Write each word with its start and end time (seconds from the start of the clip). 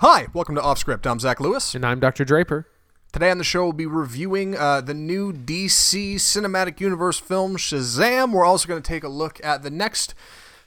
Hi, 0.00 0.26
welcome 0.34 0.54
to 0.56 0.60
Off 0.60 0.76
Script. 0.76 1.06
I'm 1.06 1.18
Zach 1.18 1.40
Lewis. 1.40 1.74
And 1.74 1.82
I'm 1.82 2.00
Dr. 2.00 2.26
Draper. 2.26 2.68
Today 3.14 3.30
on 3.30 3.38
the 3.38 3.44
show, 3.44 3.62
we'll 3.62 3.72
be 3.72 3.86
reviewing 3.86 4.54
uh, 4.54 4.82
the 4.82 4.92
new 4.92 5.32
DC 5.32 6.16
Cinematic 6.16 6.80
Universe 6.80 7.18
film 7.18 7.56
Shazam. 7.56 8.30
We're 8.34 8.44
also 8.44 8.68
going 8.68 8.82
to 8.82 8.86
take 8.86 9.04
a 9.04 9.08
look 9.08 9.42
at 9.42 9.62
the 9.62 9.70
next 9.70 10.14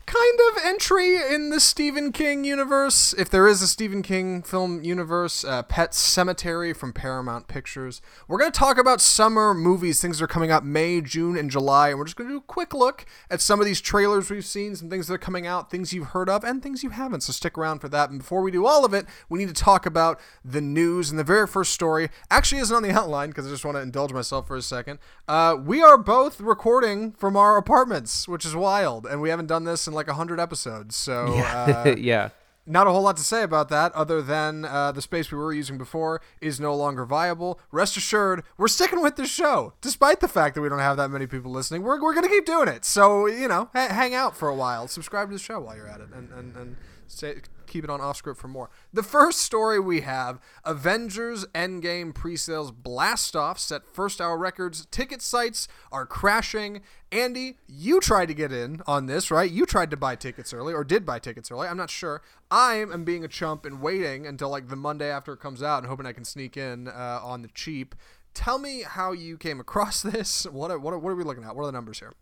kind 0.09 0.39
of 0.49 0.63
entry 0.65 1.17
in 1.17 1.51
the 1.51 1.59
Stephen 1.59 2.11
King 2.11 2.43
universe, 2.43 3.13
if 3.15 3.29
there 3.29 3.47
is 3.47 3.61
a 3.61 3.67
Stephen 3.67 4.01
King 4.01 4.41
film 4.41 4.83
universe, 4.83 5.45
uh, 5.45 5.61
Pet 5.61 5.91
Sematary 5.91 6.75
from 6.75 6.93
Paramount 6.93 7.47
Pictures. 7.47 8.01
We're 8.27 8.39
going 8.39 8.51
to 8.51 8.57
talk 8.57 8.79
about 8.79 9.01
summer 9.01 9.53
movies, 9.53 10.01
things 10.01 10.17
that 10.17 10.23
are 10.23 10.27
coming 10.27 10.49
out 10.49 10.65
May, 10.65 10.99
June, 11.01 11.37
and 11.37 11.51
July, 11.51 11.89
and 11.89 11.99
we're 11.99 12.05
just 12.05 12.15
going 12.15 12.27
to 12.27 12.33
do 12.33 12.39
a 12.39 12.41
quick 12.41 12.73
look 12.73 13.05
at 13.29 13.39
some 13.39 13.59
of 13.59 13.67
these 13.67 13.79
trailers 13.81 14.31
we've 14.31 14.43
seen, 14.43 14.75
some 14.75 14.89
things 14.89 15.05
that 15.07 15.13
are 15.13 15.19
coming 15.19 15.45
out, 15.45 15.69
things 15.69 15.93
you've 15.93 16.07
heard 16.07 16.27
of, 16.27 16.43
and 16.43 16.63
things 16.63 16.83
you 16.83 16.89
haven't. 16.89 17.21
So 17.21 17.31
stick 17.31 17.55
around 17.55 17.77
for 17.77 17.89
that. 17.89 18.09
And 18.09 18.17
before 18.17 18.41
we 18.41 18.49
do 18.49 18.65
all 18.65 18.85
of 18.85 18.95
it, 18.95 19.05
we 19.29 19.37
need 19.37 19.49
to 19.49 19.53
talk 19.53 19.85
about 19.85 20.19
the 20.43 20.59
news. 20.59 21.11
And 21.11 21.19
the 21.19 21.23
very 21.23 21.45
first 21.45 21.71
story 21.71 22.09
actually 22.31 22.61
isn't 22.61 22.75
on 22.75 22.81
the 22.81 22.89
outline 22.91 23.29
because 23.29 23.45
I 23.45 23.51
just 23.51 23.63
want 23.63 23.77
to 23.77 23.81
indulge 23.81 24.11
myself 24.11 24.47
for 24.47 24.55
a 24.55 24.63
second. 24.63 24.97
Uh, 25.27 25.55
we 25.63 25.83
are 25.83 25.99
both 25.99 26.41
recording 26.41 27.11
from 27.11 27.37
our 27.37 27.57
apartments, 27.57 28.27
which 28.27 28.43
is 28.43 28.55
wild, 28.55 29.05
and 29.05 29.21
we 29.21 29.29
haven't 29.29 29.45
done 29.45 29.65
this 29.65 29.85
in 29.85 29.98
like 29.99 30.07
100 30.07 30.39
episodes. 30.39 30.95
So, 30.95 31.33
yeah. 31.35 31.83
uh, 31.85 31.95
yeah. 31.97 32.29
Not 32.65 32.85
a 32.85 32.91
whole 32.91 33.01
lot 33.01 33.17
to 33.17 33.23
say 33.23 33.41
about 33.41 33.69
that, 33.69 33.91
other 33.93 34.21
than 34.21 34.63
uh, 34.63 34.91
the 34.91 35.01
space 35.01 35.31
we 35.31 35.39
were 35.39 35.51
using 35.51 35.79
before 35.79 36.21
is 36.39 36.59
no 36.59 36.75
longer 36.75 37.03
viable. 37.03 37.59
Rest 37.71 37.97
assured, 37.97 38.43
we're 38.59 38.67
sticking 38.67 39.01
with 39.01 39.15
this 39.15 39.29
show, 39.29 39.73
despite 39.81 40.19
the 40.19 40.27
fact 40.27 40.53
that 40.53 40.61
we 40.61 40.69
don't 40.69 40.77
have 40.77 40.95
that 40.97 41.09
many 41.09 41.25
people 41.25 41.51
listening. 41.51 41.81
We're, 41.81 41.99
we're 41.99 42.13
going 42.13 42.27
to 42.27 42.29
keep 42.29 42.45
doing 42.45 42.67
it. 42.67 42.85
So, 42.85 43.25
you 43.25 43.47
know, 43.47 43.69
ha- 43.73 43.87
hang 43.91 44.13
out 44.13 44.37
for 44.37 44.49
a 44.49 44.55
while. 44.55 44.87
Subscribe 44.87 45.29
to 45.29 45.33
the 45.33 45.39
show 45.39 45.59
while 45.59 45.75
you're 45.75 45.87
at 45.87 45.99
it 45.99 46.09
and, 46.13 46.31
and, 46.31 46.55
and 46.55 46.75
say, 47.07 47.37
keep 47.69 47.83
it 47.83 47.89
on 47.89 48.01
off 48.01 48.17
script 48.17 48.39
for 48.39 48.47
more. 48.47 48.69
The 48.91 49.03
first 49.03 49.39
story 49.39 49.79
we 49.79 50.01
have 50.01 50.39
Avengers 50.65 51.45
Endgame 51.53 52.13
pre 52.13 52.35
sales 52.35 52.71
blast 52.71 53.35
off 53.35 53.59
set 53.59 53.87
first 53.87 54.19
hour 54.19 54.37
records. 54.37 54.85
Ticket 54.87 55.21
sites 55.21 55.67
are 55.91 56.05
crashing. 56.05 56.81
Andy, 57.11 57.57
you 57.67 57.99
tried 57.99 58.27
to 58.27 58.33
get 58.33 58.51
in 58.51 58.81
on 58.85 59.05
this, 59.07 59.31
right? 59.31 59.49
You 59.49 59.65
tried 59.65 59.89
to 59.91 59.97
buy 59.97 60.15
tickets 60.15 60.53
early 60.53 60.73
or 60.73 60.83
did 60.83 61.05
buy 61.05 61.19
tickets 61.19 61.49
early. 61.51 61.67
I'm 61.67 61.77
not 61.77 61.89
sure. 61.89 62.21
I 62.51 62.75
am 62.75 63.03
being 63.03 63.23
a 63.23 63.27
chump 63.27 63.65
and 63.65 63.81
waiting 63.81 64.27
until 64.27 64.49
like 64.49 64.67
the 64.67 64.75
Monday 64.75 65.09
after 65.09 65.33
it 65.33 65.39
comes 65.39 65.63
out 65.63 65.79
and 65.79 65.87
hoping 65.87 66.05
I 66.05 66.13
can 66.13 66.25
sneak 66.25 66.57
in 66.57 66.87
uh, 66.87 67.19
on 67.23 67.41
the 67.41 67.47
cheap. 67.49 67.95
Tell 68.33 68.59
me 68.59 68.83
how 68.83 69.11
you 69.11 69.37
came 69.37 69.59
across 69.59 70.01
this. 70.03 70.45
What 70.45 70.71
are, 70.71 70.79
what 70.79 70.93
are, 70.93 70.99
what 70.99 71.11
are 71.11 71.15
we 71.15 71.23
looking 71.23 71.43
at? 71.43 71.55
What 71.55 71.63
are 71.63 71.67
the 71.67 71.71
numbers 71.71 71.99
here? 71.99 72.13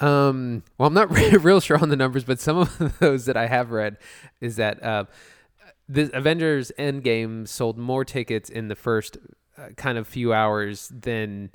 Um, 0.00 0.62
well, 0.78 0.86
I'm 0.86 0.94
not 0.94 1.10
real 1.44 1.60
sure 1.60 1.78
on 1.78 1.88
the 1.88 1.96
numbers, 1.96 2.24
but 2.24 2.40
some 2.40 2.56
of 2.58 2.98
those 3.00 3.26
that 3.26 3.36
I 3.36 3.46
have 3.46 3.70
read 3.70 3.98
is 4.40 4.56
that 4.56 4.82
uh, 4.82 5.04
the 5.88 6.10
Avengers 6.16 6.72
Endgame 6.78 7.46
sold 7.46 7.76
more 7.78 8.04
tickets 8.04 8.48
in 8.48 8.68
the 8.68 8.76
first 8.76 9.18
uh, 9.58 9.68
kind 9.76 9.98
of 9.98 10.06
few 10.08 10.32
hours 10.32 10.88
than 10.88 11.50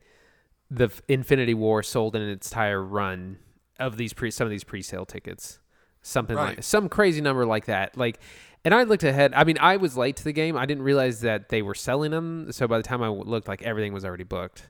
the 0.70 0.90
Infinity 1.08 1.54
War 1.54 1.84
sold 1.84 2.16
in 2.16 2.22
its 2.22 2.50
entire 2.52 2.84
run 2.84 3.38
of 3.80 3.98
these 3.98 4.14
pre 4.14 4.32
some 4.32 4.46
of 4.46 4.52
these 4.52 4.64
pre-sale 4.64 5.06
tickets. 5.06 5.60
Something 6.02 6.38
Right. 6.38 6.58
like 6.58 6.64
some 6.64 6.88
crazy 6.88 7.22
number 7.22 7.46
like 7.46 7.66
that. 7.66 7.98
Like 7.98 8.20
and 8.64 8.74
I 8.74 8.84
looked 8.84 9.04
ahead. 9.04 9.34
I 9.36 9.44
mean, 9.44 9.58
I 9.60 9.78
was 9.78 9.96
late 9.96 10.16
to 10.18 10.24
the 10.24 10.32
game. 10.34 10.58
I 10.58 10.66
didn't 10.66 10.84
realize 10.84 11.22
that 11.22 11.50
they 11.50 11.62
were 11.62 11.76
selling 11.76 12.10
them. 12.12 12.52
So 12.52 12.68
by 12.68 12.78
the 12.78 12.84
time 12.84 13.04
I 13.04 13.10
looked, 13.10 13.48
like 13.48 13.62
everything 13.62 13.94
was 13.94 14.04
already 14.04 14.24
booked. 14.24 14.70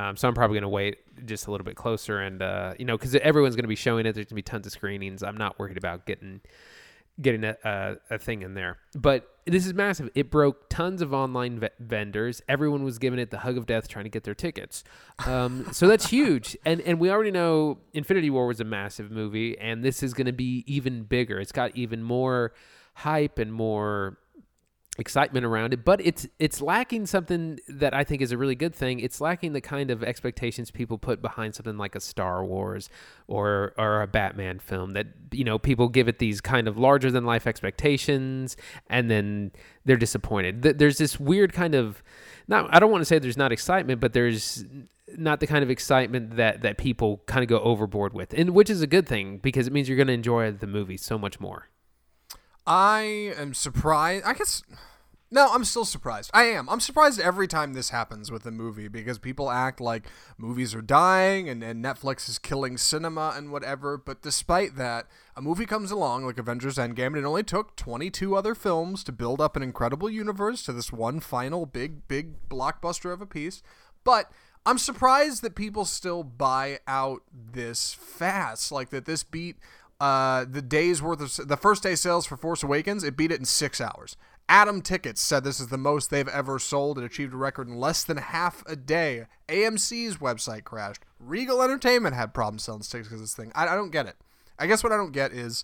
Um, 0.00 0.16
so 0.16 0.28
I'm 0.28 0.34
probably 0.34 0.54
going 0.54 0.62
to 0.62 0.68
wait 0.68 1.26
just 1.26 1.46
a 1.46 1.50
little 1.50 1.64
bit 1.64 1.76
closer, 1.76 2.20
and 2.20 2.40
uh, 2.40 2.72
you 2.78 2.86
know, 2.86 2.96
because 2.96 3.14
everyone's 3.16 3.54
going 3.54 3.64
to 3.64 3.68
be 3.68 3.76
showing 3.76 4.06
it. 4.06 4.14
There's 4.14 4.26
going 4.26 4.28
to 4.28 4.34
be 4.36 4.42
tons 4.42 4.66
of 4.66 4.72
screenings. 4.72 5.22
I'm 5.22 5.36
not 5.36 5.58
worried 5.58 5.76
about 5.76 6.06
getting 6.06 6.40
getting 7.20 7.44
a, 7.44 7.56
a, 7.64 7.96
a 8.14 8.18
thing 8.18 8.40
in 8.40 8.54
there. 8.54 8.78
But 8.94 9.28
this 9.44 9.66
is 9.66 9.74
massive. 9.74 10.08
It 10.14 10.30
broke 10.30 10.70
tons 10.70 11.02
of 11.02 11.12
online 11.12 11.60
ve- 11.60 11.68
vendors. 11.78 12.40
Everyone 12.48 12.82
was 12.82 12.98
giving 12.98 13.18
it 13.18 13.30
the 13.30 13.38
hug 13.38 13.58
of 13.58 13.66
death, 13.66 13.88
trying 13.88 14.04
to 14.04 14.10
get 14.10 14.24
their 14.24 14.34
tickets. 14.34 14.84
Um, 15.26 15.66
so 15.70 15.86
that's 15.86 16.06
huge. 16.10 16.56
And 16.64 16.80
and 16.80 16.98
we 16.98 17.10
already 17.10 17.30
know 17.30 17.78
Infinity 17.92 18.30
War 18.30 18.46
was 18.46 18.60
a 18.60 18.64
massive 18.64 19.10
movie, 19.10 19.58
and 19.58 19.84
this 19.84 20.02
is 20.02 20.14
going 20.14 20.28
to 20.28 20.32
be 20.32 20.64
even 20.66 21.02
bigger. 21.02 21.38
It's 21.38 21.52
got 21.52 21.76
even 21.76 22.02
more 22.02 22.54
hype 22.94 23.38
and 23.38 23.52
more 23.52 24.16
excitement 25.00 25.46
around 25.46 25.72
it, 25.72 25.84
but 25.84 26.00
it's 26.04 26.28
it's 26.38 26.60
lacking 26.60 27.06
something 27.06 27.58
that 27.68 27.94
I 27.94 28.04
think 28.04 28.22
is 28.22 28.30
a 28.30 28.38
really 28.38 28.54
good 28.54 28.74
thing. 28.74 29.00
It's 29.00 29.20
lacking 29.20 29.54
the 29.54 29.60
kind 29.60 29.90
of 29.90 30.04
expectations 30.04 30.70
people 30.70 30.98
put 30.98 31.22
behind 31.22 31.54
something 31.54 31.78
like 31.78 31.94
a 31.94 32.00
Star 32.00 32.44
Wars 32.44 32.90
or 33.26 33.72
or 33.76 34.02
a 34.02 34.06
Batman 34.06 34.58
film 34.58 34.92
that 34.92 35.06
you 35.32 35.42
know 35.42 35.58
people 35.58 35.88
give 35.88 36.06
it 36.06 36.18
these 36.18 36.40
kind 36.40 36.68
of 36.68 36.76
larger 36.78 37.10
than 37.10 37.24
life 37.24 37.46
expectations 37.46 38.56
and 38.88 39.10
then 39.10 39.52
they're 39.84 39.96
disappointed. 39.96 40.62
There's 40.62 40.98
this 40.98 41.18
weird 41.18 41.52
kind 41.52 41.74
of 41.74 42.02
not 42.46 42.72
I 42.74 42.78
don't 42.78 42.90
want 42.90 43.00
to 43.00 43.06
say 43.06 43.18
there's 43.18 43.36
not 43.36 43.52
excitement, 43.52 44.00
but 44.00 44.12
there's 44.12 44.64
not 45.16 45.40
the 45.40 45.46
kind 45.46 45.62
of 45.62 45.70
excitement 45.70 46.36
that 46.36 46.62
that 46.62 46.78
people 46.78 47.22
kind 47.26 47.42
of 47.42 47.48
go 47.48 47.58
overboard 47.60 48.12
with. 48.12 48.34
And 48.34 48.50
which 48.50 48.70
is 48.70 48.82
a 48.82 48.86
good 48.86 49.08
thing 49.08 49.38
because 49.38 49.66
it 49.66 49.72
means 49.72 49.88
you're 49.88 49.96
going 49.96 50.08
to 50.08 50.12
enjoy 50.12 50.52
the 50.52 50.66
movie 50.66 50.96
so 50.96 51.18
much 51.18 51.40
more. 51.40 51.68
I 52.66 53.32
am 53.36 53.54
surprised. 53.54 54.24
I 54.24 54.34
guess. 54.34 54.62
No, 55.32 55.48
I'm 55.52 55.64
still 55.64 55.84
surprised. 55.84 56.30
I 56.34 56.44
am. 56.44 56.68
I'm 56.68 56.80
surprised 56.80 57.20
every 57.20 57.46
time 57.46 57.72
this 57.72 57.90
happens 57.90 58.32
with 58.32 58.44
a 58.46 58.50
movie 58.50 58.88
because 58.88 59.16
people 59.16 59.48
act 59.48 59.80
like 59.80 60.08
movies 60.36 60.74
are 60.74 60.82
dying 60.82 61.48
and, 61.48 61.62
and 61.62 61.84
Netflix 61.84 62.28
is 62.28 62.36
killing 62.36 62.76
cinema 62.76 63.34
and 63.36 63.52
whatever. 63.52 63.96
But 63.96 64.22
despite 64.22 64.74
that, 64.74 65.06
a 65.36 65.40
movie 65.40 65.66
comes 65.66 65.92
along 65.92 66.26
like 66.26 66.38
Avengers 66.38 66.78
Endgame, 66.78 67.08
and 67.08 67.18
it 67.18 67.24
only 67.24 67.44
took 67.44 67.76
22 67.76 68.34
other 68.34 68.56
films 68.56 69.04
to 69.04 69.12
build 69.12 69.40
up 69.40 69.54
an 69.54 69.62
incredible 69.62 70.10
universe 70.10 70.64
to 70.64 70.72
this 70.72 70.92
one 70.92 71.20
final 71.20 71.64
big, 71.64 72.08
big 72.08 72.48
blockbuster 72.48 73.12
of 73.12 73.20
a 73.20 73.26
piece. 73.26 73.62
But 74.02 74.32
I'm 74.66 74.78
surprised 74.78 75.42
that 75.42 75.54
people 75.54 75.84
still 75.84 76.24
buy 76.24 76.80
out 76.88 77.22
this 77.32 77.94
fast. 77.94 78.72
Like 78.72 78.90
that 78.90 79.04
this 79.04 79.22
beat 79.22 79.58
uh, 80.00 80.46
the 80.50 80.62
day's 80.62 81.02
worth 81.02 81.20
of 81.20 81.48
the 81.48 81.58
first 81.58 81.82
day 81.82 81.94
sales 81.94 82.26
for 82.26 82.36
Force 82.36 82.62
Awakens, 82.62 83.04
it 83.04 83.16
beat 83.16 83.30
it 83.30 83.38
in 83.38 83.44
six 83.44 83.80
hours. 83.80 84.16
Atom 84.50 84.82
Tickets 84.82 85.20
said 85.20 85.44
this 85.44 85.60
is 85.60 85.68
the 85.68 85.78
most 85.78 86.10
they've 86.10 86.26
ever 86.26 86.58
sold. 86.58 86.98
It 86.98 87.04
achieved 87.04 87.32
a 87.32 87.36
record 87.36 87.68
in 87.68 87.76
less 87.76 88.02
than 88.02 88.16
half 88.16 88.64
a 88.66 88.74
day. 88.74 89.26
AMC's 89.48 90.16
website 90.16 90.64
crashed. 90.64 91.04
Regal 91.20 91.62
Entertainment 91.62 92.16
had 92.16 92.34
problems 92.34 92.64
selling 92.64 92.80
tickets 92.80 93.06
because 93.06 93.20
of 93.20 93.26
this 93.26 93.34
thing. 93.34 93.52
I, 93.54 93.68
I 93.68 93.76
don't 93.76 93.92
get 93.92 94.06
it. 94.06 94.16
I 94.58 94.66
guess 94.66 94.82
what 94.82 94.92
I 94.92 94.96
don't 94.96 95.12
get 95.12 95.32
is 95.32 95.62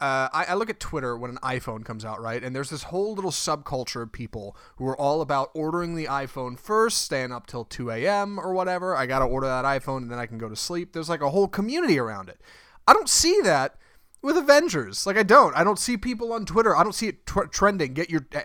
uh, 0.00 0.30
I, 0.32 0.46
I 0.48 0.54
look 0.54 0.70
at 0.70 0.80
Twitter 0.80 1.14
when 1.14 1.30
an 1.30 1.38
iPhone 1.42 1.84
comes 1.84 2.06
out, 2.06 2.22
right? 2.22 2.42
And 2.42 2.56
there's 2.56 2.70
this 2.70 2.84
whole 2.84 3.14
little 3.14 3.30
subculture 3.30 4.02
of 4.02 4.12
people 4.12 4.56
who 4.76 4.86
are 4.86 4.96
all 4.98 5.20
about 5.20 5.50
ordering 5.52 5.94
the 5.94 6.06
iPhone 6.06 6.58
first, 6.58 7.02
staying 7.02 7.32
up 7.32 7.46
till 7.46 7.66
2 7.66 7.90
a.m. 7.90 8.40
or 8.40 8.54
whatever. 8.54 8.96
I 8.96 9.04
got 9.04 9.18
to 9.18 9.26
order 9.26 9.46
that 9.46 9.66
iPhone 9.66 9.98
and 9.98 10.10
then 10.10 10.18
I 10.18 10.24
can 10.24 10.38
go 10.38 10.48
to 10.48 10.56
sleep. 10.56 10.94
There's 10.94 11.10
like 11.10 11.20
a 11.20 11.30
whole 11.30 11.48
community 11.48 11.98
around 11.98 12.30
it. 12.30 12.40
I 12.88 12.94
don't 12.94 13.10
see 13.10 13.40
that 13.42 13.76
with 14.22 14.36
Avengers. 14.36 15.06
Like 15.06 15.16
I 15.16 15.22
don't. 15.22 15.54
I 15.56 15.64
don't 15.64 15.78
see 15.78 15.96
people 15.96 16.32
on 16.32 16.46
Twitter. 16.46 16.74
I 16.76 16.82
don't 16.82 16.94
see 16.94 17.08
it 17.08 17.26
tr- 17.26 17.44
trending. 17.44 17.92
Get 17.94 18.08
your 18.10 18.26
uh, 18.34 18.40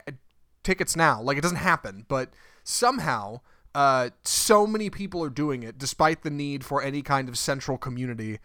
tickets 0.63 0.95
now. 0.95 1.21
Like 1.21 1.37
it 1.37 1.41
doesn't 1.41 1.57
happen. 1.57 2.05
But 2.07 2.33
somehow, 2.63 3.41
uh, 3.75 4.09
so 4.23 4.67
many 4.67 4.89
people 4.89 5.23
are 5.23 5.29
doing 5.29 5.63
it, 5.63 5.77
despite 5.77 6.23
the 6.23 6.29
need 6.29 6.65
for 6.65 6.81
any 6.81 7.01
kind 7.01 7.29
of 7.29 7.37
central 7.37 7.77
community. 7.77 8.39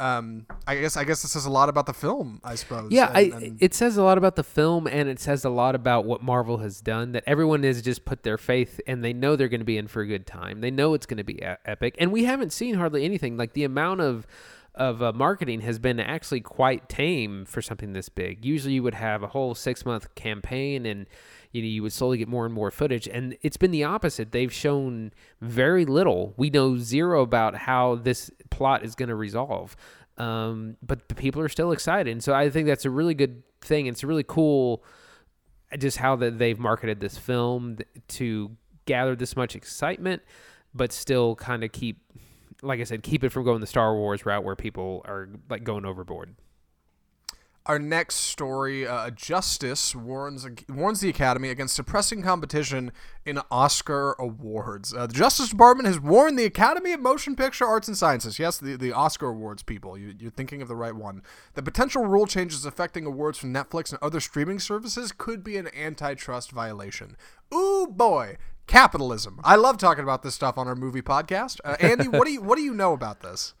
Um, 0.00 0.46
I 0.64 0.76
guess 0.76 0.96
I 0.96 1.02
guess 1.02 1.22
this 1.22 1.32
says 1.32 1.44
a 1.44 1.50
lot 1.50 1.68
about 1.68 1.86
the 1.86 1.92
film. 1.92 2.40
I 2.44 2.54
suppose. 2.54 2.92
Yeah, 2.92 3.08
And- 3.08 3.16
I, 3.16 3.20
and- 3.36 3.58
it 3.60 3.74
says 3.74 3.96
a 3.96 4.02
lot 4.04 4.16
about 4.16 4.36
the 4.36 4.44
film, 4.44 4.86
and 4.86 5.08
it 5.08 5.18
says 5.18 5.44
a 5.44 5.50
lot 5.50 5.74
about 5.74 6.04
what 6.04 6.22
Marvel 6.22 6.58
has 6.58 6.80
done. 6.80 7.10
That 7.12 7.24
everyone 7.26 7.64
has 7.64 7.82
just 7.82 8.04
put 8.04 8.22
their 8.22 8.38
faith, 8.38 8.80
and 8.86 9.02
they 9.02 9.12
know 9.12 9.34
they're 9.34 9.48
going 9.48 9.60
to 9.60 9.64
be 9.64 9.76
in 9.76 9.88
for 9.88 10.00
a 10.02 10.06
good 10.06 10.24
time. 10.24 10.60
They 10.60 10.70
know 10.70 10.94
it's 10.94 11.04
going 11.06 11.16
to 11.18 11.24
be 11.24 11.42
epic, 11.42 11.96
and 11.98 12.12
we 12.12 12.24
haven't 12.24 12.52
seen 12.52 12.76
hardly 12.76 13.04
anything. 13.04 13.36
Like 13.36 13.54
the 13.54 13.64
amount 13.64 14.00
of 14.00 14.24
of 14.78 15.02
uh, 15.02 15.12
marketing 15.12 15.60
has 15.62 15.78
been 15.78 16.00
actually 16.00 16.40
quite 16.40 16.88
tame 16.88 17.44
for 17.44 17.60
something 17.60 17.92
this 17.92 18.08
big. 18.08 18.44
Usually, 18.44 18.74
you 18.74 18.82
would 18.82 18.94
have 18.94 19.22
a 19.22 19.26
whole 19.26 19.54
six 19.54 19.84
month 19.84 20.14
campaign, 20.14 20.86
and 20.86 21.06
you 21.52 21.60
know 21.60 21.68
you 21.68 21.82
would 21.82 21.92
slowly 21.92 22.16
get 22.16 22.28
more 22.28 22.46
and 22.46 22.54
more 22.54 22.70
footage. 22.70 23.06
And 23.08 23.36
it's 23.42 23.56
been 23.56 23.72
the 23.72 23.84
opposite. 23.84 24.32
They've 24.32 24.52
shown 24.52 25.12
very 25.40 25.84
little. 25.84 26.32
We 26.36 26.48
know 26.48 26.78
zero 26.78 27.22
about 27.22 27.56
how 27.56 27.96
this 27.96 28.30
plot 28.50 28.84
is 28.84 28.94
going 28.94 29.08
to 29.08 29.16
resolve. 29.16 29.76
Um, 30.16 30.76
but 30.82 31.08
the 31.08 31.14
people 31.14 31.42
are 31.42 31.48
still 31.48 31.72
excited, 31.72 32.10
and 32.10 32.22
so 32.22 32.32
I 32.32 32.48
think 32.48 32.66
that's 32.66 32.84
a 32.84 32.90
really 32.90 33.14
good 33.14 33.42
thing. 33.60 33.86
It's 33.86 34.02
really 34.02 34.24
cool, 34.26 34.82
just 35.76 35.98
how 35.98 36.16
that 36.16 36.38
they've 36.38 36.58
marketed 36.58 37.00
this 37.00 37.18
film 37.18 37.78
to 38.08 38.56
gather 38.86 39.14
this 39.14 39.36
much 39.36 39.54
excitement, 39.54 40.22
but 40.74 40.92
still 40.92 41.36
kind 41.36 41.62
of 41.62 41.70
keep, 41.70 42.00
like 42.62 42.80
I 42.80 42.84
said, 42.84 43.02
keep 43.02 43.24
it 43.24 43.30
from 43.30 43.44
going 43.44 43.60
the 43.60 43.66
Star 43.66 43.94
Wars 43.94 44.26
route 44.26 44.44
where 44.44 44.56
people 44.56 45.02
are 45.06 45.28
like 45.48 45.64
going 45.64 45.84
overboard. 45.84 46.34
Our 47.66 47.78
next 47.78 48.14
story: 48.14 48.86
uh, 48.86 49.10
Justice 49.10 49.94
warns 49.94 50.46
warns 50.70 51.00
the 51.00 51.10
Academy 51.10 51.50
against 51.50 51.76
suppressing 51.76 52.22
competition 52.22 52.92
in 53.26 53.40
Oscar 53.50 54.16
awards. 54.18 54.94
Uh, 54.94 55.06
the 55.06 55.12
Justice 55.12 55.50
Department 55.50 55.86
has 55.86 56.00
warned 56.00 56.38
the 56.38 56.46
Academy 56.46 56.92
of 56.92 57.00
Motion 57.00 57.36
Picture 57.36 57.66
Arts 57.66 57.86
and 57.86 57.94
Sciences, 57.94 58.38
yes, 58.38 58.56
the, 58.56 58.76
the 58.76 58.92
Oscar 58.92 59.28
awards 59.28 59.62
people, 59.62 59.98
you, 59.98 60.14
you're 60.18 60.30
thinking 60.30 60.62
of 60.62 60.68
the 60.68 60.76
right 60.76 60.94
one, 60.94 61.20
The 61.52 61.62
potential 61.62 62.06
rule 62.06 62.26
changes 62.26 62.64
affecting 62.64 63.04
awards 63.04 63.36
from 63.36 63.52
Netflix 63.52 63.90
and 63.90 64.02
other 64.02 64.20
streaming 64.20 64.60
services 64.60 65.12
could 65.12 65.44
be 65.44 65.58
an 65.58 65.68
antitrust 65.76 66.52
violation. 66.52 67.18
Ooh 67.52 67.86
boy, 67.86 68.38
capitalism. 68.68 69.40
I 69.42 69.56
love 69.56 69.78
talking 69.78 70.04
about 70.04 70.22
this 70.22 70.34
stuff 70.34 70.56
on 70.56 70.68
our 70.68 70.76
movie 70.76 71.02
podcast. 71.02 71.58
Uh, 71.64 71.76
Andy, 71.80 72.06
what 72.06 72.26
do 72.26 72.32
you 72.32 72.40
what 72.42 72.56
do 72.56 72.62
you 72.62 72.74
know 72.74 72.92
about 72.92 73.20
this? 73.20 73.54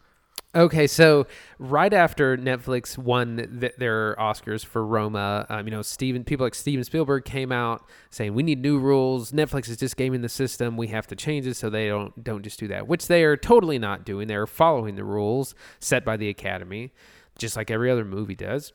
Okay, 0.54 0.86
so 0.86 1.26
right 1.58 1.92
after 1.92 2.36
Netflix 2.38 2.96
won 2.96 3.58
th- 3.60 3.74
their 3.76 4.16
Oscars 4.16 4.64
for 4.64 4.84
Roma, 4.84 5.44
um, 5.50 5.66
you 5.66 5.70
know, 5.70 5.82
Steven 5.82 6.24
people 6.24 6.46
like 6.46 6.54
Steven 6.54 6.82
Spielberg 6.84 7.26
came 7.26 7.52
out 7.52 7.86
saying 8.10 8.34
we 8.34 8.42
need 8.42 8.62
new 8.62 8.78
rules. 8.78 9.32
Netflix 9.32 9.68
is 9.68 9.76
just 9.76 9.96
gaming 9.98 10.22
the 10.22 10.28
system. 10.28 10.78
We 10.78 10.88
have 10.88 11.06
to 11.08 11.16
change 11.16 11.46
it 11.46 11.54
so 11.54 11.68
they 11.68 11.88
don't 11.88 12.24
don't 12.24 12.42
just 12.42 12.58
do 12.58 12.68
that, 12.68 12.88
which 12.88 13.08
they 13.08 13.24
are 13.24 13.36
totally 13.36 13.78
not 13.78 14.04
doing. 14.04 14.26
They're 14.26 14.46
following 14.46 14.94
the 14.96 15.04
rules 15.04 15.54
set 15.80 16.04
by 16.04 16.16
the 16.16 16.30
Academy, 16.30 16.92
just 17.36 17.56
like 17.56 17.70
every 17.70 17.90
other 17.90 18.04
movie 18.04 18.36
does. 18.36 18.72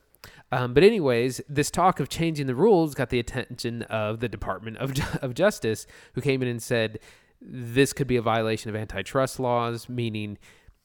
Um, 0.52 0.74
but 0.74 0.82
anyways, 0.82 1.40
this 1.48 1.70
talk 1.70 2.00
of 2.00 2.08
changing 2.08 2.46
the 2.46 2.54
rules 2.54 2.94
got 2.94 3.10
the 3.10 3.18
attention 3.18 3.82
of 3.82 4.20
the 4.20 4.28
Department 4.28 4.78
of 4.78 4.92
of 5.22 5.34
Justice, 5.34 5.86
who 6.14 6.20
came 6.20 6.42
in 6.42 6.48
and 6.48 6.62
said 6.62 6.98
this 7.40 7.92
could 7.92 8.06
be 8.06 8.16
a 8.16 8.22
violation 8.22 8.70
of 8.70 8.76
antitrust 8.76 9.38
laws, 9.38 9.88
meaning 9.88 10.38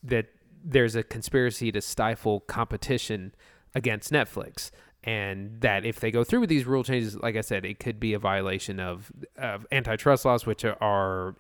that 0.04 0.28
there's 0.64 0.96
a 0.96 1.04
conspiracy 1.04 1.72
to 1.72 1.82
stifle 1.82 2.42
competition 2.42 3.34
against 3.76 4.12
Netflix. 4.12 4.72
And 5.04 5.62
that 5.62 5.86
if 5.86 6.02
they 6.02 6.12
go 6.12 6.26
through 6.26 6.42
with 6.42 6.50
these 6.50 6.66
rule 6.66 6.84
changes, 6.84 7.16
like 7.16 7.38
I 7.38 7.42
said, 7.42 7.64
it 7.64 7.80
could 7.80 8.00
be 8.00 8.14
a 8.14 8.20
violation 8.20 8.82
of, 8.82 9.12
of 9.38 9.66
antitrust 9.72 10.26
laws, 10.26 10.46
which 10.46 10.66
are 10.66 11.36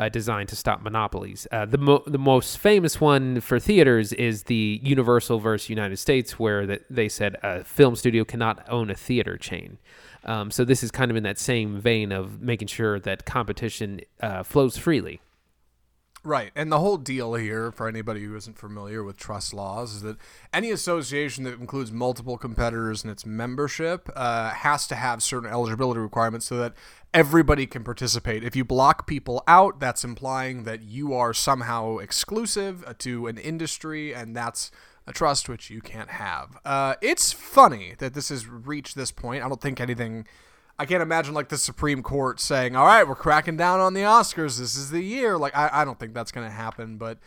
uh, 0.00 0.08
designed 0.08 0.48
to 0.48 0.56
stop 0.56 0.80
monopolies. 0.80 1.46
Uh, 1.52 1.66
the 1.66 1.76
mo- 1.76 2.02
the 2.06 2.18
most 2.18 2.56
famous 2.58 3.00
one 3.00 3.40
for 3.42 3.60
theaters 3.60 4.14
is 4.14 4.44
the 4.44 4.80
Universal 4.82 5.40
versus 5.40 5.68
United 5.68 5.98
States, 5.98 6.38
where 6.38 6.66
that 6.66 6.82
they 6.88 7.06
said 7.06 7.36
a 7.42 7.62
film 7.62 7.94
studio 7.94 8.24
cannot 8.24 8.66
own 8.68 8.88
a 8.88 8.94
theater 8.94 9.36
chain. 9.36 9.76
Um, 10.24 10.50
so 10.50 10.64
this 10.64 10.82
is 10.82 10.90
kind 10.90 11.10
of 11.10 11.18
in 11.18 11.22
that 11.24 11.38
same 11.38 11.78
vein 11.78 12.12
of 12.12 12.40
making 12.40 12.68
sure 12.68 12.98
that 13.00 13.26
competition 13.26 14.00
uh, 14.22 14.42
flows 14.42 14.78
freely. 14.78 15.20
Right. 16.22 16.50
And 16.54 16.70
the 16.70 16.78
whole 16.78 16.98
deal 16.98 17.34
here, 17.34 17.72
for 17.72 17.88
anybody 17.88 18.22
who 18.24 18.36
isn't 18.36 18.58
familiar 18.58 19.02
with 19.02 19.16
trust 19.16 19.54
laws, 19.54 19.94
is 19.94 20.02
that 20.02 20.18
any 20.52 20.70
association 20.70 21.44
that 21.44 21.58
includes 21.58 21.90
multiple 21.90 22.36
competitors 22.36 23.04
in 23.04 23.08
its 23.08 23.24
membership 23.24 24.10
uh, 24.14 24.50
has 24.50 24.86
to 24.88 24.96
have 24.96 25.22
certain 25.22 25.48
eligibility 25.50 25.98
requirements 25.98 26.44
so 26.44 26.58
that 26.58 26.74
everybody 27.12 27.66
can 27.66 27.84
participate. 27.84 28.44
If 28.44 28.54
you 28.54 28.64
block 28.64 29.06
people 29.06 29.42
out, 29.46 29.80
that's 29.80 30.04
implying 30.04 30.64
that 30.64 30.82
you 30.82 31.14
are 31.14 31.34
somehow 31.34 31.98
exclusive 31.98 32.84
uh, 32.86 32.94
to 32.98 33.26
an 33.26 33.38
industry, 33.38 34.14
and 34.14 34.36
that's 34.36 34.70
a 35.06 35.12
trust 35.12 35.48
which 35.48 35.70
you 35.70 35.80
can't 35.80 36.10
have. 36.10 36.58
Uh, 36.64 36.94
it's 37.00 37.32
funny 37.32 37.94
that 37.98 38.14
this 38.14 38.28
has 38.28 38.46
reached 38.46 38.94
this 38.94 39.10
point. 39.10 39.44
I 39.44 39.48
don't 39.48 39.60
think 39.60 39.80
anything 39.80 40.26
I 40.78 40.86
can't 40.86 41.02
imagine 41.02 41.34
like 41.34 41.50
the 41.50 41.58
Supreme 41.58 42.02
Court 42.02 42.40
saying, 42.40 42.74
"All 42.74 42.86
right, 42.86 43.06
we're 43.06 43.14
cracking 43.14 43.58
down 43.58 43.80
on 43.80 43.92
the 43.92 44.00
Oscars. 44.00 44.58
This 44.58 44.76
is 44.76 44.90
the 44.90 45.02
year." 45.02 45.36
Like, 45.36 45.54
I, 45.54 45.68
I 45.70 45.84
don't 45.84 45.98
think 45.98 46.14
that's 46.14 46.32
going 46.32 46.46
to 46.46 46.52
happen. 46.52 46.96
But 46.96 47.18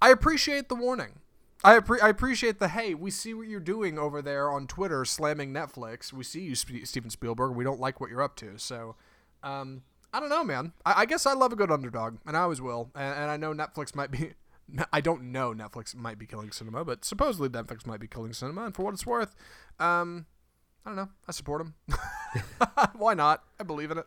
I 0.00 0.10
appreciate 0.10 0.68
the 0.68 0.76
warning. 0.76 1.18
I, 1.64 1.78
appre- 1.78 2.00
I 2.00 2.08
appreciate 2.08 2.60
the 2.60 2.68
hey, 2.68 2.94
we 2.94 3.10
see 3.10 3.34
what 3.34 3.48
you're 3.48 3.58
doing 3.58 3.98
over 3.98 4.22
there 4.22 4.48
on 4.48 4.68
Twitter, 4.68 5.04
slamming 5.04 5.52
Netflix. 5.52 6.12
We 6.12 6.22
see 6.22 6.42
you, 6.42 6.54
Sp- 6.54 6.84
Steven 6.84 7.10
Spielberg. 7.10 7.56
We 7.56 7.64
don't 7.64 7.80
like 7.80 8.00
what 8.00 8.10
you're 8.10 8.22
up 8.22 8.36
to. 8.36 8.56
So, 8.58 8.94
um, 9.42 9.82
I 10.12 10.20
don't 10.20 10.28
know, 10.28 10.44
man. 10.44 10.72
I, 10.84 11.02
I, 11.02 11.06
guess 11.06 11.26
I 11.26 11.34
love 11.34 11.52
a 11.52 11.56
good 11.56 11.70
underdog, 11.70 12.18
and 12.26 12.36
I 12.36 12.40
always 12.40 12.60
will. 12.60 12.90
And, 12.94 13.14
and 13.14 13.30
I 13.30 13.36
know 13.36 13.54
Netflix 13.54 13.94
might 13.94 14.10
be. 14.10 14.32
I 14.92 15.00
don't 15.00 15.32
know 15.32 15.52
Netflix 15.52 15.96
might 15.96 16.18
be 16.18 16.26
killing 16.26 16.52
cinema, 16.52 16.84
but 16.84 17.04
supposedly 17.04 17.48
Netflix 17.48 17.86
might 17.86 18.00
be 18.00 18.06
killing 18.06 18.32
cinema. 18.32 18.66
And 18.66 18.74
for 18.74 18.84
what 18.84 18.94
it's 18.94 19.06
worth, 19.06 19.34
um, 19.80 20.26
I 20.84 20.90
don't 20.90 20.96
know. 20.96 21.08
I 21.28 21.32
support 21.32 21.60
him. 21.60 21.74
Why 22.96 23.14
not? 23.14 23.42
I 23.58 23.64
believe 23.64 23.90
in 23.90 23.98
it. 23.98 24.06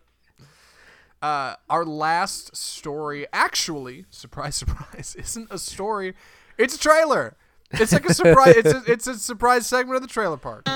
Uh, 1.21 1.55
our 1.69 1.85
last 1.85 2.55
story, 2.55 3.25
actually, 3.31 4.05
surprise, 4.09 4.55
surprise, 4.57 5.15
isn't 5.17 5.47
a 5.51 5.57
story. 5.57 6.15
It's 6.57 6.75
a 6.75 6.79
trailer. 6.79 7.37
It's 7.71 7.91
like 7.91 8.05
a 8.05 8.13
surprise. 8.13 8.55
it's 8.57 8.73
a, 8.73 8.83
it's 8.85 9.07
a 9.07 9.17
surprise 9.17 9.65
segment 9.65 9.95
of 9.95 10.01
the 10.01 10.07
trailer 10.07 10.37
park. 10.37 10.67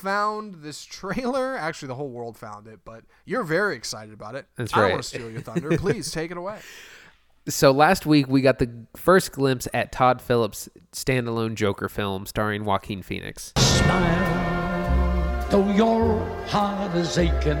Found 0.00 0.56
this 0.62 0.84
trailer. 0.84 1.56
Actually, 1.58 1.88
the 1.88 1.94
whole 1.94 2.10
world 2.10 2.36
found 2.36 2.66
it, 2.66 2.80
but 2.84 3.04
you're 3.24 3.44
very 3.44 3.76
excited 3.76 4.12
about 4.12 4.34
it. 4.34 4.46
That's 4.56 4.72
I 4.74 4.76
right. 4.76 4.82
don't 4.82 4.92
want 4.92 5.02
to 5.04 5.08
steal 5.08 5.30
your 5.30 5.40
thunder. 5.42 5.76
Please 5.78 6.10
take 6.12 6.30
it 6.30 6.36
away. 6.36 6.58
So 7.48 7.70
last 7.70 8.06
week 8.06 8.28
we 8.28 8.42
got 8.42 8.58
the 8.58 8.70
first 8.96 9.32
glimpse 9.32 9.66
at 9.72 9.92
Todd 9.92 10.20
Phillips' 10.20 10.68
standalone 10.92 11.54
Joker 11.54 11.88
film 11.88 12.26
starring 12.26 12.64
Joaquin 12.64 13.02
Phoenix. 13.02 13.52
Smile, 13.56 15.46
though 15.50 15.72
your 15.72 16.18
heart 16.46 16.94
is 16.94 17.16
aching. 17.16 17.58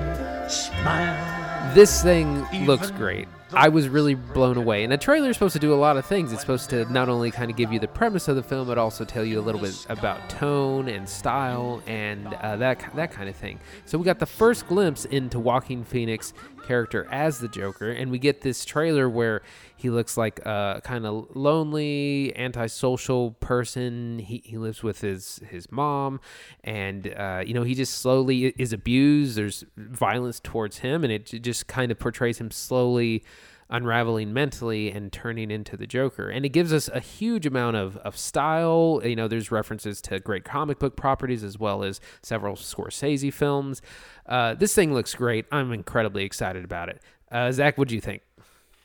Smile. 0.48 1.39
This 1.74 2.02
thing 2.02 2.44
looks 2.66 2.90
great. 2.90 3.28
I 3.52 3.68
was 3.68 3.88
really 3.88 4.14
blown 4.14 4.56
away. 4.56 4.84
And 4.84 4.92
a 4.92 4.96
trailer 4.96 5.30
is 5.30 5.36
supposed 5.36 5.52
to 5.54 5.58
do 5.58 5.72
a 5.72 5.76
lot 5.76 5.96
of 5.96 6.06
things. 6.06 6.32
It's 6.32 6.40
supposed 6.40 6.70
to 6.70 6.90
not 6.92 7.08
only 7.08 7.30
kind 7.30 7.50
of 7.50 7.56
give 7.56 7.72
you 7.72 7.78
the 7.78 7.88
premise 7.88 8.28
of 8.28 8.36
the 8.36 8.42
film, 8.42 8.66
but 8.66 8.78
also 8.78 9.04
tell 9.04 9.24
you 9.24 9.40
a 9.40 9.42
little 9.42 9.60
bit 9.60 9.86
about 9.88 10.28
tone 10.30 10.88
and 10.88 11.08
style 11.08 11.82
and 11.86 12.26
uh, 12.26 12.56
that 12.56 12.84
that 12.94 13.10
kind 13.12 13.28
of 13.28 13.36
thing. 13.36 13.58
So 13.86 13.98
we 13.98 14.04
got 14.04 14.18
the 14.18 14.26
first 14.26 14.68
glimpse 14.68 15.04
into 15.04 15.38
Joaquin 15.38 15.84
Phoenix 15.84 16.32
character 16.64 17.08
as 17.10 17.38
the 17.40 17.48
Joker, 17.48 17.90
and 17.90 18.10
we 18.10 18.18
get 18.18 18.40
this 18.40 18.64
trailer 18.64 19.08
where 19.08 19.42
he 19.80 19.88
looks 19.88 20.18
like 20.18 20.40
a 20.40 20.82
kind 20.84 21.06
of 21.06 21.34
lonely, 21.34 22.36
antisocial 22.36 23.30
person. 23.32 24.18
He, 24.18 24.42
he 24.44 24.58
lives 24.58 24.82
with 24.82 25.00
his 25.00 25.40
his 25.48 25.72
mom, 25.72 26.20
and 26.62 27.12
uh, 27.14 27.42
you 27.46 27.54
know 27.54 27.62
he 27.62 27.74
just 27.74 27.98
slowly 27.98 28.46
is 28.58 28.74
abused. 28.74 29.36
There's 29.36 29.64
violence 29.76 30.38
towards 30.38 30.78
him, 30.78 31.02
and 31.02 31.10
it 31.10 31.24
just 31.24 31.66
kind 31.66 31.90
of 31.90 31.98
portrays 31.98 32.38
him 32.38 32.50
slowly 32.50 33.24
unraveling 33.70 34.34
mentally 34.34 34.90
and 34.90 35.12
turning 35.12 35.50
into 35.50 35.76
the 35.76 35.86
Joker. 35.86 36.28
And 36.28 36.44
it 36.44 36.50
gives 36.50 36.72
us 36.72 36.88
a 36.88 37.00
huge 37.00 37.46
amount 37.46 37.76
of, 37.76 37.96
of 37.98 38.18
style. 38.18 39.00
You 39.02 39.16
know, 39.16 39.28
there's 39.28 39.50
references 39.50 40.00
to 40.02 40.18
great 40.18 40.44
comic 40.44 40.78
book 40.78 40.96
properties 40.96 41.42
as 41.42 41.58
well 41.58 41.84
as 41.84 42.00
several 42.20 42.56
Scorsese 42.56 43.32
films. 43.32 43.80
Uh, 44.26 44.54
this 44.54 44.74
thing 44.74 44.92
looks 44.92 45.14
great. 45.14 45.46
I'm 45.50 45.72
incredibly 45.72 46.24
excited 46.24 46.64
about 46.64 46.88
it. 46.88 47.00
Uh, 47.30 47.52
Zach, 47.52 47.78
what 47.78 47.88
do 47.88 47.94
you 47.94 48.00
think? 48.00 48.22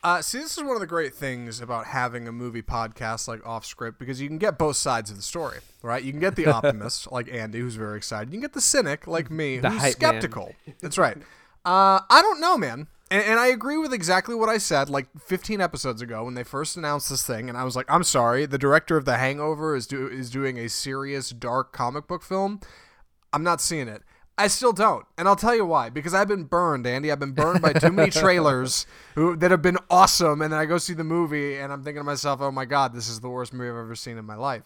Uh, 0.06 0.22
see, 0.22 0.38
this 0.38 0.56
is 0.56 0.64
one 0.64 0.76
of 0.76 0.80
the 0.82 0.86
great 0.86 1.16
things 1.16 1.60
about 1.60 1.88
having 1.88 2.28
a 2.28 2.32
movie 2.32 2.62
podcast 2.62 3.28
like 3.28 3.44
off 3.44 3.66
script 3.66 3.98
because 3.98 4.22
you 4.22 4.28
can 4.28 4.38
get 4.38 4.56
both 4.56 4.76
sides 4.76 5.10
of 5.10 5.18
the 5.18 5.24
story, 5.24 5.58
right? 5.82 6.04
You 6.04 6.12
can 6.12 6.20
get 6.20 6.36
the 6.36 6.46
optimist 6.54 7.12
like 7.12 7.28
Andy, 7.34 7.58
who's 7.60 7.74
very 7.74 7.98
excited. 7.98 8.30
You 8.30 8.34
can 8.34 8.42
get 8.42 8.54
the 8.54 8.62
cynic 8.62 9.08
like 9.08 9.32
me, 9.32 9.58
The 9.58 9.72
who's 9.72 9.82
hype 9.82 10.00
man. 10.00 10.12
skeptical. 10.12 10.54
That's 10.80 11.00
right. 11.00 11.18
Uh, 11.66 12.02
I 12.08 12.22
don't 12.22 12.40
know, 12.40 12.56
man. 12.56 12.86
And, 13.10 13.24
and 13.24 13.40
I 13.40 13.48
agree 13.48 13.78
with 13.80 13.94
exactly 13.94 14.36
what 14.36 14.48
I 14.48 14.60
said 14.60 14.92
like 14.92 15.08
15 15.20 15.60
episodes 15.60 16.04
ago 16.04 16.26
when 16.26 16.36
they 16.36 16.44
first 16.44 16.78
announced 16.78 17.10
this 17.10 17.24
thing, 17.24 17.50
and 17.50 17.58
I 17.58 17.64
was 17.64 17.76
like, 17.76 17.88
I'm 17.90 18.04
sorry, 18.04 18.46
the 18.46 18.60
director 18.60 18.98
of 18.98 19.06
The 19.06 19.18
Hangover 19.18 19.76
is 19.76 19.88
do 19.88 20.08
is 20.08 20.30
doing 20.30 20.60
a 20.60 20.70
serious 20.70 21.32
dark 21.32 21.74
comic 21.74 22.06
book 22.08 22.22
film. 22.22 22.60
I'm 23.34 23.42
not 23.44 23.60
seeing 23.60 23.88
it. 23.88 24.04
I 24.38 24.48
still 24.48 24.74
don't, 24.74 25.06
and 25.18 25.28
I'll 25.28 25.38
tell 25.38 25.56
you 25.56 25.66
why. 25.66 25.90
Because 25.90 26.14
I've 26.14 26.28
been 26.28 26.44
burned, 26.44 26.86
Andy. 26.86 27.12
I've 27.12 27.20
been 27.20 27.32
burned 27.32 27.62
by 27.62 27.72
too 27.74 27.92
many 27.92 28.12
trailers 28.12 28.86
who, 29.16 29.36
that 29.38 29.50
have 29.50 29.62
been 29.62 29.78
awesome, 29.90 30.42
and 30.42 30.52
then 30.52 30.60
I 30.60 30.66
go 30.66 30.78
see 30.78 30.94
the 30.94 31.06
movie, 31.06 31.58
and 31.58 31.72
I'm 31.72 31.84
thinking 31.84 32.02
to 32.02 32.04
myself, 32.04 32.42
"Oh 32.42 32.52
my 32.52 32.66
god, 32.66 32.94
this 32.94 33.08
is 33.08 33.22
the 33.22 33.30
worst 33.30 33.54
movie 33.54 33.70
I've 33.70 33.78
ever 33.78 33.96
seen 33.96 34.18
in 34.18 34.26
my 34.26 34.36
life." 34.36 34.64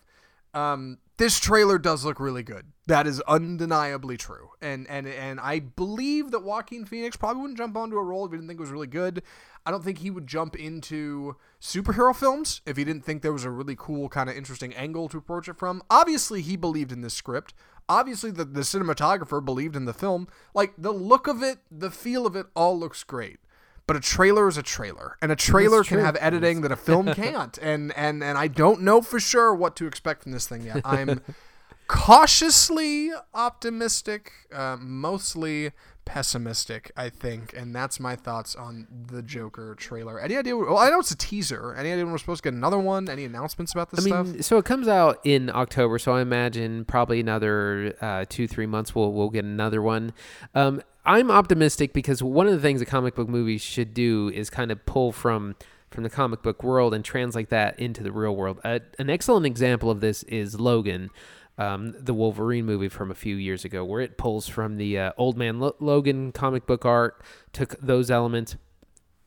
Um, 0.56 0.98
this 1.18 1.40
trailer 1.40 1.78
does 1.78 2.04
look 2.04 2.20
really 2.20 2.42
good. 2.42 2.66
That 2.88 3.06
is 3.06 3.22
undeniably 3.22 4.18
true, 4.18 4.50
and 4.60 4.88
and 4.90 5.06
and 5.06 5.40
I 5.40 5.60
believe 5.60 6.32
that 6.32 6.44
Joaquin 6.44 6.86
Phoenix 6.86 7.16
probably 7.16 7.42
wouldn't 7.42 7.60
jump 7.60 7.78
onto 7.78 7.98
a 7.98 8.04
role 8.04 8.26
if 8.26 8.32
he 8.32 8.38
didn't 8.38 8.48
think 8.48 8.60
it 8.60 8.62
was 8.62 8.72
really 8.72 8.88
good. 8.88 9.22
I 9.66 9.72
don't 9.72 9.84
think 9.84 10.00
he 10.00 10.10
would 10.10 10.26
jump 10.26 10.56
into 10.56 11.36
superhero 11.62 12.16
films 12.16 12.62
if 12.66 12.78
he 12.78 12.84
didn't 12.84 13.04
think 13.04 13.22
there 13.22 13.34
was 13.34 13.44
a 13.44 13.52
really 13.52 13.76
cool, 13.78 14.10
kind 14.10 14.30
of 14.30 14.36
interesting 14.36 14.74
angle 14.74 15.10
to 15.10 15.18
approach 15.18 15.48
it 15.48 15.58
from. 15.58 15.84
Obviously, 15.92 16.42
he 16.42 16.56
believed 16.56 16.92
in 16.92 17.02
this 17.02 17.14
script. 17.14 17.54
Obviously, 17.89 18.31
the, 18.31 18.46
the 18.46 18.62
cinematographer 18.62 19.43
believed 19.43 19.75
in 19.75 19.86
the 19.86 19.93
film. 19.93 20.27
Like, 20.53 20.74
the 20.77 20.93
look 20.93 21.27
of 21.27 21.43
it, 21.43 21.58
the 21.69 21.91
feel 21.91 22.25
of 22.25 22.36
it, 22.36 22.46
all 22.55 22.79
looks 22.79 23.03
great. 23.03 23.39
But 23.88 23.98
a 23.98 24.00
trailer 24.00 24.48
is 24.48 24.55
a 24.55 24.62
trailer, 24.62 25.17
and 25.19 25.31
a 25.31 25.36
trailer 25.36 25.84
can 25.84 25.98
have 25.98 26.15
editing 26.22 26.62
that 26.62 26.72
a 26.72 26.75
film 26.75 27.08
can't. 27.15 27.58
And, 27.58 27.91
and, 27.98 28.24
and 28.24 28.38
I 28.38 28.48
don't 28.48 28.81
know 28.81 29.01
for 29.01 29.19
sure 29.19 29.53
what 29.53 29.75
to 29.77 29.88
expect 29.88 30.22
from 30.24 30.31
this 30.31 30.48
thing 30.48 30.62
yet. 30.62 30.81
I'm 30.86 31.22
cautiously 31.88 33.10
optimistic, 33.34 34.31
uh, 34.53 34.77
mostly 34.79 35.72
pessimistic, 36.10 36.92
I 36.98 37.10
think, 37.10 37.54
and 37.56 37.74
that's 37.74 38.00
my 38.00 38.16
thoughts 38.16 38.56
on 38.56 38.88
the 38.89 39.22
Joker 39.22 39.75
trailer. 39.75 40.20
Any 40.20 40.36
idea? 40.38 40.58
Well, 40.58 40.80
I 40.80 40.89
know 40.89 41.00
it's 41.00 41.12
a 41.12 41.16
teaser. 41.16 41.75
Any 41.75 41.92
idea 41.92 42.04
when 42.04 42.12
we're 42.12 42.18
supposed 42.18 42.42
to 42.42 42.50
get 42.50 42.56
another 42.56 42.80
one? 42.80 43.08
Any 43.08 43.25
announcements 43.25 43.74
about 43.74 43.92
this 43.92 44.12
I 44.12 44.24
mean, 44.24 44.42
so 44.42 44.58
it 44.58 44.66
comes 44.66 44.88
out 44.88 45.20
in 45.24 45.51
October, 45.54 46.00
so 46.00 46.13
I 46.13 46.22
imagine 46.22 46.84
probably 46.86 47.20
another 47.20 47.96
uh, 48.01 48.25
two, 48.28 48.48
three 48.48 48.66
months 48.66 48.96
we'll 48.96 49.12
we'll 49.12 49.30
get 49.30 49.46
another 49.46 49.84
one. 49.84 50.12
Um, 50.56 50.82
I'm 51.06 51.30
optimistic 51.30 51.94
because 51.94 52.24
one 52.24 52.48
of 52.48 52.54
the 52.54 52.60
things 52.60 52.82
a 52.82 52.88
comic 52.88 53.13
book 53.13 53.30
movie 53.30 53.60
should 53.60 53.94
do 53.94 54.32
is 54.34 54.50
kind 54.50 54.72
of 54.72 54.84
pull 54.88 55.12
from 55.12 55.56
from 55.92 56.04
the 56.04 56.10
comic 56.10 56.42
book 56.42 56.63
world 56.63 56.96
and 56.96 57.06
translate 57.06 57.50
that 57.50 57.80
into 57.80 58.01
the 58.01 58.12
real 58.12 58.36
world. 58.36 58.60
Uh, 58.63 58.80
an 58.98 59.12
excellent 59.12 59.46
example 59.46 59.92
of 59.92 60.01
this 60.01 60.24
is 60.24 60.60
Logan. 60.60 61.12
Um, 61.60 61.94
the 62.00 62.13
Wolverine 62.13 62.66
movie 62.66 62.88
from 62.88 63.12
a 63.12 63.16
few 63.16 63.36
years 63.36 63.66
ago, 63.66 63.84
where 63.84 64.00
it 64.00 64.18
pulls 64.18 64.48
from 64.48 64.78
the 64.78 64.98
uh, 64.98 65.12
Old 65.18 65.38
Man 65.38 65.60
Lo- 65.60 65.75
Logan 65.82 66.32
comic 66.32 66.66
book 66.66 66.86
art, 66.86 67.22
took 67.51 67.78
those 67.82 68.10
elements, 68.10 68.56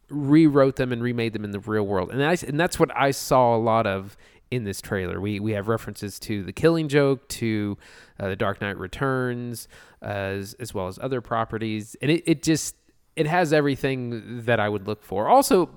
rewrote 0.09 0.77
them 0.77 0.93
and 0.93 1.03
remade 1.03 1.35
them 1.35 1.45
in 1.45 1.51
the 1.51 1.61
real 1.61 1.87
world. 1.87 2.11
And 2.11 2.25
I 2.25 2.37
and 2.47 2.59
that's 2.59 2.79
what 2.79 2.91
I 2.97 3.11
saw 3.11 3.55
a 3.55 3.59
lot 3.59 3.87
of 3.87 4.17
in 4.51 4.65
this 4.65 4.81
trailer. 4.81 5.21
We 5.21 5.41
we 5.41 5.53
have 5.53 5.69
references 5.69 6.19
to 6.21 6.43
the 6.43 6.53
Killing 6.53 6.89
Joke, 6.89 7.29
to 7.29 7.77
uh, 8.19 8.29
the 8.29 8.37
Dark 8.37 8.61
Knight 8.61 8.79
Returns, 8.79 9.69
as 10.01 10.55
as 10.55 10.73
well 10.75 10.89
as 10.89 10.99
other 10.99 11.21
properties, 11.21 11.97
and 12.01 12.11
it, 12.11 12.23
it 12.27 12.43
just 12.43 12.77
it 13.15 13.27
has 13.27 13.53
everything 13.53 14.45
that 14.45 14.59
I 14.59 14.69
would 14.69 14.87
look 14.87 15.03
for. 15.03 15.29
Also. 15.29 15.71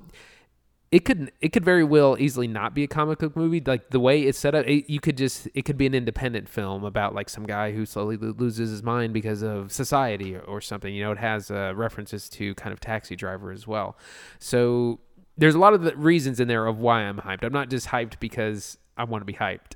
It 0.91 1.03
could 1.03 1.31
it 1.41 1.49
could 1.49 1.65
very 1.65 1.83
well 1.83 2.15
easily 2.19 2.47
not 2.47 2.73
be 2.73 2.83
a 2.83 2.87
comic 2.87 3.19
book 3.19 3.35
movie. 3.35 3.61
Like 3.65 3.89
the 3.89 3.99
way 3.99 4.21
it's 4.21 4.37
set 4.37 4.55
up, 4.55 4.65
it, 4.67 4.89
you 4.89 4.99
could 4.99 5.17
just 5.17 5.47
it 5.53 5.65
could 5.65 5.77
be 5.77 5.85
an 5.85 5.93
independent 5.93 6.47
film 6.47 6.83
about 6.83 7.13
like 7.13 7.29
some 7.29 7.45
guy 7.45 7.71
who 7.71 7.85
slowly 7.85 8.17
lo- 8.17 8.33
loses 8.37 8.69
his 8.69 8.83
mind 8.83 9.13
because 9.13 9.41
of 9.41 9.71
society 9.71 10.35
or, 10.35 10.41
or 10.41 10.61
something. 10.61 10.93
You 10.93 11.03
know, 11.03 11.11
it 11.11 11.17
has 11.17 11.51
uh, 11.51 11.73
references 11.75 12.29
to 12.29 12.53
kind 12.55 12.71
of 12.71 12.79
Taxi 12.79 13.15
Driver 13.15 13.51
as 13.51 13.67
well. 13.67 13.97
So 14.39 14.99
there's 15.37 15.55
a 15.55 15.59
lot 15.59 15.73
of 15.73 15.81
the 15.81 15.95
reasons 15.95 16.39
in 16.39 16.47
there 16.47 16.65
of 16.65 16.79
why 16.79 17.01
I'm 17.01 17.17
hyped. 17.17 17.43
I'm 17.43 17.53
not 17.53 17.69
just 17.69 17.87
hyped 17.87 18.19
because 18.19 18.77
I 18.97 19.03
want 19.03 19.21
to 19.21 19.25
be 19.25 19.33
hyped. 19.33 19.73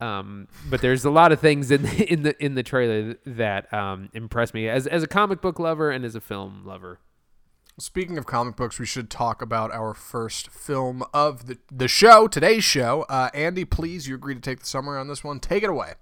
Um, 0.00 0.46
but 0.70 0.80
there's 0.80 1.04
a 1.04 1.10
lot 1.10 1.32
of 1.32 1.40
things 1.40 1.70
in 1.70 1.82
the, 1.82 2.04
in 2.12 2.22
the 2.22 2.44
in 2.44 2.54
the 2.54 2.62
trailer 2.62 3.16
that 3.26 3.72
um, 3.72 4.10
impress 4.14 4.54
me 4.54 4.68
as 4.68 4.86
as 4.86 5.02
a 5.02 5.08
comic 5.08 5.40
book 5.40 5.58
lover 5.58 5.90
and 5.90 6.04
as 6.04 6.14
a 6.14 6.20
film 6.20 6.62
lover. 6.64 7.00
Speaking 7.80 8.18
of 8.18 8.26
comic 8.26 8.56
books, 8.56 8.80
we 8.80 8.86
should 8.86 9.08
talk 9.08 9.40
about 9.40 9.70
our 9.70 9.94
first 9.94 10.50
film 10.50 11.04
of 11.14 11.46
the 11.46 11.58
the 11.70 11.86
show, 11.86 12.26
today's 12.26 12.64
show. 12.64 13.06
Uh, 13.08 13.30
Andy, 13.32 13.64
please, 13.64 14.08
you 14.08 14.16
agree 14.16 14.34
to 14.34 14.40
take 14.40 14.58
the 14.58 14.66
summary 14.66 14.98
on 14.98 15.06
this 15.06 15.22
one. 15.22 15.38
Take 15.38 15.62
it 15.62 15.70
away. 15.70 15.92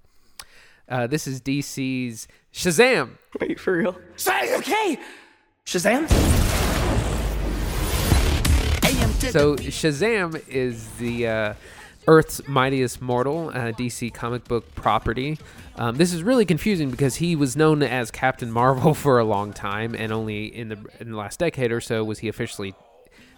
Uh, 0.88 1.06
this 1.06 1.26
is 1.26 1.38
DC's 1.38 2.28
Shazam. 2.50 3.18
Wait, 3.38 3.60
for 3.60 3.76
real? 3.76 3.94
Say, 4.16 4.56
okay! 4.56 4.98
Shazam? 5.66 6.08
So 9.30 9.56
Shazam 9.56 10.48
is 10.48 10.88
the 10.92 11.26
uh, 11.26 11.54
Earth's 12.08 12.46
mightiest 12.46 13.02
mortal, 13.02 13.48
uh, 13.48 13.72
DC 13.72 14.12
comic 14.14 14.44
book 14.44 14.74
property. 14.74 15.38
Um, 15.76 15.96
this 15.96 16.12
is 16.12 16.22
really 16.22 16.44
confusing 16.44 16.90
because 16.90 17.16
he 17.16 17.34
was 17.34 17.56
known 17.56 17.82
as 17.82 18.10
Captain 18.10 18.50
Marvel 18.50 18.94
for 19.04 19.18
a 19.18 19.24
long 19.24 19.52
time, 19.52 19.94
and 19.94 20.12
only 20.12 20.46
in 20.46 20.68
the 20.68 20.78
in 21.00 21.10
the 21.10 21.16
last 21.16 21.38
decade 21.38 21.72
or 21.72 21.80
so 21.80 22.04
was 22.04 22.20
he 22.20 22.28
officially 22.28 22.74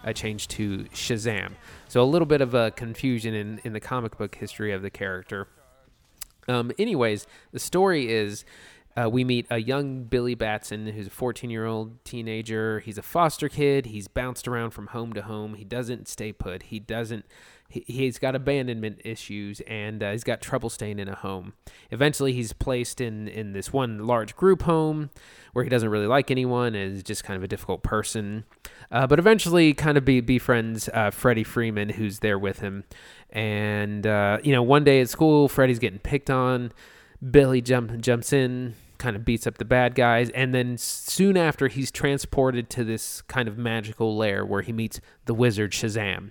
uh, 0.04 0.12
changed 0.12 0.50
to 0.52 0.84
Shazam. 0.94 1.52
So 1.88 2.02
a 2.02 2.04
little 2.04 2.26
bit 2.26 2.40
of 2.40 2.54
a 2.54 2.70
confusion 2.70 3.34
in 3.34 3.60
in 3.64 3.72
the 3.72 3.80
comic 3.80 4.18
book 4.18 4.34
history 4.34 4.72
of 4.72 4.82
the 4.82 4.90
character. 4.90 5.48
Um, 6.46 6.72
anyways, 6.78 7.26
the 7.52 7.58
story 7.58 8.10
is 8.10 8.44
uh, 8.98 9.08
we 9.08 9.22
meet 9.22 9.46
a 9.50 9.58
young 9.58 10.04
Billy 10.04 10.34
Batson 10.34 10.86
who's 10.86 11.06
a 11.06 11.10
14 11.10 11.50
year 11.50 11.66
old 11.66 12.04
teenager. 12.04 12.80
He's 12.80 12.98
a 12.98 13.02
foster 13.02 13.48
kid. 13.48 13.86
He's 13.86 14.08
bounced 14.08 14.48
around 14.48 14.70
from 14.70 14.88
home 14.88 15.12
to 15.12 15.22
home. 15.22 15.54
He 15.54 15.64
doesn't 15.64 16.08
stay 16.08 16.32
put. 16.32 16.64
He 16.64 16.80
doesn't. 16.80 17.24
He, 17.68 17.84
he's 17.86 18.18
got 18.18 18.34
abandonment 18.34 19.00
issues 19.04 19.60
and 19.66 20.02
uh, 20.02 20.12
he's 20.12 20.24
got 20.24 20.40
trouble 20.40 20.70
staying 20.70 20.98
in 20.98 21.08
a 21.08 21.14
home. 21.14 21.52
Eventually, 21.90 22.32
he's 22.32 22.52
placed 22.52 23.00
in 23.00 23.28
in 23.28 23.52
this 23.52 23.72
one 23.72 24.06
large 24.06 24.34
group 24.36 24.62
home 24.62 25.10
where 25.52 25.64
he 25.64 25.70
doesn't 25.70 25.88
really 25.90 26.06
like 26.06 26.30
anyone 26.30 26.74
and 26.74 26.96
is 26.96 27.02
just 27.02 27.24
kind 27.24 27.36
of 27.36 27.42
a 27.42 27.48
difficult 27.48 27.82
person. 27.82 28.44
Uh, 28.90 29.06
but 29.06 29.18
eventually, 29.18 29.74
kind 29.74 29.98
of 29.98 30.04
be 30.04 30.20
befriends 30.20 30.88
uh, 30.94 31.10
Freddie 31.10 31.44
Freeman, 31.44 31.90
who's 31.90 32.20
there 32.20 32.38
with 32.38 32.60
him. 32.60 32.84
And 33.30 34.06
uh, 34.06 34.38
you 34.42 34.52
know, 34.52 34.62
one 34.62 34.84
day 34.84 35.00
at 35.00 35.10
school, 35.10 35.48
Freddie's 35.48 35.78
getting 35.78 35.98
picked 35.98 36.30
on. 36.30 36.72
Billy 37.30 37.60
jump, 37.60 38.00
jumps 38.00 38.32
in, 38.32 38.74
kind 38.98 39.16
of 39.16 39.24
beats 39.24 39.46
up 39.46 39.58
the 39.58 39.64
bad 39.64 39.94
guys, 39.94 40.30
and 40.30 40.54
then 40.54 40.78
soon 40.78 41.36
after, 41.36 41.68
he's 41.68 41.90
transported 41.90 42.70
to 42.70 42.84
this 42.84 43.22
kind 43.22 43.48
of 43.48 43.58
magical 43.58 44.16
lair 44.16 44.44
where 44.46 44.62
he 44.62 44.72
meets 44.72 45.00
the 45.24 45.34
wizard 45.34 45.72
Shazam. 45.72 46.30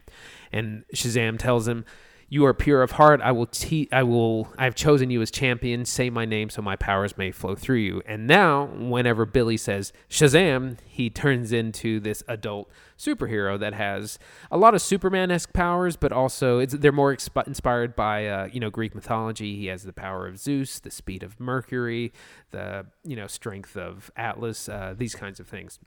And 0.51 0.84
Shazam 0.94 1.38
tells 1.38 1.68
him, 1.68 1.86
"You 2.30 2.46
are 2.46 2.54
pure 2.54 2.84
of 2.84 2.92
heart. 2.92 3.22
I 3.22 3.32
will 3.32 3.46
te- 3.46 3.89
I 3.92 4.04
will. 4.04 4.54
I 4.58 4.66
have 4.66 4.75
chosen 4.75 5.10
you 5.10 5.22
as 5.22 5.32
champion. 5.32 5.86
Say 5.86 6.10
my 6.10 6.25
name, 6.25 6.50
so 6.50 6.62
my 6.62 6.75
powers 6.75 7.18
may 7.18 7.32
flow 7.32 7.56
through 7.56 7.77
you." 7.77 8.01
And 8.06 8.27
now, 8.27 8.66
whenever 8.66 9.25
Billy 9.25 9.58
says 9.58 9.94
Shazam, 10.10 10.77
he 10.86 11.10
turns 11.10 11.51
into 11.54 12.00
this 12.00 12.24
adult 12.27 12.70
superhero 12.98 13.60
that 13.60 13.74
has 13.75 14.18
a 14.50 14.58
lot 14.58 14.74
of 14.74 14.82
Superman-esque 14.82 15.54
powers, 15.54 15.96
but 15.96 16.12
also 16.12 16.66
they're 16.66 16.92
more 16.92 17.16
exp- 17.16 17.48
inspired 17.48 17.96
by 17.96 18.27
uh, 18.27 18.50
you 18.51 18.60
know 18.60 18.70
Greek 18.70 18.94
mythology. 18.96 19.56
He 19.56 19.68
has 19.68 19.84
the 19.84 19.94
power 19.94 20.27
of 20.27 20.38
Zeus, 20.38 20.80
the 20.80 20.92
speed 20.92 21.24
of 21.24 21.39
Mercury, 21.39 22.12
the 22.51 22.88
you 23.04 23.16
know 23.16 23.27
strength 23.27 23.77
of 23.77 24.12
Atlas, 24.18 24.68
uh, 24.68 24.96
these 24.98 25.16
kinds 25.16 25.39
of 25.39 25.48
things. 25.48 25.80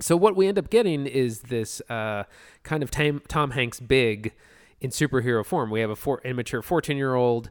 So 0.00 0.16
what 0.16 0.36
we 0.36 0.46
end 0.46 0.58
up 0.58 0.70
getting 0.70 1.06
is 1.06 1.40
this 1.42 1.80
uh, 1.88 2.24
kind 2.62 2.82
of 2.82 2.90
Tom, 2.90 3.22
Tom 3.28 3.52
Hanks 3.52 3.80
big 3.80 4.32
in 4.80 4.90
superhero 4.90 5.44
form. 5.44 5.70
We 5.70 5.80
have 5.80 5.90
a 5.90 5.96
four, 5.96 6.20
immature 6.24 6.62
14-year-old 6.62 7.50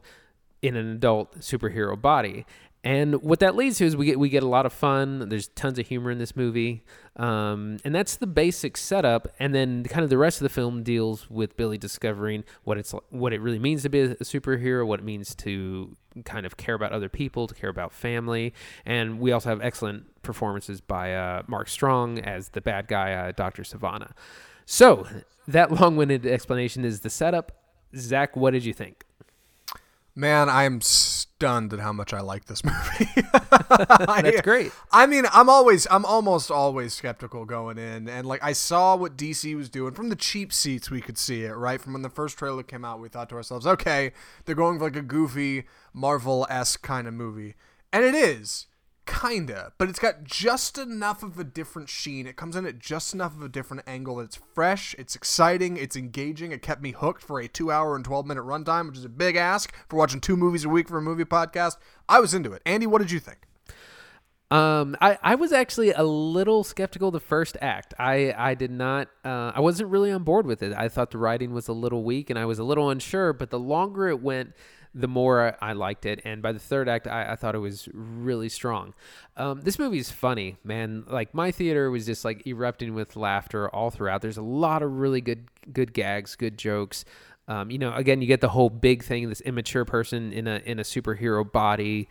in 0.62 0.76
an 0.76 0.90
adult 0.90 1.40
superhero 1.40 2.00
body. 2.00 2.46
And 2.88 3.20
what 3.20 3.40
that 3.40 3.54
leads 3.54 3.76
to 3.78 3.84
is 3.84 3.98
we 3.98 4.06
get 4.06 4.18
we 4.18 4.30
get 4.30 4.42
a 4.42 4.48
lot 4.48 4.64
of 4.64 4.72
fun. 4.72 5.28
There's 5.28 5.48
tons 5.48 5.78
of 5.78 5.86
humor 5.86 6.10
in 6.10 6.16
this 6.16 6.34
movie, 6.34 6.84
um, 7.16 7.76
and 7.84 7.94
that's 7.94 8.16
the 8.16 8.26
basic 8.26 8.78
setup. 8.78 9.28
And 9.38 9.54
then 9.54 9.84
kind 9.84 10.04
of 10.04 10.08
the 10.08 10.16
rest 10.16 10.38
of 10.40 10.44
the 10.44 10.48
film 10.48 10.82
deals 10.82 11.28
with 11.28 11.54
Billy 11.54 11.76
discovering 11.76 12.44
what 12.64 12.78
it's 12.78 12.94
what 13.10 13.34
it 13.34 13.42
really 13.42 13.58
means 13.58 13.82
to 13.82 13.90
be 13.90 14.00
a 14.00 14.14
superhero, 14.14 14.86
what 14.86 15.00
it 15.00 15.02
means 15.02 15.34
to 15.34 15.98
kind 16.24 16.46
of 16.46 16.56
care 16.56 16.74
about 16.74 16.92
other 16.92 17.10
people, 17.10 17.46
to 17.46 17.54
care 17.54 17.68
about 17.68 17.92
family. 17.92 18.54
And 18.86 19.20
we 19.20 19.32
also 19.32 19.50
have 19.50 19.60
excellent 19.60 20.22
performances 20.22 20.80
by 20.80 21.14
uh, 21.14 21.42
Mark 21.46 21.68
Strong 21.68 22.20
as 22.20 22.48
the 22.48 22.62
bad 22.62 22.88
guy, 22.88 23.12
uh, 23.12 23.32
Doctor 23.32 23.64
Sivana. 23.64 24.12
So 24.64 25.06
that 25.46 25.70
long-winded 25.78 26.24
explanation 26.24 26.86
is 26.86 27.00
the 27.00 27.10
setup. 27.10 27.52
Zach, 27.94 28.34
what 28.34 28.52
did 28.52 28.64
you 28.64 28.72
think? 28.72 29.04
Man, 30.18 30.48
I'm 30.48 30.80
stunned 30.80 31.72
at 31.72 31.78
how 31.78 31.92
much 31.92 32.12
I 32.12 32.20
like 32.22 32.46
this 32.46 32.64
movie. 32.64 33.08
That's 33.68 34.40
great. 34.40 34.72
I 34.90 35.06
mean, 35.06 35.26
I'm 35.32 35.48
always, 35.48 35.86
I'm 35.92 36.04
almost 36.04 36.50
always 36.50 36.92
skeptical 36.92 37.44
going 37.44 37.78
in, 37.78 38.08
and 38.08 38.26
like 38.26 38.42
I 38.42 38.52
saw 38.52 38.96
what 38.96 39.16
DC 39.16 39.54
was 39.54 39.68
doing 39.68 39.94
from 39.94 40.08
the 40.08 40.16
cheap 40.16 40.52
seats. 40.52 40.90
We 40.90 41.00
could 41.00 41.18
see 41.18 41.44
it 41.44 41.52
right 41.52 41.80
from 41.80 41.92
when 41.92 42.02
the 42.02 42.10
first 42.10 42.36
trailer 42.36 42.64
came 42.64 42.84
out. 42.84 42.98
We 42.98 43.08
thought 43.08 43.28
to 43.28 43.36
ourselves, 43.36 43.64
okay, 43.64 44.10
they're 44.44 44.56
going 44.56 44.78
for 44.78 44.86
like 44.86 44.96
a 44.96 45.02
goofy 45.02 45.66
Marvel 45.92 46.48
esque 46.50 46.82
kind 46.82 47.06
of 47.06 47.14
movie, 47.14 47.54
and 47.92 48.04
it 48.04 48.16
is 48.16 48.66
kinda, 49.08 49.72
but 49.78 49.88
it's 49.88 49.98
got 49.98 50.22
just 50.24 50.76
enough 50.76 51.22
of 51.22 51.38
a 51.38 51.44
different 51.44 51.88
sheen. 51.88 52.26
It 52.26 52.36
comes 52.36 52.54
in 52.54 52.66
at 52.66 52.78
just 52.78 53.14
enough 53.14 53.34
of 53.34 53.42
a 53.42 53.48
different 53.48 53.84
angle. 53.86 54.20
It's 54.20 54.38
fresh, 54.54 54.94
it's 54.98 55.16
exciting, 55.16 55.76
it's 55.76 55.96
engaging. 55.96 56.52
It 56.52 56.62
kept 56.62 56.82
me 56.82 56.92
hooked 56.92 57.22
for 57.22 57.40
a 57.40 57.48
two 57.48 57.72
hour 57.72 57.96
and 57.96 58.04
12 58.04 58.26
minute 58.26 58.44
runtime, 58.44 58.86
which 58.88 58.98
is 58.98 59.04
a 59.04 59.08
big 59.08 59.36
ask 59.36 59.74
for 59.88 59.96
watching 59.96 60.20
two 60.20 60.36
movies 60.36 60.64
a 60.64 60.68
week 60.68 60.88
for 60.88 60.98
a 60.98 61.02
movie 61.02 61.24
podcast. 61.24 61.76
I 62.08 62.20
was 62.20 62.34
into 62.34 62.52
it. 62.52 62.62
Andy, 62.66 62.86
what 62.86 62.98
did 62.98 63.10
you 63.10 63.18
think? 63.18 63.38
Um, 64.50 64.96
I, 65.00 65.18
I 65.22 65.34
was 65.34 65.52
actually 65.52 65.92
a 65.92 66.04
little 66.04 66.64
skeptical 66.64 67.10
the 67.10 67.20
first 67.20 67.56
act. 67.60 67.92
I, 67.98 68.34
I 68.36 68.54
did 68.54 68.70
not, 68.70 69.08
uh, 69.24 69.52
I 69.54 69.60
wasn't 69.60 69.90
really 69.90 70.10
on 70.10 70.22
board 70.22 70.46
with 70.46 70.62
it. 70.62 70.72
I 70.72 70.88
thought 70.88 71.10
the 71.10 71.18
writing 71.18 71.52
was 71.52 71.68
a 71.68 71.74
little 71.74 72.02
weak 72.02 72.30
and 72.30 72.38
I 72.38 72.46
was 72.46 72.58
a 72.58 72.64
little 72.64 72.88
unsure, 72.88 73.34
but 73.34 73.50
the 73.50 73.58
longer 73.58 74.08
it 74.08 74.22
went, 74.22 74.54
the 74.94 75.08
more 75.08 75.56
I 75.60 75.72
liked 75.72 76.06
it. 76.06 76.20
And 76.24 76.42
by 76.42 76.52
the 76.52 76.58
third 76.58 76.88
act, 76.88 77.06
I, 77.06 77.32
I 77.32 77.36
thought 77.36 77.54
it 77.54 77.58
was 77.58 77.88
really 77.92 78.48
strong. 78.48 78.94
Um, 79.36 79.60
this 79.60 79.78
movie 79.78 79.98
is 79.98 80.10
funny, 80.10 80.56
man. 80.64 81.04
Like 81.06 81.34
my 81.34 81.50
theater 81.50 81.90
was 81.90 82.06
just 82.06 82.24
like 82.24 82.46
erupting 82.46 82.94
with 82.94 83.16
laughter 83.16 83.68
all 83.68 83.90
throughout. 83.90 84.22
There's 84.22 84.38
a 84.38 84.42
lot 84.42 84.82
of 84.82 84.98
really 84.98 85.20
good, 85.20 85.48
good 85.72 85.92
gags, 85.92 86.36
good 86.36 86.58
jokes. 86.58 87.04
Um, 87.46 87.70
you 87.70 87.78
know, 87.78 87.94
again, 87.94 88.20
you 88.20 88.26
get 88.26 88.40
the 88.40 88.48
whole 88.50 88.70
big 88.70 89.02
thing, 89.02 89.28
this 89.28 89.40
immature 89.40 89.84
person 89.84 90.32
in 90.32 90.46
a, 90.46 90.60
in 90.64 90.78
a 90.78 90.82
superhero 90.82 91.50
body. 91.50 92.08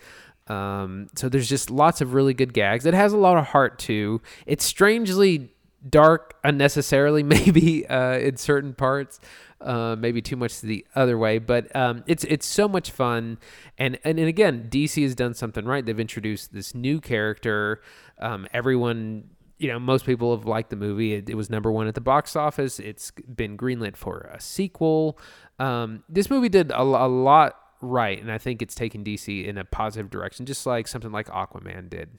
Um, 0.48 1.08
so 1.16 1.30
there's 1.30 1.50
just 1.50 1.70
lots 1.70 2.02
of 2.02 2.14
really 2.14 2.34
good 2.34 2.54
gags. 2.54 2.86
It 2.86 2.94
has 2.94 3.14
a 3.14 3.18
lot 3.18 3.38
of 3.38 3.48
heart 3.48 3.80
too. 3.80 4.22
It's 4.46 4.64
strangely 4.64 5.52
dark 5.90 6.36
unnecessarily, 6.44 7.24
maybe 7.38 7.88
uh, 7.88 8.18
in 8.18 8.38
certain 8.38 8.74
parts. 8.74 9.20
uh, 9.60 9.96
maybe 9.98 10.22
too 10.22 10.36
much 10.36 10.62
the 10.62 10.86
other 10.96 11.18
way. 11.18 11.40
But 11.40 11.76
um, 11.76 12.04
it's 12.08 12.24
it's 12.26 12.46
so 12.46 12.68
much 12.68 12.92
fun, 12.92 13.40
and, 13.78 13.98
and 14.04 14.20
and 14.20 14.28
again, 14.28 14.68
DC 14.70 15.02
has 15.04 15.16
done 15.16 15.34
something 15.34 15.66
right. 15.66 15.86
They've 15.86 16.00
introduced 16.00 16.54
this 16.54 16.76
new 16.76 17.02
character. 17.02 17.82
Um, 18.20 18.48
everyone 18.54 19.30
you 19.60 19.68
know, 19.68 19.80
most 19.80 20.06
people 20.06 20.36
have 20.36 20.46
liked 20.46 20.70
the 20.70 20.76
movie. 20.76 21.14
It, 21.14 21.30
it, 21.30 21.36
was 21.36 21.50
number 21.50 21.72
one 21.72 21.88
at 21.88 21.96
the 21.96 22.02
box 22.02 22.36
office. 22.36 22.80
It's 22.80 23.12
been 23.12 23.58
greenlit 23.58 23.98
for 23.98 24.30
a 24.32 24.40
sequel. 24.40 25.18
Um, 25.60 26.04
this 26.08 26.30
movie 26.30 26.50
did 26.50 26.72
a, 26.72 26.82
a, 26.82 27.08
lot 27.08 27.60
right, 27.82 28.22
and 28.22 28.32
I 28.32 28.38
think 28.38 28.62
it's 28.62 28.76
taken 28.76 29.04
DC 29.04 29.46
in 29.46 29.58
a 29.58 29.66
positive 29.66 30.12
direction, 30.12 30.46
just 30.46 30.66
like 30.66 30.88
something 30.88 31.12
like 31.12 31.28
Aquaman 31.28 31.90
did. 31.90 32.10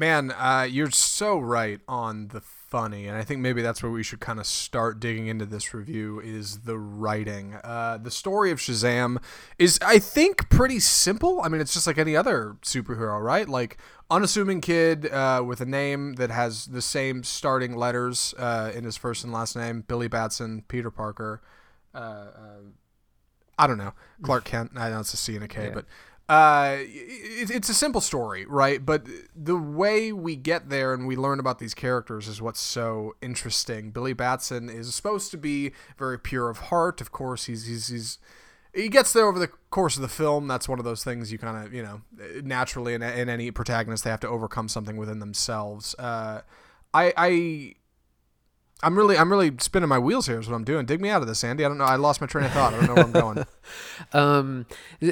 Man, 0.00 0.30
uh, 0.30 0.66
you're 0.66 0.90
so 0.90 1.38
right 1.38 1.78
on 1.86 2.28
the 2.28 2.40
funny, 2.40 3.06
and 3.06 3.18
I 3.18 3.22
think 3.22 3.40
maybe 3.42 3.60
that's 3.60 3.82
where 3.82 3.92
we 3.92 4.02
should 4.02 4.18
kind 4.18 4.40
of 4.40 4.46
start 4.46 4.98
digging 4.98 5.26
into 5.26 5.44
this 5.44 5.74
review 5.74 6.20
is 6.20 6.60
the 6.60 6.78
writing. 6.78 7.56
Uh, 7.62 7.98
the 8.02 8.10
story 8.10 8.50
of 8.50 8.58
Shazam 8.58 9.22
is, 9.58 9.78
I 9.84 9.98
think, 9.98 10.48
pretty 10.48 10.80
simple. 10.80 11.42
I 11.42 11.48
mean, 11.48 11.60
it's 11.60 11.74
just 11.74 11.86
like 11.86 11.98
any 11.98 12.16
other 12.16 12.56
superhero, 12.62 13.22
right? 13.22 13.46
Like 13.46 13.76
unassuming 14.10 14.62
kid 14.62 15.06
uh, 15.12 15.44
with 15.46 15.60
a 15.60 15.66
name 15.66 16.14
that 16.14 16.30
has 16.30 16.64
the 16.64 16.80
same 16.80 17.22
starting 17.22 17.76
letters 17.76 18.32
uh, 18.38 18.72
in 18.74 18.84
his 18.84 18.96
first 18.96 19.22
and 19.22 19.34
last 19.34 19.54
name: 19.54 19.84
Billy 19.86 20.08
Batson, 20.08 20.64
Peter 20.66 20.90
Parker. 20.90 21.42
Uh, 21.94 21.98
uh, 21.98 22.60
I 23.58 23.66
don't 23.66 23.76
know, 23.76 23.92
Clark 24.22 24.44
Kent. 24.44 24.70
I 24.76 24.88
know 24.88 25.00
it's 25.00 25.12
a 25.12 25.18
C 25.18 25.34
and 25.34 25.44
a 25.44 25.48
K, 25.48 25.64
yeah. 25.64 25.70
but 25.74 25.84
uh, 26.30 26.76
it, 26.78 27.50
it's 27.50 27.68
a 27.68 27.74
simple 27.74 28.00
story, 28.00 28.46
right? 28.46 28.86
But 28.86 29.04
the 29.34 29.56
way 29.56 30.12
we 30.12 30.36
get 30.36 30.68
there 30.68 30.94
and 30.94 31.08
we 31.08 31.16
learn 31.16 31.40
about 31.40 31.58
these 31.58 31.74
characters 31.74 32.28
is 32.28 32.40
what's 32.40 32.60
so 32.60 33.16
interesting. 33.20 33.90
Billy 33.90 34.12
Batson 34.12 34.68
is 34.68 34.94
supposed 34.94 35.32
to 35.32 35.36
be 35.36 35.72
very 35.98 36.20
pure 36.20 36.48
of 36.48 36.58
heart. 36.58 37.00
Of 37.00 37.10
course, 37.10 37.46
he's 37.46 37.66
he's 37.66 37.88
he's 37.88 38.18
he 38.72 38.88
gets 38.88 39.12
there 39.12 39.26
over 39.26 39.40
the 39.40 39.48
course 39.70 39.96
of 39.96 40.02
the 40.02 40.08
film. 40.08 40.46
That's 40.46 40.68
one 40.68 40.78
of 40.78 40.84
those 40.84 41.02
things 41.02 41.32
you 41.32 41.38
kind 41.38 41.66
of 41.66 41.74
you 41.74 41.82
know 41.82 42.02
naturally 42.44 42.94
in, 42.94 43.02
in 43.02 43.28
any 43.28 43.50
protagonist 43.50 44.04
they 44.04 44.10
have 44.10 44.20
to 44.20 44.28
overcome 44.28 44.68
something 44.68 44.96
within 44.96 45.18
themselves. 45.18 45.96
Uh, 45.98 46.42
I 46.94 47.12
I 47.16 47.74
I'm 48.82 48.96
really, 48.96 49.16
I'm 49.16 49.30
really 49.30 49.52
spinning 49.58 49.88
my 49.88 49.98
wheels 49.98 50.26
here. 50.26 50.38
Is 50.38 50.48
what 50.48 50.56
I'm 50.56 50.64
doing. 50.64 50.86
Dig 50.86 51.00
me 51.00 51.10
out 51.10 51.22
of 51.22 51.28
this, 51.28 51.44
Andy. 51.44 51.64
I 51.64 51.68
don't 51.68 51.78
know. 51.78 51.84
I 51.84 51.96
lost 51.96 52.20
my 52.20 52.26
train 52.26 52.46
of 52.46 52.52
thought. 52.52 52.74
I 52.74 52.78
don't 52.78 52.86
know 52.86 52.94
where 52.94 53.04
I'm 53.04 53.12
going. 53.12 53.46
um, 54.12 54.66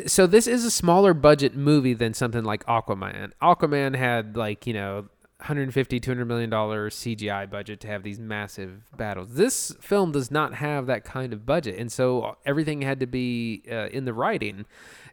so 0.06 0.26
this 0.26 0.46
is 0.46 0.64
a 0.64 0.70
smaller 0.70 1.14
budget 1.14 1.54
movie 1.54 1.94
than 1.94 2.14
something 2.14 2.44
like 2.44 2.64
Aquaman. 2.66 3.32
Aquaman 3.42 3.94
had 3.94 4.37
like 4.37 4.66
you 4.66 4.72
know 4.72 5.08
150 5.38 6.00
200 6.00 6.25
million 6.25 6.50
dollar 6.50 6.90
CGI 6.90 7.48
budget 7.48 7.80
to 7.80 7.87
have 7.87 8.02
these 8.02 8.18
massive 8.18 8.82
battles. 8.96 9.34
This 9.34 9.72
film 9.80 10.10
does 10.10 10.30
not 10.30 10.54
have 10.54 10.87
that 10.87 11.04
kind 11.04 11.32
of 11.32 11.46
budget, 11.46 11.78
and 11.78 11.92
so 11.92 12.37
everything 12.44 12.82
had 12.82 13.00
to 13.00 13.06
be 13.06 13.62
uh, 13.70 13.87
in 13.88 14.04
the 14.04 14.12
writing. 14.12 14.66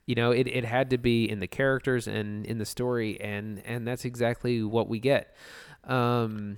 You 0.08 0.16
know, 0.16 0.32
it, 0.32 0.48
it 0.48 0.66
had 0.66 0.90
to 0.92 0.98
be 0.98 1.30
in 1.30 1.42
the 1.42 1.48
characters 1.48 2.08
and 2.08 2.46
in 2.46 2.58
the 2.58 2.66
story, 2.66 3.22
and 3.22 3.62
and 3.66 3.88
that's 3.88 4.06
exactly 4.06 4.64
what 4.64 4.88
we 4.88 5.00
get. 5.00 5.36
Um, 5.84 6.58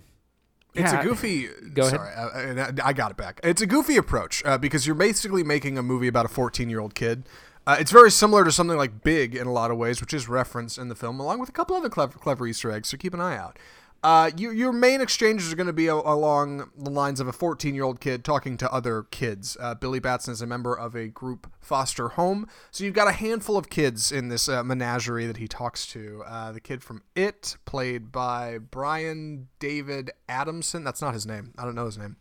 it's 0.73 0.93
a 0.93 1.01
goofy. 1.01 1.47
Go 1.73 1.89
sorry, 1.89 2.09
ahead. 2.13 2.79
I, 2.79 2.89
I, 2.89 2.93
got 2.93 3.11
it 3.11 3.17
back. 3.17 3.39
It's 3.43 3.61
a 3.61 3.65
goofy 3.65 3.97
approach 3.97 4.43
uh, 4.45 4.57
because 4.57 4.85
you're 4.85 4.95
basically 4.95 5.43
making 5.43 5.77
a 5.77 5.83
movie 5.83 6.07
about 6.07 6.25
a 6.25 6.29
14 6.29 6.69
year 6.69 6.79
old 6.79 6.95
kid. 6.95 7.27
Uh, 7.65 7.75
it's 7.79 7.91
very 7.91 8.11
similar 8.11 8.45
to 8.45 8.51
something 8.51 8.77
like 8.77 9.03
Big 9.03 9.35
in 9.35 9.45
a 9.45 9.51
lot 9.51 9.71
of 9.71 9.77
ways, 9.77 9.99
which 9.99 10.13
is 10.13 10.29
referenced 10.29 10.77
in 10.77 10.87
the 10.87 10.95
film, 10.95 11.19
along 11.19 11.39
with 11.39 11.49
a 11.49 11.51
couple 11.51 11.75
other 11.75 11.89
clever, 11.89 12.17
clever 12.17 12.47
Easter 12.47 12.71
eggs. 12.71 12.89
So 12.89 12.97
keep 12.97 13.13
an 13.13 13.19
eye 13.19 13.35
out. 13.35 13.59
Uh, 14.03 14.29
you, 14.37 14.51
your 14.51 14.71
main 14.71 15.01
exchanges 15.01 15.51
are 15.51 15.55
going 15.55 15.67
to 15.67 15.73
be 15.73 15.87
a, 15.87 15.93
along 15.93 16.69
the 16.77 16.89
lines 16.89 17.19
of 17.19 17.27
a 17.27 17.33
14 17.33 17.73
year 17.73 17.83
old 17.83 17.99
kid 17.99 18.23
talking 18.23 18.55
to 18.57 18.71
other 18.71 19.03
kids. 19.03 19.57
Uh, 19.59 19.73
Billy 19.73 19.99
Batson 19.99 20.33
is 20.33 20.41
a 20.41 20.45
member 20.45 20.75
of 20.75 20.95
a 20.95 21.07
group 21.07 21.51
foster 21.59 22.09
home. 22.09 22.47
So 22.71 22.83
you've 22.83 22.93
got 22.93 23.07
a 23.07 23.13
handful 23.13 23.57
of 23.57 23.69
kids 23.69 24.11
in 24.11 24.29
this 24.29 24.47
uh, 24.47 24.63
menagerie 24.63 25.25
that 25.25 25.37
he 25.37 25.47
talks 25.47 25.87
to. 25.87 26.23
Uh, 26.27 26.51
the 26.51 26.61
kid 26.61 26.83
from 26.83 27.01
It, 27.15 27.57
played 27.65 28.11
by 28.11 28.59
Brian 28.59 29.47
David 29.59 30.11
Adamson. 30.29 30.83
That's 30.83 31.01
not 31.01 31.13
his 31.13 31.25
name. 31.25 31.53
I 31.57 31.65
don't 31.65 31.75
know 31.75 31.85
his 31.85 31.97
name. 31.97 32.17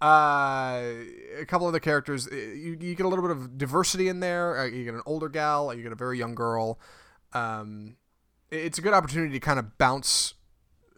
Uh, 0.00 0.82
a 1.40 1.44
couple 1.46 1.66
other 1.66 1.80
characters. 1.80 2.28
You, 2.30 2.76
you, 2.80 2.94
get 2.94 3.06
a 3.06 3.08
little 3.08 3.26
bit 3.26 3.36
of 3.36 3.58
diversity 3.58 4.08
in 4.08 4.20
there. 4.20 4.66
you 4.68 4.84
get 4.84 4.94
an 4.94 5.02
older 5.06 5.28
gal. 5.28 5.74
You 5.74 5.82
get 5.82 5.92
a 5.92 5.96
very 5.96 6.18
young 6.18 6.34
girl. 6.34 6.78
Um, 7.32 7.96
it's 8.50 8.78
a 8.78 8.82
good 8.82 8.94
opportunity 8.94 9.32
to 9.32 9.40
kind 9.40 9.58
of 9.58 9.76
bounce 9.78 10.34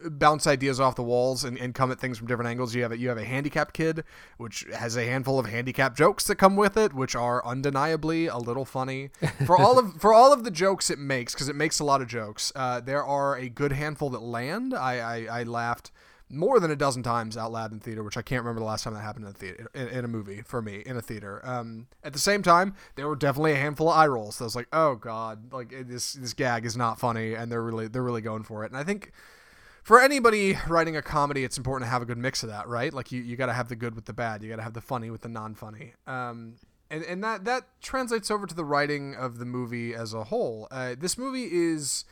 bounce 0.03 0.47
ideas 0.47 0.79
off 0.79 0.95
the 0.95 1.03
walls 1.03 1.43
and, 1.43 1.57
and 1.57 1.73
come 1.73 1.91
at 1.91 1.99
things 1.99 2.17
from 2.17 2.27
different 2.27 2.49
angles. 2.49 2.73
You 2.73 2.83
have 2.83 2.91
a, 2.91 2.97
you 2.97 3.09
have 3.09 3.17
a 3.17 3.25
handicapped 3.25 3.73
kid, 3.73 4.03
which 4.37 4.65
has 4.73 4.95
a 4.95 5.05
handful 5.05 5.39
of 5.39 5.45
handicap 5.45 5.95
jokes 5.95 6.25
that 6.25 6.35
come 6.35 6.55
with 6.55 6.77
it, 6.77 6.93
which 6.93 7.15
are 7.15 7.45
undeniably 7.45 8.27
a 8.27 8.37
little 8.37 8.65
funny. 8.65 9.09
For 9.45 9.57
all 9.57 9.77
of 9.77 9.99
for 10.01 10.13
all 10.13 10.31
of 10.31 10.43
the 10.43 10.51
jokes 10.51 10.89
it 10.89 10.99
makes, 10.99 11.33
because 11.33 11.49
it 11.49 11.55
makes 11.55 11.79
a 11.79 11.83
lot 11.83 12.01
of 12.01 12.07
jokes, 12.07 12.51
uh, 12.55 12.79
there 12.79 13.03
are 13.03 13.35
a 13.35 13.49
good 13.49 13.71
handful 13.71 14.09
that 14.11 14.21
land. 14.21 14.73
I, 14.73 14.99
I, 14.99 15.39
I 15.39 15.43
laughed 15.43 15.91
more 16.29 16.59
than 16.59 16.69
a 16.69 16.75
dozen 16.75 17.01
times 17.01 17.35
out 17.35 17.51
loud 17.51 17.71
in 17.71 17.79
theater, 17.79 18.03
which 18.03 18.15
I 18.15 18.21
can't 18.21 18.43
remember 18.43 18.59
the 18.59 18.65
last 18.67 18.83
time 18.83 18.93
that 18.93 18.99
happened 18.99 19.25
in 19.25 19.31
a 19.31 19.33
theater 19.33 19.67
in, 19.73 19.87
in 19.87 20.05
a 20.05 20.07
movie 20.07 20.41
for 20.43 20.61
me 20.61 20.83
in 20.85 20.95
a 20.95 21.01
theater. 21.01 21.41
Um, 21.43 21.87
at 22.03 22.13
the 22.13 22.19
same 22.19 22.43
time, 22.43 22.75
there 22.95 23.07
were 23.07 23.15
definitely 23.15 23.53
a 23.53 23.57
handful 23.57 23.89
of 23.89 23.97
eye 23.97 24.07
rolls. 24.07 24.35
So 24.35 24.45
I 24.45 24.47
was 24.47 24.55
like, 24.55 24.67
oh 24.71 24.95
god, 24.95 25.51
like 25.51 25.73
this 25.87 26.13
this 26.13 26.33
gag 26.33 26.65
is 26.65 26.77
not 26.77 26.99
funny, 26.99 27.33
and 27.33 27.51
they're 27.51 27.63
really 27.63 27.87
they're 27.87 28.03
really 28.03 28.21
going 28.21 28.43
for 28.43 28.63
it. 28.63 28.71
And 28.71 28.77
I 28.77 28.83
think 28.83 29.11
for 29.83 30.01
anybody 30.01 30.57
writing 30.67 30.95
a 30.97 31.01
comedy, 31.01 31.43
it's 31.43 31.57
important 31.57 31.87
to 31.87 31.91
have 31.91 32.01
a 32.01 32.05
good 32.05 32.17
mix 32.17 32.43
of 32.43 32.49
that, 32.49 32.67
right? 32.67 32.93
Like 32.93 33.11
you, 33.11 33.21
you 33.21 33.35
got 33.35 33.47
to 33.47 33.53
have 33.53 33.69
the 33.69 33.75
good 33.75 33.95
with 33.95 34.05
the 34.05 34.13
bad. 34.13 34.43
You 34.43 34.49
got 34.49 34.57
to 34.57 34.63
have 34.63 34.73
the 34.73 34.81
funny 34.81 35.09
with 35.09 35.21
the 35.21 35.29
non-funny. 35.29 35.93
Um, 36.07 36.55
and 36.89 37.03
and 37.03 37.23
that 37.23 37.45
that 37.45 37.63
translates 37.81 38.31
over 38.31 38.47
to 38.47 38.55
the 38.55 38.65
writing 38.65 39.15
of 39.15 39.37
the 39.37 39.45
movie 39.45 39.93
as 39.93 40.13
a 40.13 40.25
whole. 40.25 40.67
Uh, 40.71 40.95
this 40.97 41.17
movie 41.17 41.47
is 41.51 42.05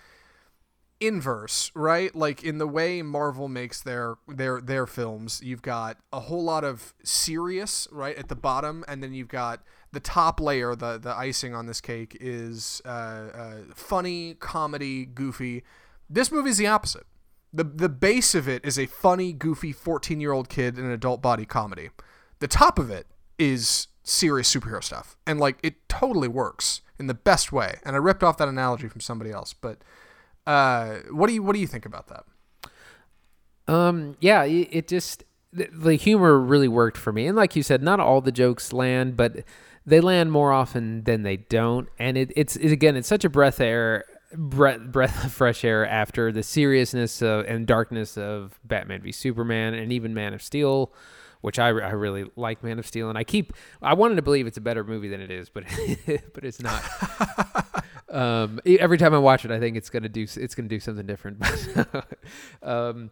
inverse, 0.99 1.71
right? 1.75 2.15
Like 2.15 2.43
in 2.43 2.57
the 2.57 2.67
way 2.67 3.01
Marvel 3.01 3.47
makes 3.47 3.81
their 3.81 4.15
their 4.27 4.61
their 4.61 4.85
films, 4.85 5.41
you've 5.43 5.61
got 5.61 5.97
a 6.13 6.21
whole 6.21 6.43
lot 6.43 6.63
of 6.63 6.93
serious 7.03 7.87
right 7.91 8.15
at 8.17 8.27
the 8.27 8.35
bottom, 8.35 8.85
and 8.87 9.01
then 9.01 9.13
you've 9.13 9.27
got 9.27 9.63
the 9.91 9.99
top 9.99 10.39
layer, 10.39 10.75
the 10.75 10.97
the 10.97 11.15
icing 11.15 11.55
on 11.55 11.65
this 11.65 11.81
cake 11.81 12.17
is 12.19 12.81
uh, 12.85 12.87
uh, 12.87 13.55
funny, 13.73 14.35
comedy, 14.35 15.05
goofy. 15.05 15.63
This 16.09 16.31
movie 16.31 16.51
is 16.51 16.57
the 16.57 16.67
opposite 16.67 17.05
the 17.53 17.63
the 17.63 17.89
base 17.89 18.35
of 18.35 18.47
it 18.47 18.63
is 18.65 18.77
a 18.77 18.85
funny, 18.85 19.33
goofy 19.33 19.71
14 19.71 20.19
year 20.19 20.31
old 20.31 20.49
kid 20.49 20.77
in 20.77 20.85
an 20.85 20.91
adult 20.91 21.21
body 21.21 21.45
comedy. 21.45 21.89
The 22.39 22.47
top 22.47 22.77
of 22.77 22.89
it 22.89 23.07
is 23.39 23.87
serious 24.03 24.53
superhero 24.53 24.83
stuff, 24.83 25.17
and 25.25 25.39
like 25.39 25.57
it 25.63 25.87
totally 25.89 26.27
works 26.27 26.81
in 26.99 27.07
the 27.07 27.13
best 27.13 27.51
way. 27.51 27.79
And 27.83 27.95
I 27.95 27.99
ripped 27.99 28.23
off 28.23 28.37
that 28.37 28.47
analogy 28.47 28.87
from 28.87 29.01
somebody 29.01 29.31
else, 29.31 29.53
but 29.53 29.79
uh, 30.45 30.97
what 31.11 31.27
do 31.27 31.33
you 31.33 31.43
what 31.43 31.53
do 31.53 31.59
you 31.59 31.67
think 31.67 31.85
about 31.85 32.07
that? 32.07 32.25
Um, 33.67 34.15
yeah, 34.19 34.43
it 34.43 34.87
just 34.87 35.23
the 35.51 35.95
humor 35.95 36.39
really 36.39 36.67
worked 36.67 36.97
for 36.97 37.11
me, 37.11 37.27
and 37.27 37.35
like 37.35 37.55
you 37.55 37.63
said, 37.63 37.81
not 37.81 37.99
all 37.99 38.21
the 38.21 38.31
jokes 38.31 38.73
land, 38.73 39.17
but 39.17 39.43
they 39.85 40.01
land 40.01 40.31
more 40.31 40.51
often 40.51 41.03
than 41.05 41.23
they 41.23 41.37
don't. 41.37 41.87
And 41.97 42.17
it, 42.17 42.31
it's 42.35 42.55
it, 42.57 42.71
again, 42.71 42.95
it's 42.95 43.07
such 43.07 43.23
a 43.23 43.29
breath 43.29 43.59
air 43.59 44.03
breath, 44.35 44.81
breath 44.81 45.25
of 45.25 45.31
fresh 45.31 45.63
air 45.63 45.87
after 45.87 46.31
the 46.31 46.43
seriousness 46.43 47.21
of, 47.21 47.45
and 47.45 47.65
darkness 47.65 48.17
of 48.17 48.59
Batman 48.63 49.01
v 49.01 49.11
Superman 49.11 49.73
and 49.73 49.91
even 49.91 50.13
Man 50.13 50.33
of 50.33 50.41
Steel, 50.41 50.93
which 51.41 51.59
I, 51.59 51.67
I 51.67 51.91
really 51.91 52.25
like 52.35 52.63
Man 52.63 52.79
of 52.79 52.87
Steel, 52.87 53.09
and 53.09 53.17
I 53.17 53.23
keep 53.23 53.53
I 53.81 53.93
wanted 53.93 54.15
to 54.15 54.21
believe 54.21 54.47
it's 54.47 54.57
a 54.57 54.61
better 54.61 54.83
movie 54.83 55.09
than 55.09 55.21
it 55.21 55.31
is, 55.31 55.49
but 55.49 55.63
but 56.33 56.43
it's 56.43 56.61
not. 56.61 56.83
um, 58.09 58.59
every 58.65 58.97
time 58.97 59.13
I 59.13 59.19
watch 59.19 59.45
it, 59.45 59.51
I 59.51 59.59
think 59.59 59.77
it's 59.77 59.89
gonna 59.89 60.09
do 60.09 60.23
it's 60.23 60.55
gonna 60.55 60.69
do 60.69 60.79
something 60.79 61.05
different. 61.05 61.43
um, 62.63 63.11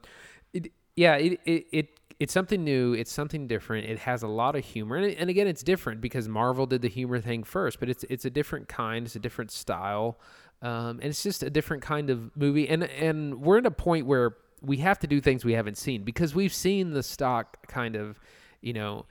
it, 0.53 0.71
yeah, 0.95 1.15
it, 1.15 1.39
it 1.45 1.67
it 1.71 1.99
it's 2.19 2.33
something 2.33 2.63
new. 2.63 2.93
It's 2.93 3.11
something 3.11 3.47
different. 3.47 3.87
It 3.87 3.99
has 3.99 4.23
a 4.23 4.27
lot 4.27 4.55
of 4.55 4.63
humor, 4.63 4.95
and, 4.95 5.13
and 5.15 5.29
again, 5.29 5.47
it's 5.47 5.63
different 5.63 6.01
because 6.01 6.27
Marvel 6.27 6.65
did 6.65 6.81
the 6.81 6.87
humor 6.87 7.19
thing 7.19 7.43
first. 7.43 7.79
But 7.79 7.89
it's 7.89 8.05
it's 8.09 8.25
a 8.25 8.29
different 8.29 8.67
kind. 8.67 9.05
It's 9.05 9.15
a 9.15 9.19
different 9.19 9.51
style. 9.51 10.17
Um, 10.65 10.99
and 10.99 11.03
it's 11.03 11.21
just 11.21 11.43
a 11.43 11.49
different 11.51 11.83
kind 11.83 12.09
of 12.09 12.35
movie. 12.35 12.67
And 12.67 12.83
and 12.85 13.41
we're 13.41 13.59
at 13.59 13.67
a 13.67 13.71
point 13.71 14.07
where 14.07 14.35
we 14.61 14.77
have 14.77 14.97
to 14.99 15.07
do 15.07 15.21
things 15.21 15.45
we 15.45 15.53
haven't 15.53 15.77
seen 15.77 16.03
because 16.03 16.33
we've 16.33 16.53
seen 16.53 16.91
the 16.91 17.03
stock 17.03 17.67
kind 17.67 17.95
of, 17.95 18.19
you 18.61 18.73
know, 18.73 19.05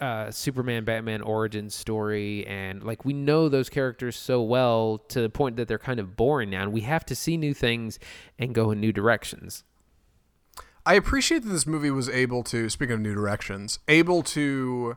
uh, 0.00 0.32
Superman 0.32 0.84
Batman 0.84 1.22
origin 1.22 1.70
story, 1.70 2.44
and 2.48 2.82
like 2.82 3.04
we 3.04 3.12
know 3.12 3.48
those 3.48 3.68
characters 3.68 4.16
so 4.16 4.42
well 4.42 4.98
to 5.08 5.20
the 5.20 5.30
point 5.30 5.56
that 5.56 5.68
they're 5.68 5.78
kind 5.78 6.00
of 6.00 6.16
boring 6.16 6.50
now, 6.50 6.62
and 6.62 6.72
we 6.72 6.80
have 6.80 7.06
to 7.06 7.14
see 7.14 7.36
new 7.36 7.54
things 7.54 8.00
and 8.36 8.52
go 8.52 8.72
in 8.72 8.80
new 8.80 8.92
directions. 8.92 9.62
I 10.84 10.94
appreciate 10.94 11.44
that 11.44 11.50
this 11.50 11.66
movie 11.66 11.92
was 11.92 12.08
able 12.08 12.42
to, 12.44 12.68
speaking 12.68 12.94
of 12.94 13.00
new 13.00 13.14
directions, 13.14 13.78
able 13.86 14.24
to 14.24 14.96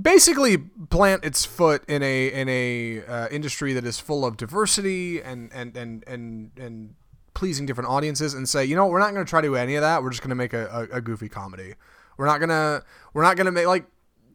basically 0.00 0.58
plant 0.58 1.24
its 1.24 1.44
foot 1.44 1.84
in 1.88 2.02
a 2.02 2.28
in 2.28 2.48
a 2.48 3.04
uh, 3.04 3.28
industry 3.30 3.72
that 3.72 3.84
is 3.84 3.98
full 3.98 4.24
of 4.24 4.36
diversity 4.36 5.20
and 5.20 5.50
and 5.52 5.76
and 5.76 6.04
and 6.06 6.50
and 6.56 6.94
pleasing 7.34 7.66
different 7.66 7.88
audiences 7.88 8.34
and 8.34 8.48
say, 8.48 8.64
you 8.64 8.76
know, 8.76 8.86
we're 8.86 8.98
not 8.98 9.12
going 9.12 9.24
to 9.24 9.28
try 9.28 9.40
to 9.40 9.48
do 9.48 9.56
any 9.56 9.74
of 9.74 9.82
that. 9.82 10.02
We're 10.02 10.10
just 10.10 10.20
going 10.20 10.30
to 10.30 10.36
make 10.36 10.52
a, 10.52 10.88
a, 10.92 10.98
a, 10.98 11.00
goofy 11.00 11.30
comedy. 11.30 11.74
We're 12.18 12.26
not 12.26 12.40
gonna 12.40 12.82
we're 13.14 13.22
not 13.22 13.38
gonna 13.38 13.50
make 13.50 13.66
like 13.66 13.86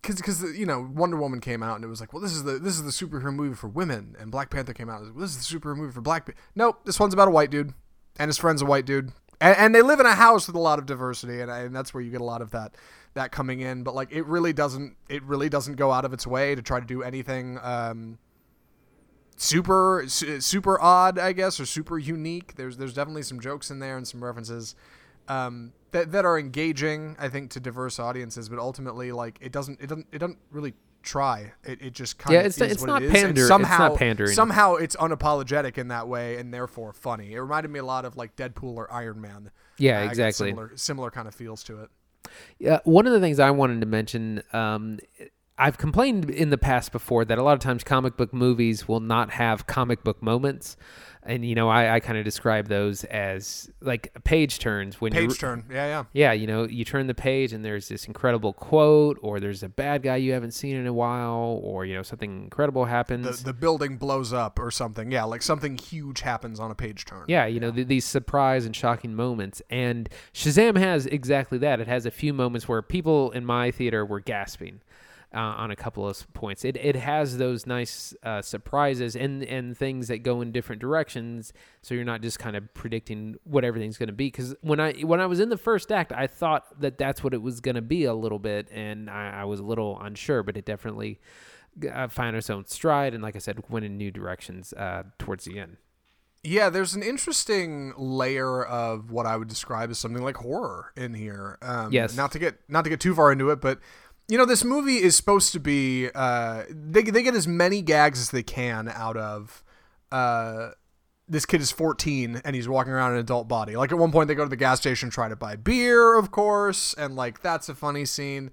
because 0.02 0.16
because 0.16 0.42
you 0.58 0.66
know 0.66 0.90
Wonder 0.94 1.16
Woman 1.16 1.40
came 1.40 1.62
out 1.62 1.76
and 1.76 1.86
it 1.86 1.88
was 1.88 2.02
like, 2.02 2.12
well, 2.12 2.22
this 2.22 2.34
is 2.34 2.44
the 2.44 2.54
this 2.54 2.74
is 2.74 2.84
the 2.84 3.06
superhero 3.06 3.34
movie 3.34 3.56
for 3.56 3.68
women, 3.68 4.16
and 4.20 4.32
Black 4.32 4.50
Panther 4.50 4.74
came 4.74 4.90
out. 4.90 5.02
And 5.02 5.06
was, 5.06 5.14
well, 5.14 5.22
this 5.22 5.38
is 5.38 5.48
the 5.48 5.60
superhero 5.60 5.78
movie 5.78 5.94
for 5.94 6.02
black 6.02 6.26
people. 6.26 6.42
Nope, 6.56 6.82
this 6.86 7.00
one's 7.00 7.14
about 7.14 7.28
a 7.28 7.32
white 7.32 7.52
dude 7.52 7.74
and 8.20 8.30
his 8.30 8.38
friend's 8.38 8.62
a 8.62 8.66
white 8.66 8.86
dude, 8.86 9.12
and, 9.40 9.58
and 9.58 9.76
they 9.76 9.82
live 9.82 10.00
in 10.00 10.06
a 10.06 10.16
house 10.16 10.48
with 10.48 10.56
a 10.56 10.60
lot 10.60 10.80
of 10.80 10.86
diversity, 10.86 11.40
and, 11.42 11.52
and 11.52 11.76
that's 11.76 11.94
where 11.94 12.02
you 12.02 12.12
get 12.12 12.22
a 12.22 12.26
lot 12.26 12.42
of 12.42 12.52
that 12.52 12.76
that 13.18 13.32
coming 13.32 13.60
in. 13.60 13.84
But 13.84 13.94
like, 13.94 14.12
it 14.12 14.26
really 14.26 14.54
doesn't 14.54 14.96
it 15.10 15.22
really 15.24 15.50
doesn't 15.50 15.76
go 15.76 15.92
out 15.92 16.06
of 16.06 16.14
its 16.14 16.26
way 16.26 16.56
to 16.56 16.62
try 16.62 16.80
to 16.80 16.86
do 16.86 17.04
anything. 17.04 17.60
Um, 17.62 18.18
super 19.40 20.04
su- 20.08 20.42
super 20.42 20.82
odd 20.82 21.20
i 21.20 21.32
guess 21.32 21.60
or 21.60 21.66
super 21.68 22.00
unique 22.00 22.56
there's 22.56 22.78
there's 22.78 22.94
definitely 22.96 23.22
some 23.22 23.40
jokes 23.40 23.70
in 23.70 23.78
there 23.78 23.96
and 23.96 24.08
some 24.08 24.24
references 24.24 24.74
um, 25.28 25.74
that 25.92 26.12
that 26.12 26.26
are 26.26 26.40
engaging 26.40 27.16
i 27.20 27.30
think 27.30 27.52
to 27.52 27.60
diverse 27.60 28.00
audiences 28.00 28.50
but 28.50 28.58
ultimately 28.58 29.12
like 29.12 29.38
it 29.40 29.52
doesn't 29.52 29.80
it 29.80 29.88
doesn't 29.90 30.08
it 30.12 30.18
doesn't 30.18 30.40
really 30.50 30.74
try 31.04 31.54
it, 31.64 31.80
it 31.84 31.94
just 31.94 32.18
kind 32.18 32.34
Yeah, 32.34 32.40
of 32.40 32.46
it's- 32.48 32.62
is 32.62 32.72
it's 32.74 32.82
what 32.82 32.88
not 32.88 33.04
it 33.04 33.12
pander- 33.12 33.42
it's 33.42 33.48
somehow 33.48 33.90
not 33.90 33.98
pandering. 34.00 34.34
somehow 34.34 34.74
it's 34.76 34.96
unapologetic 34.96 35.78
in 35.78 35.90
that 35.90 36.08
way 36.08 36.38
and 36.38 36.52
therefore 36.52 36.92
funny 36.92 37.34
it 37.34 37.40
reminded 37.40 37.70
me 37.72 37.78
a 37.78 37.86
lot 37.86 38.06
of 38.06 38.18
like 38.18 38.36
deadpool 38.36 38.76
or 38.76 38.92
iron 38.92 39.22
man 39.22 39.52
Yeah, 39.78 40.02
Uh, 40.02 40.06
exactly. 40.06 40.50
similar 40.50 40.72
similar 40.76 41.12
kind 41.12 41.28
of 41.28 41.36
feels 41.36 41.64
to 41.66 41.82
it 41.84 41.90
Yeah, 42.60 42.80
one 42.84 43.08
of 43.08 43.14
the 43.14 43.20
things 43.20 43.40
I 43.40 43.52
wanted 43.52 43.82
to 43.82 43.88
mention, 43.88 44.44
um, 44.54 45.00
I've 45.60 45.78
complained 45.78 46.30
in 46.30 46.52
the 46.52 46.58
past 46.58 46.92
before 46.92 47.26
that 47.26 47.38
a 47.38 47.44
lot 47.44 47.54
of 47.54 47.60
times 47.60 47.84
comic 47.84 48.16
book 48.16 48.34
movies 48.34 48.88
will 48.88 49.00
not 49.00 49.32
have 49.32 49.66
comic 49.66 50.04
book 50.04 50.22
moments, 50.22 50.78
and 51.24 51.44
you 51.44 51.56
know 51.56 51.68
I, 51.68 51.96
I 51.96 52.00
kind 52.00 52.18
of 52.18 52.24
describe 52.24 52.68
those 52.68 53.04
as 53.06 53.72
like 53.82 54.14
page 54.24 54.60
turns 54.60 55.02
when 55.02 55.16
you 55.16 55.28
page 55.28 55.40
turn. 55.40 55.66
Yeah 55.72 55.88
yeah. 55.88 56.04
Yeah, 56.14 56.32
you 56.34 56.46
know, 56.46 56.68
you 56.68 56.86
turn 56.86 57.08
the 57.08 57.16
page 57.16 57.54
and 57.54 57.66
there's 57.66 57.88
this 57.88 58.06
incredible 58.06 58.54
quote, 58.54 59.18
or 59.24 59.40
there's 59.40 59.64
a 59.64 59.70
bad 59.70 60.04
guy 60.04 60.18
you 60.18 60.34
haven't 60.34 60.52
seen 60.52 60.76
in 60.76 60.86
a 60.86 60.94
while, 60.94 61.60
or 61.64 61.86
you 61.86 61.96
know 61.96 62.04
something 62.04 62.44
incredible 62.44 62.86
happens. 62.86 63.40
the, 63.40 63.46
the 63.46 63.54
building 63.54 63.98
blows 63.98 64.32
up 64.32 64.60
or 64.60 64.70
something. 64.70 65.12
Yeah 65.12 65.24
like 65.24 65.42
something 65.42 65.78
huge 65.78 66.22
happens 66.22 66.60
on 66.60 66.70
a 66.70 66.76
page 66.76 67.06
turn. 67.06 67.26
Yeah, 67.28 67.48
you 67.48 67.60
know, 67.60 67.72
th- 67.72 67.88
these 67.88 68.06
surprise 68.06 68.66
and 68.66 68.76
shocking 68.76 69.16
moments. 69.16 69.62
And 69.72 70.08
Shazam 70.36 70.78
has 70.78 71.08
exactly 71.08 71.58
that. 71.58 71.80
It 71.80 71.88
has 71.88 72.06
a 72.06 72.12
few 72.12 72.32
moments 72.32 72.68
where 72.68 72.84
people 72.84 73.32
in 73.32 73.44
my 73.44 73.72
theater 73.72 74.06
were 74.06 74.20
gasping 74.20 74.82
uh, 75.34 75.40
on 75.40 75.72
a 75.72 75.76
couple 75.76 76.08
of 76.08 76.32
points. 76.34 76.64
It, 76.64 76.78
it 76.78 76.96
has 76.96 77.38
those 77.38 77.66
nice 77.66 78.16
uh, 78.24 78.42
surprises 78.42 79.16
and, 79.16 79.44
and 79.44 79.78
things 79.78 80.08
that 80.08 80.20
go 80.20 80.42
in 80.42 80.52
different 80.52 80.82
directions. 80.82 81.52
So 81.82 81.94
you're 81.94 82.06
not 82.06 82.22
just 82.22 82.40
kind 82.40 82.56
of 82.56 82.74
predicting 82.74 83.36
what 83.44 83.64
everything's 83.64 83.98
going 83.98 84.08
to 84.08 84.14
be. 84.14 84.28
Because 84.28 84.56
when 84.62 84.80
I, 84.80 84.94
when 84.94 85.20
I 85.20 85.26
was 85.26 85.40
in 85.40 85.50
the 85.50 85.58
first 85.58 85.92
act, 85.92 86.14
I 86.14 86.28
thought 86.28 86.80
that 86.80 86.98
that's 86.98 87.24
what 87.24 87.34
it 87.34 87.42
was 87.42 87.60
going 87.60 87.76
to 87.76 87.82
be 87.82 88.06
a 88.06 88.14
little 88.14 88.40
bit. 88.40 88.70
And 88.72 89.10
I, 89.10 89.42
I 89.42 89.44
was 89.44 89.60
a 89.60 89.64
little 89.64 90.00
unsure, 90.00 90.44
but 90.44 90.56
it 90.56 90.66
definitely 90.66 91.20
uh, 91.92 92.08
found 92.08 92.36
its 92.38 92.50
own 92.50 92.66
stride. 92.66 93.14
And 93.14 93.22
like 93.22 93.36
I 93.36 93.40
said, 93.40 93.62
went 93.70 93.86
in 93.86 93.98
new 93.98 94.12
directions 94.12 94.74
uh, 94.74 95.04
towards 95.20 95.44
the 95.46 95.60
end. 95.60 95.78
Yeah, 96.44 96.70
there's 96.70 96.94
an 96.94 97.04
interesting 97.04 97.94
layer 97.98 98.64
of 98.64 99.12
what 99.12 99.26
I 99.26 99.36
would 99.36 99.50
describe 99.50 99.90
as 99.90 100.00
something 100.00 100.24
like 100.24 100.38
horror 100.38 100.94
in 100.96 101.14
here. 101.14 101.58
Um, 101.62 101.92
Yes. 101.92 102.16
Not 102.16 102.32
to 102.34 102.40
get 102.40 102.60
not 102.70 102.84
to 102.86 102.90
get 102.90 103.02
too 103.02 103.14
far 103.14 103.34
into 103.34 103.50
it, 103.50 103.60
but 103.60 103.80
you 104.28 104.38
know, 104.38 104.46
this 104.46 104.64
movie 104.64 104.98
is 104.98 105.16
supposed 105.16 105.54
to 105.54 105.60
be. 105.60 106.10
Uh, 106.14 106.64
they 106.70 107.04
they 107.04 107.24
get 107.24 107.36
as 107.36 107.48
many 107.48 107.82
gags 107.82 108.20
as 108.20 108.32
they 108.32 108.44
can 108.44 108.90
out 108.90 109.18
of. 109.18 109.64
Uh, 110.12 110.70
this 111.30 111.46
kid 111.46 111.60
is 111.60 111.72
14 111.72 112.42
and 112.46 112.56
he's 112.56 112.70
walking 112.70 112.94
around 112.94 113.12
in 113.12 113.16
an 113.18 113.20
adult 113.20 113.50
body. 113.50 113.76
Like 113.76 113.92
at 113.92 113.98
one 113.98 114.12
point, 114.12 114.30
they 114.30 114.36
go 114.36 114.44
to 114.44 114.50
the 114.50 114.56
gas 114.56 114.80
station, 114.80 115.10
try 115.10 115.28
to 115.28 115.36
buy 115.36 115.58
beer, 115.58 116.18
of 116.18 116.32
course, 116.32 116.94
and 116.94 117.16
like 117.16 117.42
that's 117.42 117.70
a 117.70 117.76
funny 117.76 118.06
scene. 118.06 118.52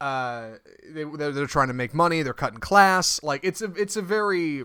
Uh, 0.00 0.52
they 0.88 1.04
they're, 1.04 1.32
they're 1.32 1.46
trying 1.46 1.68
to 1.68 1.74
make 1.74 1.94
money. 1.94 2.22
They're 2.22 2.34
cutting 2.34 2.60
class. 2.60 3.22
Like 3.22 3.40
it's 3.44 3.62
a 3.62 3.72
it's 3.74 3.96
a 3.96 4.02
very 4.02 4.64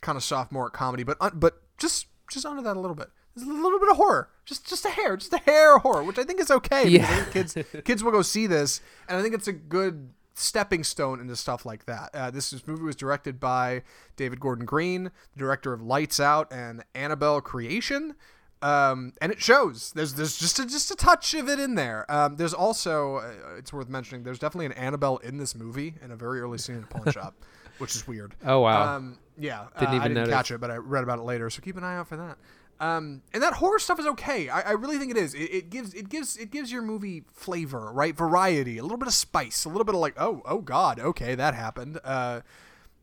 kind 0.00 0.16
of 0.16 0.22
sophomore 0.22 0.70
comedy, 0.70 1.02
but 1.02 1.16
un- 1.20 1.32
but 1.34 1.62
just 1.78 2.06
just 2.30 2.46
under 2.46 2.62
that 2.62 2.76
a 2.76 2.80
little 2.80 2.96
bit. 2.96 3.08
There's 3.36 3.48
a 3.48 3.52
little 3.52 3.78
bit 3.78 3.88
of 3.90 3.96
horror, 3.96 4.28
just 4.44 4.66
just 4.68 4.84
a 4.84 4.90
hair, 4.90 5.16
just 5.16 5.32
a 5.32 5.38
hair 5.38 5.76
of 5.76 5.82
horror, 5.82 6.02
which 6.04 6.18
I 6.18 6.24
think 6.24 6.40
is 6.40 6.50
okay. 6.50 6.88
Yeah. 6.88 7.24
kids 7.32 7.56
kids 7.84 8.04
will 8.04 8.12
go 8.12 8.22
see 8.22 8.46
this, 8.46 8.80
and 9.08 9.18
I 9.18 9.22
think 9.22 9.34
it's 9.34 9.48
a 9.48 9.52
good 9.52 10.10
stepping 10.34 10.82
stone 10.84 11.20
into 11.20 11.36
stuff 11.36 11.64
like 11.64 11.86
that. 11.86 12.10
Uh, 12.12 12.30
this, 12.30 12.50
this 12.50 12.66
movie 12.66 12.82
was 12.82 12.96
directed 12.96 13.38
by 13.38 13.82
David 14.16 14.40
Gordon 14.40 14.66
Green, 14.66 15.04
the 15.04 15.38
director 15.38 15.72
of 15.72 15.80
Lights 15.80 16.18
Out 16.18 16.52
and 16.52 16.84
Annabelle 16.94 17.40
Creation. 17.40 18.14
Um, 18.62 19.12
and 19.20 19.30
it 19.30 19.42
shows. 19.42 19.92
There's 19.92 20.14
there's 20.14 20.38
just 20.38 20.58
a, 20.58 20.64
just 20.64 20.90
a 20.90 20.96
touch 20.96 21.34
of 21.34 21.48
it 21.50 21.58
in 21.60 21.74
there. 21.74 22.10
Um, 22.10 22.36
there's 22.36 22.54
also 22.54 23.16
uh, 23.16 23.56
it's 23.58 23.72
worth 23.72 23.88
mentioning. 23.90 24.24
There's 24.24 24.38
definitely 24.38 24.66
an 24.66 24.72
Annabelle 24.72 25.18
in 25.18 25.36
this 25.36 25.54
movie 25.54 25.94
in 26.02 26.10
a 26.10 26.16
very 26.16 26.40
early 26.40 26.56
scene 26.58 26.76
in 26.76 26.82
a 26.84 26.86
pawn 26.86 27.12
shop, 27.12 27.34
which 27.78 27.94
is 27.94 28.06
weird. 28.08 28.34
Oh, 28.44 28.60
wow. 28.60 28.96
Um, 28.96 29.18
yeah, 29.38 29.66
Didn't 29.78 29.88
uh, 29.88 29.92
I 29.92 29.96
even 29.96 30.02
didn't 30.08 30.14
notice. 30.14 30.34
catch 30.34 30.50
it, 30.50 30.60
but 30.60 30.70
I 30.70 30.76
read 30.76 31.04
about 31.04 31.18
it 31.18 31.22
later. 31.22 31.50
So 31.50 31.60
keep 31.60 31.76
an 31.76 31.84
eye 31.84 31.96
out 31.96 32.08
for 32.08 32.16
that. 32.16 32.38
Um, 32.80 33.22
and 33.32 33.42
that 33.42 33.54
horror 33.54 33.78
stuff 33.78 33.98
is 34.00 34.06
okay. 34.06 34.48
I, 34.48 34.60
I 34.60 34.72
really 34.72 34.98
think 34.98 35.10
it 35.10 35.16
is. 35.16 35.34
It, 35.34 35.50
it 35.52 35.70
gives 35.70 35.94
it 35.94 36.08
gives 36.08 36.36
it 36.36 36.50
gives 36.50 36.72
your 36.72 36.82
movie 36.82 37.24
flavor, 37.32 37.92
right? 37.92 38.16
Variety, 38.16 38.78
a 38.78 38.82
little 38.82 38.98
bit 38.98 39.08
of 39.08 39.14
spice, 39.14 39.64
a 39.64 39.68
little 39.68 39.84
bit 39.84 39.94
of 39.94 40.00
like, 40.00 40.14
oh, 40.18 40.42
oh 40.44 40.58
God, 40.58 40.98
okay, 40.98 41.34
that 41.34 41.54
happened. 41.54 42.00
Uh, 42.04 42.40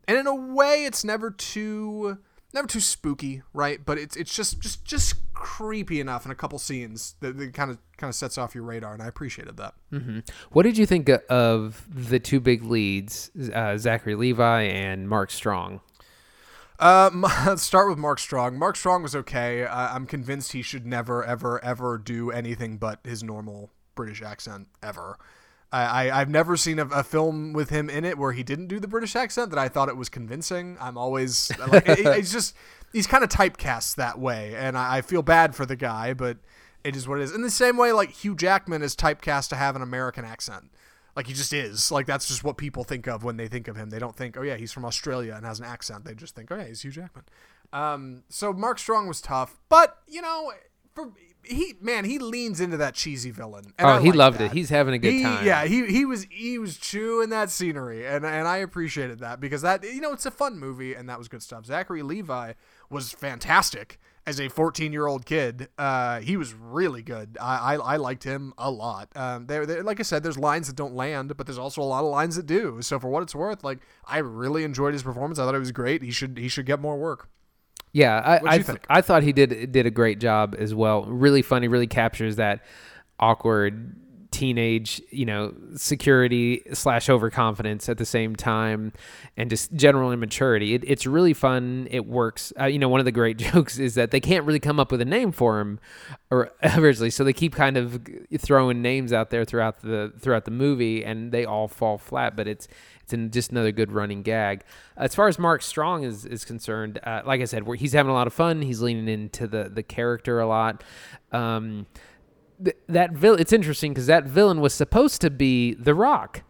and 0.06 0.18
in 0.18 0.26
a 0.26 0.34
way, 0.34 0.84
it's 0.84 1.04
never 1.04 1.30
too 1.30 2.18
never 2.52 2.66
too 2.68 2.80
spooky, 2.80 3.42
right? 3.52 3.84
But 3.84 3.98
it's 3.98 4.16
it's 4.16 4.34
just 4.34 4.60
just 4.60 4.84
just 4.84 5.14
creepy 5.32 6.00
enough 6.00 6.24
in 6.24 6.30
a 6.30 6.34
couple 6.34 6.58
scenes 6.58 7.16
that, 7.20 7.36
kind 7.54 7.70
of 7.70 7.78
kind 7.96 8.08
of 8.08 8.14
sets 8.14 8.38
off 8.38 8.54
your 8.54 8.64
radar, 8.64 8.92
and 8.92 9.02
I 9.02 9.06
appreciated 9.06 9.56
that. 9.56 9.74
What 10.50 10.64
did 10.64 10.76
you 10.76 10.86
think 10.86 11.10
of 11.28 11.86
the 11.88 12.18
two 12.18 12.40
big 12.40 12.62
leads, 12.64 13.30
uh, 13.52 13.76
Zachary 13.78 14.14
Levi 14.14 14.62
and 14.62 15.08
Mark 15.08 15.30
Strong? 15.30 15.80
Um, 16.92 17.24
let's 17.46 17.62
start 17.62 17.88
with 17.88 17.96
Mark 17.96 18.18
Strong. 18.18 18.58
Mark 18.58 18.74
Strong 18.74 19.04
was 19.04 19.14
okay. 19.14 19.64
Uh, 19.64 19.94
I'm 19.94 20.04
convinced 20.04 20.50
he 20.50 20.62
should 20.62 20.84
never, 20.84 21.24
ever, 21.24 21.64
ever 21.64 21.96
do 21.96 22.32
anything 22.32 22.76
but 22.76 22.98
his 23.04 23.22
normal 23.22 23.70
British 23.94 24.20
accent 24.20 24.66
ever. 24.82 25.16
I, 25.70 25.84
I 26.10 26.20
I've 26.20 26.28
never 26.28 26.56
seen 26.56 26.80
a, 26.80 26.86
a 26.86 27.04
film 27.04 27.52
with 27.52 27.70
him 27.70 27.88
in 27.88 28.04
it 28.04 28.18
where 28.18 28.32
he 28.32 28.42
didn't 28.42 28.66
do 28.66 28.80
the 28.80 28.88
British 28.88 29.14
accent 29.14 29.50
that 29.50 29.60
I 29.60 29.68
thought 29.68 29.90
it 29.90 29.96
was 29.96 30.08
convincing. 30.08 30.76
I'm 30.80 30.98
always 30.98 31.56
like, 31.68 31.88
it, 31.88 32.00
it's 32.18 32.32
just 32.32 32.56
he's 32.92 33.06
kind 33.06 33.22
of 33.22 33.30
typecast 33.30 33.94
that 33.94 34.18
way, 34.18 34.56
and 34.56 34.76
I, 34.76 34.96
I 34.96 35.02
feel 35.02 35.22
bad 35.22 35.54
for 35.54 35.64
the 35.64 35.76
guy, 35.76 36.14
but 36.14 36.38
it 36.82 36.96
is 36.96 37.06
what 37.06 37.20
it 37.20 37.22
is. 37.22 37.32
In 37.32 37.42
the 37.42 37.50
same 37.50 37.76
way, 37.76 37.92
like 37.92 38.10
Hugh 38.10 38.34
Jackman 38.34 38.82
is 38.82 38.96
typecast 38.96 39.50
to 39.50 39.56
have 39.56 39.76
an 39.76 39.82
American 39.82 40.24
accent. 40.24 40.72
Like 41.14 41.26
he 41.26 41.34
just 41.34 41.52
is. 41.52 41.90
Like 41.92 42.06
that's 42.06 42.26
just 42.28 42.42
what 42.44 42.56
people 42.56 42.84
think 42.84 43.06
of 43.06 43.22
when 43.24 43.36
they 43.36 43.48
think 43.48 43.68
of 43.68 43.76
him. 43.76 43.90
They 43.90 43.98
don't 43.98 44.16
think, 44.16 44.36
oh 44.36 44.42
yeah, 44.42 44.56
he's 44.56 44.72
from 44.72 44.84
Australia 44.84 45.34
and 45.36 45.44
has 45.44 45.58
an 45.60 45.66
accent. 45.66 46.04
They 46.04 46.14
just 46.14 46.34
think, 46.34 46.50
oh 46.50 46.56
yeah, 46.56 46.64
he's 46.68 46.82
Hugh 46.82 46.90
Jackman. 46.90 47.24
Um, 47.72 48.22
so 48.28 48.52
Mark 48.52 48.78
Strong 48.78 49.06
was 49.08 49.20
tough, 49.20 49.58
but 49.68 49.98
you 50.06 50.20
know, 50.22 50.52
for 50.94 51.12
he 51.44 51.74
man, 51.80 52.04
he 52.04 52.18
leans 52.18 52.60
into 52.60 52.76
that 52.76 52.94
cheesy 52.94 53.30
villain. 53.30 53.72
And 53.78 53.88
Oh, 53.88 53.92
I 53.94 54.00
he 54.00 54.08
like 54.08 54.14
loved 54.16 54.38
that. 54.38 54.44
it. 54.46 54.52
He's 54.52 54.70
having 54.70 54.94
a 54.94 54.98
good 54.98 55.12
He- 55.12 55.22
time. 55.22 55.44
Yeah, 55.44 55.64
he 55.64 55.86
he 55.86 56.04
was 56.04 56.26
he 56.30 56.58
was 56.58 56.76
chewing 56.78 57.30
that 57.30 57.50
scenery, 57.50 58.06
and 58.06 58.24
and 58.24 58.46
I 58.46 58.58
appreciated 58.58 59.18
that 59.20 59.40
because 59.40 59.62
that 59.62 59.82
you 59.84 60.00
know 60.00 60.12
it's 60.12 60.26
a 60.26 60.30
fun 60.30 60.58
movie 60.58 60.94
and 60.94 61.08
that 61.08 61.18
was 61.18 61.28
good 61.28 61.42
stuff. 61.42 61.66
Zachary 61.66 62.02
Levi 62.02 62.52
was 62.90 63.10
fantastic 63.12 63.98
as 64.26 64.40
a 64.40 64.48
14 64.48 64.92
year 64.92 65.06
old 65.06 65.26
kid. 65.26 65.68
Uh, 65.78 66.20
he 66.20 66.36
was 66.36 66.54
really 66.54 67.02
good. 67.02 67.36
I, 67.40 67.74
I 67.74 67.94
I 67.94 67.96
liked 67.96 68.24
him 68.24 68.52
a 68.58 68.70
lot. 68.70 69.08
Um, 69.16 69.46
there 69.46 69.82
like 69.82 70.00
I 70.00 70.02
said, 70.02 70.22
there's 70.22 70.38
lines 70.38 70.68
that 70.68 70.76
don't 70.76 70.94
land, 70.94 71.36
but 71.36 71.46
there's 71.46 71.58
also 71.58 71.82
a 71.82 71.84
lot 71.84 72.04
of 72.04 72.10
lines 72.10 72.36
that 72.36 72.46
do. 72.46 72.80
So 72.82 72.98
for 72.98 73.08
what 73.08 73.22
it's 73.22 73.34
worth, 73.34 73.64
like 73.64 73.80
I 74.04 74.18
really 74.18 74.64
enjoyed 74.64 74.92
his 74.92 75.02
performance. 75.02 75.38
I 75.38 75.44
thought 75.44 75.54
it 75.54 75.60
was 75.60 75.72
great. 75.72 76.02
He 76.02 76.10
should 76.10 76.38
he 76.38 76.48
should 76.48 76.66
get 76.66 76.80
more 76.80 76.96
work. 76.96 77.28
Yeah, 77.92 78.18
I 78.18 78.54
I, 78.54 78.58
th- 78.58 78.78
I 78.88 79.00
thought 79.02 79.22
he 79.22 79.32
did 79.32 79.72
did 79.72 79.86
a 79.86 79.90
great 79.90 80.18
job 80.18 80.56
as 80.58 80.74
well. 80.74 81.04
Really 81.04 81.42
funny, 81.42 81.68
really 81.68 81.86
captures 81.86 82.36
that 82.36 82.64
awkward 83.18 83.96
teenage, 84.32 85.00
you 85.10 85.24
know, 85.24 85.54
security 85.76 86.62
slash 86.72 87.08
overconfidence 87.08 87.88
at 87.88 87.98
the 87.98 88.04
same 88.04 88.34
time, 88.34 88.92
and 89.36 89.50
just 89.50 89.72
general 89.74 90.10
immaturity. 90.10 90.74
It, 90.74 90.82
it's 90.86 91.06
really 91.06 91.34
fun. 91.34 91.86
It 91.90 92.06
works. 92.06 92.52
Uh, 92.58 92.64
you 92.64 92.78
know, 92.78 92.88
one 92.88 93.00
of 93.00 93.04
the 93.04 93.12
great 93.12 93.36
jokes 93.52 93.78
is 93.78 93.94
that 93.94 94.10
they 94.10 94.20
can't 94.20 94.44
really 94.44 94.58
come 94.60 94.80
up 94.80 94.90
with 94.90 95.00
a 95.00 95.04
name 95.04 95.30
for 95.30 95.60
him, 95.60 95.78
or 96.30 96.50
originally, 96.76 97.10
so 97.10 97.22
they 97.22 97.32
keep 97.32 97.54
kind 97.54 97.76
of 97.76 98.00
throwing 98.38 98.82
names 98.82 99.12
out 99.12 99.30
there 99.30 99.44
throughout 99.44 99.82
the 99.82 100.12
throughout 100.18 100.44
the 100.44 100.50
movie, 100.50 101.04
and 101.04 101.30
they 101.30 101.44
all 101.44 101.68
fall 101.68 101.98
flat. 101.98 102.34
But 102.34 102.48
it's 102.48 102.66
it's 103.02 103.12
an, 103.12 103.30
just 103.30 103.50
another 103.50 103.72
good 103.72 103.92
running 103.92 104.22
gag. 104.22 104.64
As 104.96 105.14
far 105.14 105.28
as 105.28 105.38
Mark 105.38 105.62
Strong 105.62 106.04
is 106.04 106.24
is 106.24 106.44
concerned, 106.44 106.98
uh, 107.04 107.22
like 107.26 107.40
I 107.40 107.44
said, 107.44 107.64
he's 107.76 107.92
having 107.92 108.10
a 108.10 108.14
lot 108.14 108.26
of 108.26 108.32
fun. 108.32 108.62
He's 108.62 108.80
leaning 108.80 109.08
into 109.08 109.46
the 109.46 109.70
the 109.72 109.82
character 109.82 110.40
a 110.40 110.46
lot. 110.46 110.82
Um, 111.32 111.86
th- 112.64 112.76
that 112.88 113.12
vil- 113.12 113.34
it's 113.34 113.52
interesting 113.52 113.92
because 113.92 114.06
that 114.06 114.24
villain 114.24 114.60
was 114.60 114.74
supposed 114.74 115.20
to 115.22 115.30
be 115.30 115.74
The 115.74 115.94
Rock. 115.94 116.42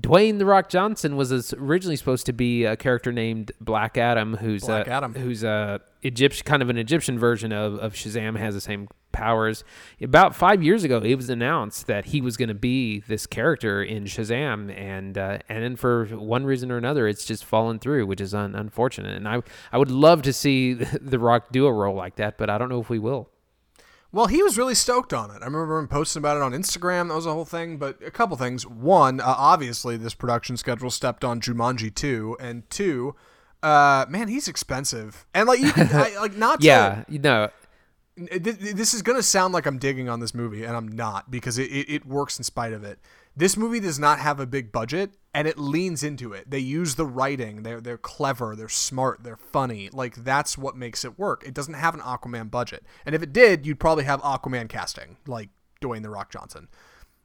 Dwayne 0.00 0.38
the 0.38 0.46
Rock 0.46 0.68
Johnson 0.68 1.16
was 1.16 1.52
originally 1.54 1.96
supposed 1.96 2.24
to 2.26 2.32
be 2.32 2.64
a 2.64 2.76
character 2.76 3.10
named 3.10 3.50
Black 3.60 3.98
Adam, 3.98 4.36
who's 4.36 4.64
Black 4.64 4.86
a, 4.86 4.90
Adam. 4.92 5.14
who's 5.14 5.42
a 5.42 5.80
Egyptian 6.02 6.44
kind 6.44 6.62
of 6.62 6.68
an 6.70 6.78
Egyptian 6.78 7.18
version 7.18 7.52
of, 7.52 7.74
of 7.80 7.94
Shazam, 7.94 8.38
has 8.38 8.54
the 8.54 8.60
same 8.60 8.88
powers. 9.10 9.64
About 10.00 10.36
five 10.36 10.62
years 10.62 10.84
ago, 10.84 10.98
it 10.98 11.16
was 11.16 11.28
announced 11.28 11.88
that 11.88 12.06
he 12.06 12.20
was 12.20 12.36
going 12.36 12.48
to 12.48 12.54
be 12.54 13.00
this 13.00 13.26
character 13.26 13.82
in 13.82 14.04
Shazam, 14.04 14.72
and 14.72 15.18
uh, 15.18 15.38
and 15.48 15.64
then 15.64 15.74
for 15.74 16.06
one 16.06 16.44
reason 16.44 16.70
or 16.70 16.76
another, 16.76 17.08
it's 17.08 17.24
just 17.24 17.44
fallen 17.44 17.80
through, 17.80 18.06
which 18.06 18.20
is 18.20 18.34
un- 18.34 18.54
unfortunate. 18.54 19.16
And 19.16 19.26
I 19.26 19.42
I 19.72 19.78
would 19.78 19.90
love 19.90 20.22
to 20.22 20.32
see 20.32 20.74
the 21.00 21.18
Rock 21.18 21.50
do 21.50 21.66
a 21.66 21.72
role 21.72 21.96
like 21.96 22.16
that, 22.16 22.38
but 22.38 22.48
I 22.48 22.56
don't 22.58 22.68
know 22.68 22.80
if 22.80 22.88
we 22.88 23.00
will. 23.00 23.30
Well, 24.10 24.26
he 24.26 24.42
was 24.42 24.56
really 24.56 24.74
stoked 24.74 25.12
on 25.12 25.30
it. 25.30 25.42
I 25.42 25.44
remember 25.44 25.78
him 25.78 25.88
posting 25.88 26.20
about 26.20 26.36
it 26.38 26.42
on 26.42 26.52
Instagram. 26.52 27.08
That 27.08 27.14
was 27.14 27.26
a 27.26 27.32
whole 27.32 27.44
thing. 27.44 27.76
But 27.76 28.02
a 28.02 28.10
couple 28.10 28.36
things. 28.36 28.66
One, 28.66 29.20
uh, 29.20 29.24
obviously, 29.26 29.96
this 29.96 30.14
production 30.14 30.56
schedule 30.56 30.90
stepped 30.90 31.24
on 31.24 31.40
Jumanji 31.40 31.94
2. 31.94 32.38
And 32.40 32.68
two, 32.70 33.14
uh, 33.62 34.06
man, 34.08 34.28
he's 34.28 34.48
expensive. 34.48 35.26
And 35.34 35.46
like, 35.46 35.60
you 35.60 35.72
can, 35.72 35.88
I, 35.92 36.16
like 36.18 36.36
not 36.36 36.60
to, 36.60 36.66
Yeah, 36.66 37.04
you 37.08 37.18
know, 37.18 37.50
th- 38.26 38.42
th- 38.42 38.58
this 38.58 38.94
is 38.94 39.02
gonna 39.02 39.22
sound 39.22 39.54
like 39.54 39.66
I'm 39.66 39.78
digging 39.78 40.08
on 40.08 40.20
this 40.20 40.34
movie, 40.34 40.64
and 40.64 40.76
I'm 40.76 40.88
not 40.88 41.30
because 41.30 41.58
it, 41.58 41.70
it, 41.70 41.92
it 41.92 42.06
works 42.06 42.38
in 42.38 42.44
spite 42.44 42.72
of 42.72 42.84
it. 42.84 42.98
This 43.38 43.56
movie 43.56 43.78
does 43.80 43.98
not 44.00 44.18
have 44.18 44.40
a 44.40 44.46
big 44.46 44.72
budget, 44.72 45.12
and 45.32 45.46
it 45.46 45.58
leans 45.58 46.02
into 46.02 46.32
it. 46.32 46.50
They 46.50 46.58
use 46.58 46.96
the 46.96 47.06
writing. 47.06 47.62
They're 47.62 47.80
they're 47.80 47.96
clever. 47.96 48.56
They're 48.56 48.68
smart. 48.68 49.22
They're 49.22 49.36
funny. 49.36 49.88
Like 49.92 50.16
that's 50.16 50.58
what 50.58 50.76
makes 50.76 51.04
it 51.04 51.18
work. 51.18 51.44
It 51.46 51.54
doesn't 51.54 51.74
have 51.74 51.94
an 51.94 52.00
Aquaman 52.00 52.50
budget, 52.50 52.84
and 53.06 53.14
if 53.14 53.22
it 53.22 53.32
did, 53.32 53.64
you'd 53.64 53.78
probably 53.78 54.04
have 54.04 54.20
Aquaman 54.22 54.68
casting 54.68 55.18
like 55.26 55.50
Dwayne 55.80 56.02
the 56.02 56.10
Rock 56.10 56.30
Johnson. 56.32 56.66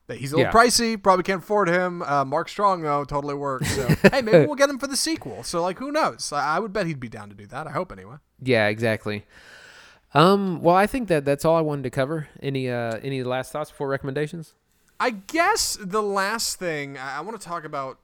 He's 0.10 0.34
a 0.34 0.38
little 0.38 0.52
Yeah. 0.52 0.52
pricey. 0.52 1.02
Probably 1.02 1.24
can't 1.24 1.42
afford 1.42 1.70
him. 1.70 2.04
Uh, 2.04 2.24
Mark 2.26 2.48
Strong 2.50 2.84
though 2.84 3.04
totally 3.06 3.34
works. 3.34 3.74
So 3.74 3.88
hey, 4.12 4.22
maybe 4.22 4.46
we'll 4.46 4.56
get 4.56 4.70
him 4.70 4.78
for 4.78 4.86
the 4.86 4.98
sequel. 4.98 5.44
So 5.44 5.62
like, 5.64 5.80
who 5.80 5.92
knows? 5.92 6.32
I, 6.32 6.58
I 6.58 6.60
would 6.60 6.74
bet 6.74 6.86
he'd 6.86 7.00
be 7.00 7.10
down 7.10 7.30
to 7.30 7.36
do 7.36 7.48
that. 7.48 7.66
I 7.66 7.72
hope 7.72 7.92
anyway. 7.92 8.18
Yeah, 8.40 8.68
exactly. 8.68 9.26
Um, 10.14 10.62
well, 10.62 10.76
I 10.76 10.86
think 10.86 11.08
that 11.08 11.26
that's 11.26 11.44
all 11.46 11.56
I 11.56 11.62
wanted 11.62 11.84
to 11.84 11.90
cover. 11.90 12.28
Any 12.42 12.70
uh, 12.70 13.00
any 13.02 13.24
last 13.24 13.52
thoughts 13.52 13.72
before 13.72 13.88
recommendations? 13.88 14.54
I 15.04 15.10
guess 15.10 15.78
the 15.82 16.02
last 16.02 16.60
thing 16.60 16.98
I, 16.98 17.20
want 17.20 17.38
to 17.38 17.46
talk 17.46 17.66
about 17.66 18.00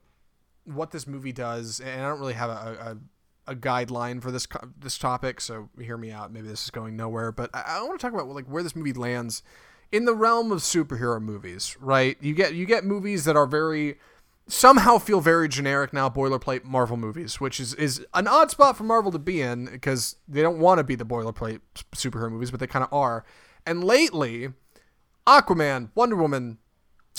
what 0.65 0.91
this 0.91 1.07
movie 1.07 1.31
does, 1.31 1.79
and 1.79 2.01
I 2.01 2.09
don't 2.09 2.19
really 2.19 2.33
have 2.33 2.49
a, 2.49 2.97
a, 3.47 3.53
a 3.53 3.55
guideline 3.55 4.21
for 4.21 4.31
this 4.31 4.45
this 4.77 4.97
topic, 4.97 5.39
so 5.39 5.69
hear 5.79 5.95
me 5.95 6.11
out. 6.11 6.33
Maybe 6.33 6.49
this 6.49 6.65
is 6.65 6.71
going 6.71 6.97
nowhere, 6.97 7.31
but 7.31 7.51
I, 7.53 7.63
I 7.77 7.83
want 7.83 7.97
to 7.97 8.05
talk 8.05 8.13
about 8.13 8.27
like 8.27 8.47
where 8.47 8.61
this 8.61 8.75
movie 8.75 8.91
lands 8.91 9.43
in 9.93 10.03
the 10.03 10.13
realm 10.13 10.51
of 10.51 10.59
superhero 10.59 11.21
movies. 11.21 11.77
Right? 11.79 12.17
You 12.19 12.33
get 12.33 12.53
you 12.53 12.65
get 12.65 12.83
movies 12.83 13.23
that 13.23 13.37
are 13.37 13.47
very 13.47 13.95
somehow 14.49 14.97
feel 14.97 15.21
very 15.21 15.47
generic 15.47 15.93
now 15.93 16.09
boilerplate 16.09 16.65
Marvel 16.65 16.97
movies, 16.97 17.39
which 17.39 17.61
is 17.61 17.73
is 17.75 18.05
an 18.13 18.27
odd 18.27 18.51
spot 18.51 18.75
for 18.75 18.83
Marvel 18.83 19.13
to 19.13 19.19
be 19.19 19.39
in 19.39 19.67
because 19.67 20.17
they 20.27 20.41
don't 20.41 20.59
want 20.59 20.79
to 20.79 20.83
be 20.83 20.95
the 20.95 21.05
boilerplate 21.05 21.61
superhero 21.95 22.29
movies, 22.29 22.51
but 22.51 22.59
they 22.59 22.67
kind 22.67 22.83
of 22.83 22.91
are. 22.91 23.23
And 23.65 23.85
lately, 23.85 24.49
Aquaman, 25.25 25.91
Wonder 25.95 26.17
Woman, 26.17 26.57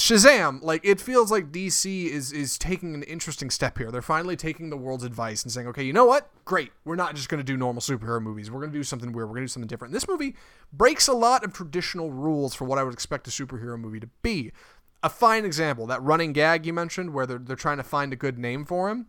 Shazam, 0.01 0.63
like 0.63 0.81
it 0.83 0.99
feels 0.99 1.31
like 1.31 1.53
DC 1.53 2.07
is 2.07 2.33
is 2.33 2.57
taking 2.57 2.95
an 2.95 3.03
interesting 3.03 3.51
step 3.51 3.77
here. 3.77 3.91
They're 3.91 4.01
finally 4.01 4.35
taking 4.35 4.71
the 4.71 4.77
world's 4.79 5.05
advice 5.05 5.43
and 5.43 5.53
saying, 5.53 5.67
"Okay, 5.69 5.83
you 5.83 5.93
know 5.93 6.07
what? 6.07 6.31
Great. 6.47 6.73
We're 6.87 6.97
not 6.97 7.15
just 7.15 7.29
going 7.29 7.39
to 7.39 7.45
do 7.45 7.55
normal 7.55 7.83
superhero 7.83 8.21
movies. 8.21 8.51
We're 8.51 8.61
going 8.61 8.73
to 8.73 8.79
do 8.79 8.83
something 8.83 9.13
weird. 9.13 9.29
We're 9.29 9.35
going 9.35 9.43
to 9.43 9.49
do 9.49 9.53
something 9.53 9.69
different." 9.69 9.93
This 9.93 10.09
movie 10.09 10.37
breaks 10.73 11.07
a 11.07 11.13
lot 11.13 11.45
of 11.45 11.53
traditional 11.53 12.11
rules 12.11 12.55
for 12.55 12.65
what 12.65 12.79
I 12.79 12.83
would 12.83 12.95
expect 12.95 13.29
a 13.29 13.31
superhero 13.31 13.79
movie 13.79 14.01
to 14.01 14.09
be. 14.23 14.53
A 15.03 15.11
fine 15.11 15.45
example, 15.45 15.87
that 15.89 16.03
running 16.03 16.33
gag 16.33 16.65
you 16.65 16.73
mentioned 16.73 17.13
where 17.13 17.27
they're 17.27 17.39
they're 17.39 17.55
trying 17.55 17.77
to 17.77 17.83
find 17.83 18.11
a 18.15 18.17
good 18.17 18.39
name 18.39 18.65
for 18.65 18.89
him. 18.89 19.09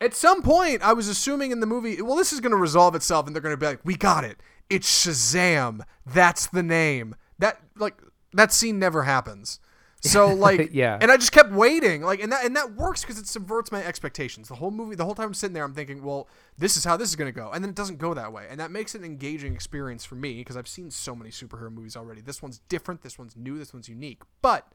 At 0.00 0.14
some 0.14 0.42
point, 0.42 0.82
I 0.82 0.94
was 0.94 1.06
assuming 1.06 1.52
in 1.52 1.60
the 1.60 1.66
movie, 1.66 2.02
well, 2.02 2.16
this 2.16 2.32
is 2.32 2.40
going 2.40 2.50
to 2.50 2.56
resolve 2.56 2.96
itself, 2.96 3.28
and 3.28 3.36
they're 3.36 3.42
going 3.42 3.52
to 3.52 3.56
be 3.56 3.66
like, 3.66 3.84
"We 3.84 3.94
got 3.94 4.24
it. 4.24 4.40
It's 4.68 5.06
Shazam. 5.06 5.82
That's 6.04 6.46
the 6.48 6.64
name." 6.64 7.14
That 7.38 7.60
like 7.76 8.02
that 8.32 8.52
scene 8.52 8.80
never 8.80 9.04
happens. 9.04 9.60
So 10.00 10.28
like, 10.34 10.70
Yeah. 10.72 10.98
And 11.00 11.10
I 11.10 11.16
just 11.16 11.32
kept 11.32 11.50
waiting, 11.50 12.02
like, 12.02 12.20
and 12.22 12.32
that 12.32 12.44
and 12.44 12.54
that 12.56 12.74
works 12.74 13.02
because 13.02 13.18
it 13.18 13.26
subverts 13.26 13.72
my 13.72 13.84
expectations. 13.84 14.48
The 14.48 14.54
whole 14.56 14.70
movie, 14.70 14.94
the 14.94 15.04
whole 15.04 15.14
time 15.14 15.26
I'm 15.26 15.34
sitting 15.34 15.54
there, 15.54 15.64
I'm 15.64 15.74
thinking, 15.74 16.02
well, 16.02 16.28
this 16.56 16.76
is 16.76 16.84
how 16.84 16.96
this 16.96 17.08
is 17.08 17.16
going 17.16 17.32
to 17.32 17.38
go, 17.38 17.50
and 17.50 17.62
then 17.62 17.70
it 17.70 17.76
doesn't 17.76 17.98
go 17.98 18.14
that 18.14 18.32
way, 18.32 18.46
and 18.48 18.60
that 18.60 18.70
makes 18.70 18.94
it 18.94 18.98
an 18.98 19.04
engaging 19.04 19.54
experience 19.54 20.04
for 20.04 20.14
me 20.14 20.34
because 20.34 20.56
I've 20.56 20.68
seen 20.68 20.90
so 20.90 21.14
many 21.14 21.30
superhero 21.30 21.72
movies 21.72 21.96
already. 21.96 22.20
This 22.20 22.42
one's 22.42 22.60
different. 22.68 23.02
This 23.02 23.18
one's 23.18 23.36
new. 23.36 23.58
This 23.58 23.72
one's 23.72 23.88
unique, 23.88 24.22
but 24.42 24.72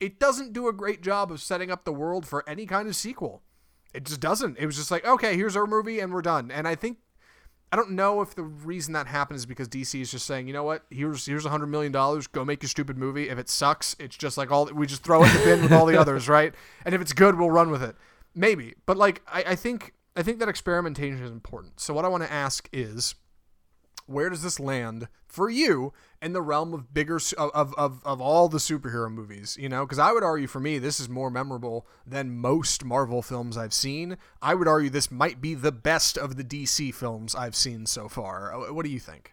it 0.00 0.18
doesn't 0.18 0.52
do 0.52 0.68
a 0.68 0.72
great 0.72 1.02
job 1.02 1.30
of 1.30 1.40
setting 1.40 1.70
up 1.70 1.84
the 1.84 1.92
world 1.92 2.26
for 2.26 2.48
any 2.48 2.66
kind 2.66 2.88
of 2.88 2.96
sequel. 2.96 3.42
It 3.92 4.04
just 4.04 4.20
doesn't. 4.20 4.58
It 4.58 4.66
was 4.66 4.76
just 4.76 4.90
like, 4.90 5.06
okay, 5.06 5.36
here's 5.36 5.56
our 5.56 5.66
movie 5.66 6.00
and 6.00 6.12
we're 6.12 6.22
done. 6.22 6.50
And 6.50 6.66
I 6.66 6.74
think 6.74 6.98
I 7.74 7.76
don't 7.76 7.90
know 7.90 8.20
if 8.20 8.36
the 8.36 8.44
reason 8.44 8.92
that 8.92 9.08
happened 9.08 9.36
is 9.36 9.46
because 9.46 9.66
DC 9.66 10.00
is 10.00 10.08
just 10.08 10.26
saying, 10.26 10.46
you 10.46 10.52
know 10.52 10.62
what, 10.62 10.84
here's 10.90 11.26
here's 11.26 11.44
a 11.44 11.50
hundred 11.50 11.66
million 11.66 11.90
dollars, 11.90 12.28
go 12.28 12.44
make 12.44 12.62
your 12.62 12.68
stupid 12.68 12.96
movie. 12.96 13.28
If 13.28 13.36
it 13.36 13.48
sucks, 13.48 13.96
it's 13.98 14.16
just 14.16 14.38
like 14.38 14.52
all 14.52 14.66
we 14.66 14.86
just 14.86 15.02
throw 15.02 15.24
it 15.24 15.34
in 15.34 15.38
the 15.38 15.44
bin 15.44 15.62
with 15.62 15.72
all 15.72 15.84
the 15.84 15.96
others, 16.00 16.28
right? 16.28 16.54
And 16.84 16.94
if 16.94 17.00
it's 17.00 17.12
good, 17.12 17.36
we'll 17.36 17.50
run 17.50 17.72
with 17.72 17.82
it. 17.82 17.96
Maybe. 18.32 18.74
But 18.86 18.96
like 18.96 19.22
I, 19.26 19.42
I 19.48 19.54
think 19.56 19.92
I 20.14 20.22
think 20.22 20.38
that 20.38 20.48
experimentation 20.48 21.20
is 21.20 21.32
important. 21.32 21.80
So 21.80 21.92
what 21.92 22.04
I 22.04 22.08
want 22.08 22.22
to 22.22 22.32
ask 22.32 22.68
is 22.72 23.16
where 24.06 24.30
does 24.30 24.42
this 24.42 24.60
land 24.60 25.08
for 25.26 25.50
you 25.50 25.92
in 26.22 26.32
the 26.32 26.42
realm 26.42 26.72
of 26.72 26.92
bigger 26.94 27.18
of 27.38 27.74
of, 27.74 28.00
of 28.04 28.20
all 28.20 28.48
the 28.48 28.58
superhero 28.58 29.10
movies 29.10 29.56
you 29.60 29.68
know 29.68 29.84
because 29.84 29.98
i 29.98 30.12
would 30.12 30.22
argue 30.22 30.46
for 30.46 30.60
me 30.60 30.78
this 30.78 31.00
is 31.00 31.08
more 31.08 31.30
memorable 31.30 31.86
than 32.06 32.30
most 32.30 32.84
marvel 32.84 33.22
films 33.22 33.56
i've 33.56 33.74
seen 33.74 34.16
i 34.40 34.54
would 34.54 34.68
argue 34.68 34.90
this 34.90 35.10
might 35.10 35.40
be 35.40 35.54
the 35.54 35.72
best 35.72 36.16
of 36.16 36.36
the 36.36 36.44
dc 36.44 36.94
films 36.94 37.34
i've 37.34 37.56
seen 37.56 37.86
so 37.86 38.08
far 38.08 38.54
Uh, 38.54 38.72
what 38.72 38.84
do 38.84 38.90
you 38.90 39.00
think 39.00 39.32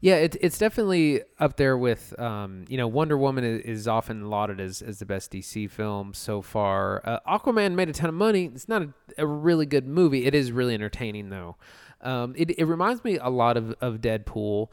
Yeah, 0.00 0.16
it, 0.16 0.36
it's 0.40 0.58
definitely 0.58 1.22
up 1.38 1.56
there 1.56 1.78
with, 1.78 2.18
um, 2.18 2.64
you 2.68 2.76
know, 2.76 2.88
Wonder 2.88 3.16
Woman 3.16 3.44
is, 3.44 3.86
often 3.86 4.28
lauded 4.28 4.58
as, 4.60 4.82
as 4.82 4.98
the 4.98 5.06
best 5.06 5.30
DC 5.30 5.70
film 5.70 6.12
so 6.12 6.42
far. 6.42 7.00
Uh, 7.04 7.20
Aquaman 7.38 7.74
made 7.74 7.88
a 7.88 7.92
ton 7.92 8.08
of 8.08 8.16
money. 8.16 8.50
It's 8.52 8.68
not 8.68 8.82
a, 8.82 8.88
a 9.18 9.26
really 9.26 9.64
good 9.64 9.86
movie. 9.86 10.24
It 10.24 10.34
is 10.34 10.50
really 10.50 10.74
entertaining, 10.74 11.30
though. 11.30 11.54
Um, 12.02 12.34
it, 12.36 12.58
it 12.58 12.64
reminds 12.64 13.04
me 13.04 13.18
a 13.18 13.28
lot 13.28 13.56
of, 13.56 13.74
of 13.80 13.96
Deadpool. 13.96 14.68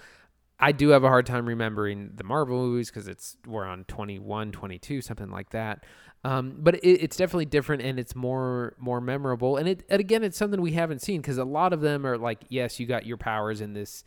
I 0.60 0.72
do 0.72 0.90
have 0.90 1.04
a 1.04 1.08
hard 1.08 1.26
time 1.26 1.46
remembering 1.46 2.12
the 2.16 2.24
Marvel 2.24 2.58
movies 2.58 2.90
because 2.90 3.08
it's 3.08 3.38
we're 3.48 3.66
on 3.66 3.86
21, 3.86 4.52
22, 4.52 5.02
something 5.02 5.30
like 5.30 5.52
that. 5.52 5.86
Um, 6.26 6.56
but 6.60 6.76
it, 6.76 7.02
it's 7.02 7.16
definitely 7.16 7.46
different 7.46 7.82
and 7.82 7.98
it's 7.98 8.16
more 8.16 8.76
more 8.78 9.00
memorable. 9.00 9.56
And 9.56 9.70
it 9.70 9.86
and 9.90 10.02
again, 10.02 10.24
it's 10.24 10.38
something 10.38 10.62
we 10.62 10.74
haven't 10.74 11.02
seen 11.02 11.22
because 11.22 11.38
a 11.38 11.46
lot 11.46 11.72
of 11.72 11.80
them 11.82 12.06
are 12.06 12.18
like, 12.18 12.40
yes, 12.50 12.80
you 12.80 12.86
got 12.86 13.06
your 13.06 13.18
powers 13.18 13.62
in 13.62 13.74
this 13.74 14.04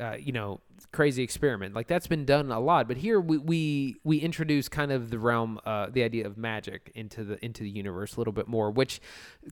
uh, 0.00 0.16
you 0.18 0.32
know 0.32 0.60
crazy 0.92 1.22
experiment. 1.22 1.74
Like 1.74 1.86
that's 1.86 2.06
been 2.06 2.24
done 2.24 2.50
a 2.50 2.60
lot 2.60 2.88
but 2.88 2.96
here 2.98 3.20
we 3.20 3.38
we, 3.38 3.96
we 4.04 4.18
introduce 4.18 4.68
kind 4.68 4.92
of 4.92 5.10
the 5.10 5.18
realm 5.18 5.60
uh, 5.64 5.88
the 5.90 6.02
idea 6.02 6.26
of 6.26 6.36
magic 6.38 6.90
into 6.94 7.24
the 7.24 7.44
into 7.44 7.62
the 7.62 7.70
universe 7.70 8.16
a 8.16 8.20
little 8.20 8.32
bit 8.32 8.48
more 8.48 8.70
which 8.70 9.00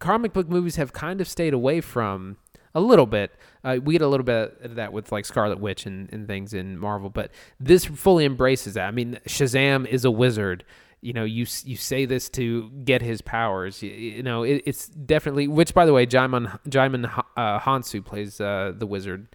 comic 0.00 0.32
book 0.32 0.48
movies 0.48 0.76
have 0.76 0.92
kind 0.92 1.20
of 1.20 1.28
stayed 1.28 1.54
away 1.54 1.80
from 1.80 2.36
a 2.74 2.80
little 2.80 3.06
bit. 3.06 3.32
Uh, 3.64 3.78
we 3.82 3.94
get 3.94 4.02
a 4.02 4.06
little 4.06 4.24
bit 4.24 4.58
of 4.62 4.74
that 4.74 4.92
with 4.92 5.10
like 5.10 5.24
scarlet 5.24 5.58
witch 5.58 5.86
and, 5.86 6.12
and 6.12 6.26
things 6.26 6.54
in 6.54 6.78
marvel 6.78 7.10
but 7.10 7.30
this 7.58 7.84
fully 7.84 8.24
embraces 8.24 8.74
that. 8.74 8.86
I 8.86 8.90
mean 8.90 9.18
shazam 9.26 9.86
is 9.86 10.04
a 10.04 10.10
wizard. 10.10 10.64
You 11.02 11.12
know 11.12 11.24
you 11.24 11.46
you 11.64 11.76
say 11.76 12.06
this 12.06 12.28
to 12.30 12.70
get 12.84 13.02
his 13.02 13.20
powers. 13.20 13.82
You, 13.82 13.90
you 13.90 14.22
know 14.22 14.42
it, 14.42 14.62
it's 14.64 14.88
definitely 14.88 15.48
which 15.48 15.74
by 15.74 15.86
the 15.86 15.92
way 15.92 16.06
Djimon 16.06 16.58
Djimon 16.68 17.24
uh, 17.36 17.60
Hounsou 17.60 18.04
plays 18.04 18.40
uh, 18.40 18.72
the 18.76 18.86
wizard 18.86 19.28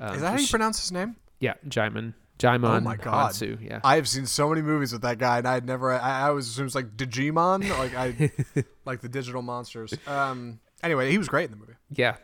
um, 0.00 0.14
is 0.14 0.20
that 0.20 0.30
how 0.32 0.38
you 0.38 0.46
sh- 0.46 0.50
pronounce 0.50 0.80
his 0.80 0.92
name 0.92 1.16
yeah, 1.40 1.54
Djimon. 1.68 2.14
Djimon 2.38 2.78
oh 2.78 2.80
my 2.80 2.96
god 2.96 3.32
Hounsou. 3.32 3.58
Yeah. 3.60 3.80
i 3.84 3.96
have 3.96 4.08
seen 4.08 4.26
so 4.26 4.48
many 4.48 4.62
movies 4.62 4.92
with 4.92 5.02
that 5.02 5.18
guy 5.18 5.38
and 5.38 5.48
i 5.48 5.54
had 5.54 5.64
never 5.66 5.92
i, 5.92 5.98
I 5.98 6.28
always 6.28 6.46
assumed 6.48 6.62
it 6.62 6.66
was 6.66 6.74
like 6.76 6.96
digimon 6.96 7.68
like 7.78 7.94
i 7.94 8.64
like 8.84 9.00
the 9.00 9.08
digital 9.08 9.42
monsters 9.42 9.92
um 10.06 10.60
anyway 10.82 11.10
he 11.10 11.18
was 11.18 11.28
great 11.28 11.46
in 11.46 11.50
the 11.52 11.56
movie 11.56 11.74
yeah. 11.94 12.16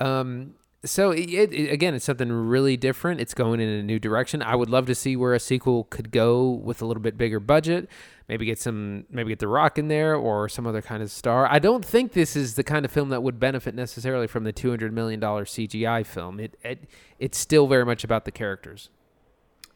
Um, 0.00 0.54
so 0.84 1.12
it, 1.12 1.30
it, 1.30 1.72
again, 1.72 1.94
it's 1.94 2.04
something 2.04 2.30
really 2.30 2.76
different. 2.76 3.20
It's 3.20 3.34
going 3.34 3.60
in 3.60 3.68
a 3.68 3.82
new 3.82 3.98
direction. 3.98 4.42
I 4.42 4.56
would 4.56 4.68
love 4.68 4.86
to 4.86 4.94
see 4.94 5.14
where 5.14 5.32
a 5.32 5.40
sequel 5.40 5.84
could 5.84 6.10
go 6.10 6.50
with 6.50 6.82
a 6.82 6.86
little 6.86 7.02
bit 7.02 7.16
bigger 7.16 7.38
budget. 7.38 7.88
Maybe 8.28 8.46
get 8.46 8.58
some, 8.58 9.04
maybe 9.10 9.28
get 9.28 9.38
The 9.38 9.48
Rock 9.48 9.78
in 9.78 9.88
there 9.88 10.14
or 10.16 10.48
some 10.48 10.66
other 10.66 10.82
kind 10.82 11.02
of 11.02 11.10
star. 11.10 11.46
I 11.50 11.58
don't 11.58 11.84
think 11.84 12.12
this 12.12 12.34
is 12.34 12.54
the 12.54 12.64
kind 12.64 12.84
of 12.84 12.90
film 12.90 13.10
that 13.10 13.22
would 13.22 13.38
benefit 13.38 13.74
necessarily 13.74 14.26
from 14.26 14.44
the 14.44 14.52
two 14.52 14.70
hundred 14.70 14.92
million 14.92 15.20
dollar 15.20 15.44
CGI 15.44 16.04
film. 16.04 16.40
It, 16.40 16.56
it 16.64 16.88
it's 17.18 17.38
still 17.38 17.66
very 17.66 17.84
much 17.84 18.02
about 18.02 18.24
the 18.24 18.32
characters. 18.32 18.88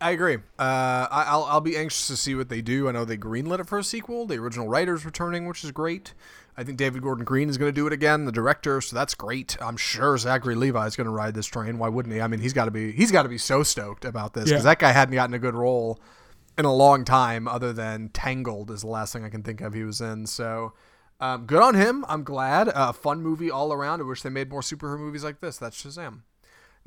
I 0.00 0.10
agree. 0.10 0.36
Uh, 0.58 1.06
I, 1.10 1.24
I'll 1.28 1.44
I'll 1.44 1.60
be 1.60 1.76
anxious 1.76 2.06
to 2.08 2.16
see 2.16 2.34
what 2.34 2.48
they 2.48 2.60
do. 2.60 2.88
I 2.88 2.92
know 2.92 3.04
they 3.04 3.16
greenlit 3.16 3.60
it 3.60 3.66
for 3.66 3.78
a 3.78 3.84
sequel. 3.84 4.26
The 4.26 4.36
original 4.36 4.68
writer's 4.68 5.04
returning, 5.04 5.46
which 5.46 5.64
is 5.64 5.72
great. 5.72 6.12
I 6.58 6.64
think 6.64 6.78
David 6.78 7.02
Gordon 7.02 7.24
Green 7.24 7.48
is 7.50 7.58
going 7.58 7.68
to 7.70 7.74
do 7.74 7.86
it 7.86 7.92
again, 7.92 8.24
the 8.24 8.32
director. 8.32 8.80
So 8.80 8.96
that's 8.96 9.14
great. 9.14 9.56
I'm 9.60 9.76
sure 9.76 10.16
Zachary 10.16 10.54
Levi 10.54 10.86
is 10.86 10.96
going 10.96 11.06
to 11.06 11.10
ride 11.10 11.34
this 11.34 11.46
train. 11.46 11.78
Why 11.78 11.88
wouldn't 11.88 12.14
he? 12.14 12.20
I 12.20 12.26
mean, 12.28 12.40
he's 12.40 12.52
got 12.52 12.66
to 12.66 12.70
be 12.70 12.92
he's 12.92 13.10
got 13.10 13.24
to 13.24 13.28
be 13.28 13.38
so 13.38 13.62
stoked 13.62 14.04
about 14.04 14.34
this 14.34 14.44
because 14.44 14.64
that 14.64 14.78
guy 14.78 14.92
hadn't 14.92 15.14
gotten 15.14 15.34
a 15.34 15.38
good 15.38 15.54
role 15.54 15.98
in 16.58 16.64
a 16.64 16.72
long 16.74 17.04
time, 17.04 17.46
other 17.48 17.72
than 17.72 18.08
Tangled 18.10 18.70
is 18.70 18.80
the 18.80 18.86
last 18.88 19.12
thing 19.12 19.24
I 19.24 19.28
can 19.28 19.42
think 19.42 19.60
of 19.60 19.74
he 19.74 19.82
was 19.84 20.00
in. 20.00 20.26
So 20.26 20.72
Um, 21.20 21.46
good 21.46 21.62
on 21.62 21.74
him. 21.74 22.04
I'm 22.08 22.22
glad. 22.24 22.68
A 22.68 22.78
uh, 22.78 22.92
fun 22.92 23.22
movie 23.22 23.50
all 23.50 23.72
around. 23.72 24.00
I 24.00 24.04
wish 24.04 24.20
they 24.22 24.28
made 24.30 24.50
more 24.50 24.60
superhero 24.60 24.98
movies 24.98 25.24
like 25.24 25.40
this. 25.40 25.56
That's 25.56 25.82
Shazam. 25.82 26.20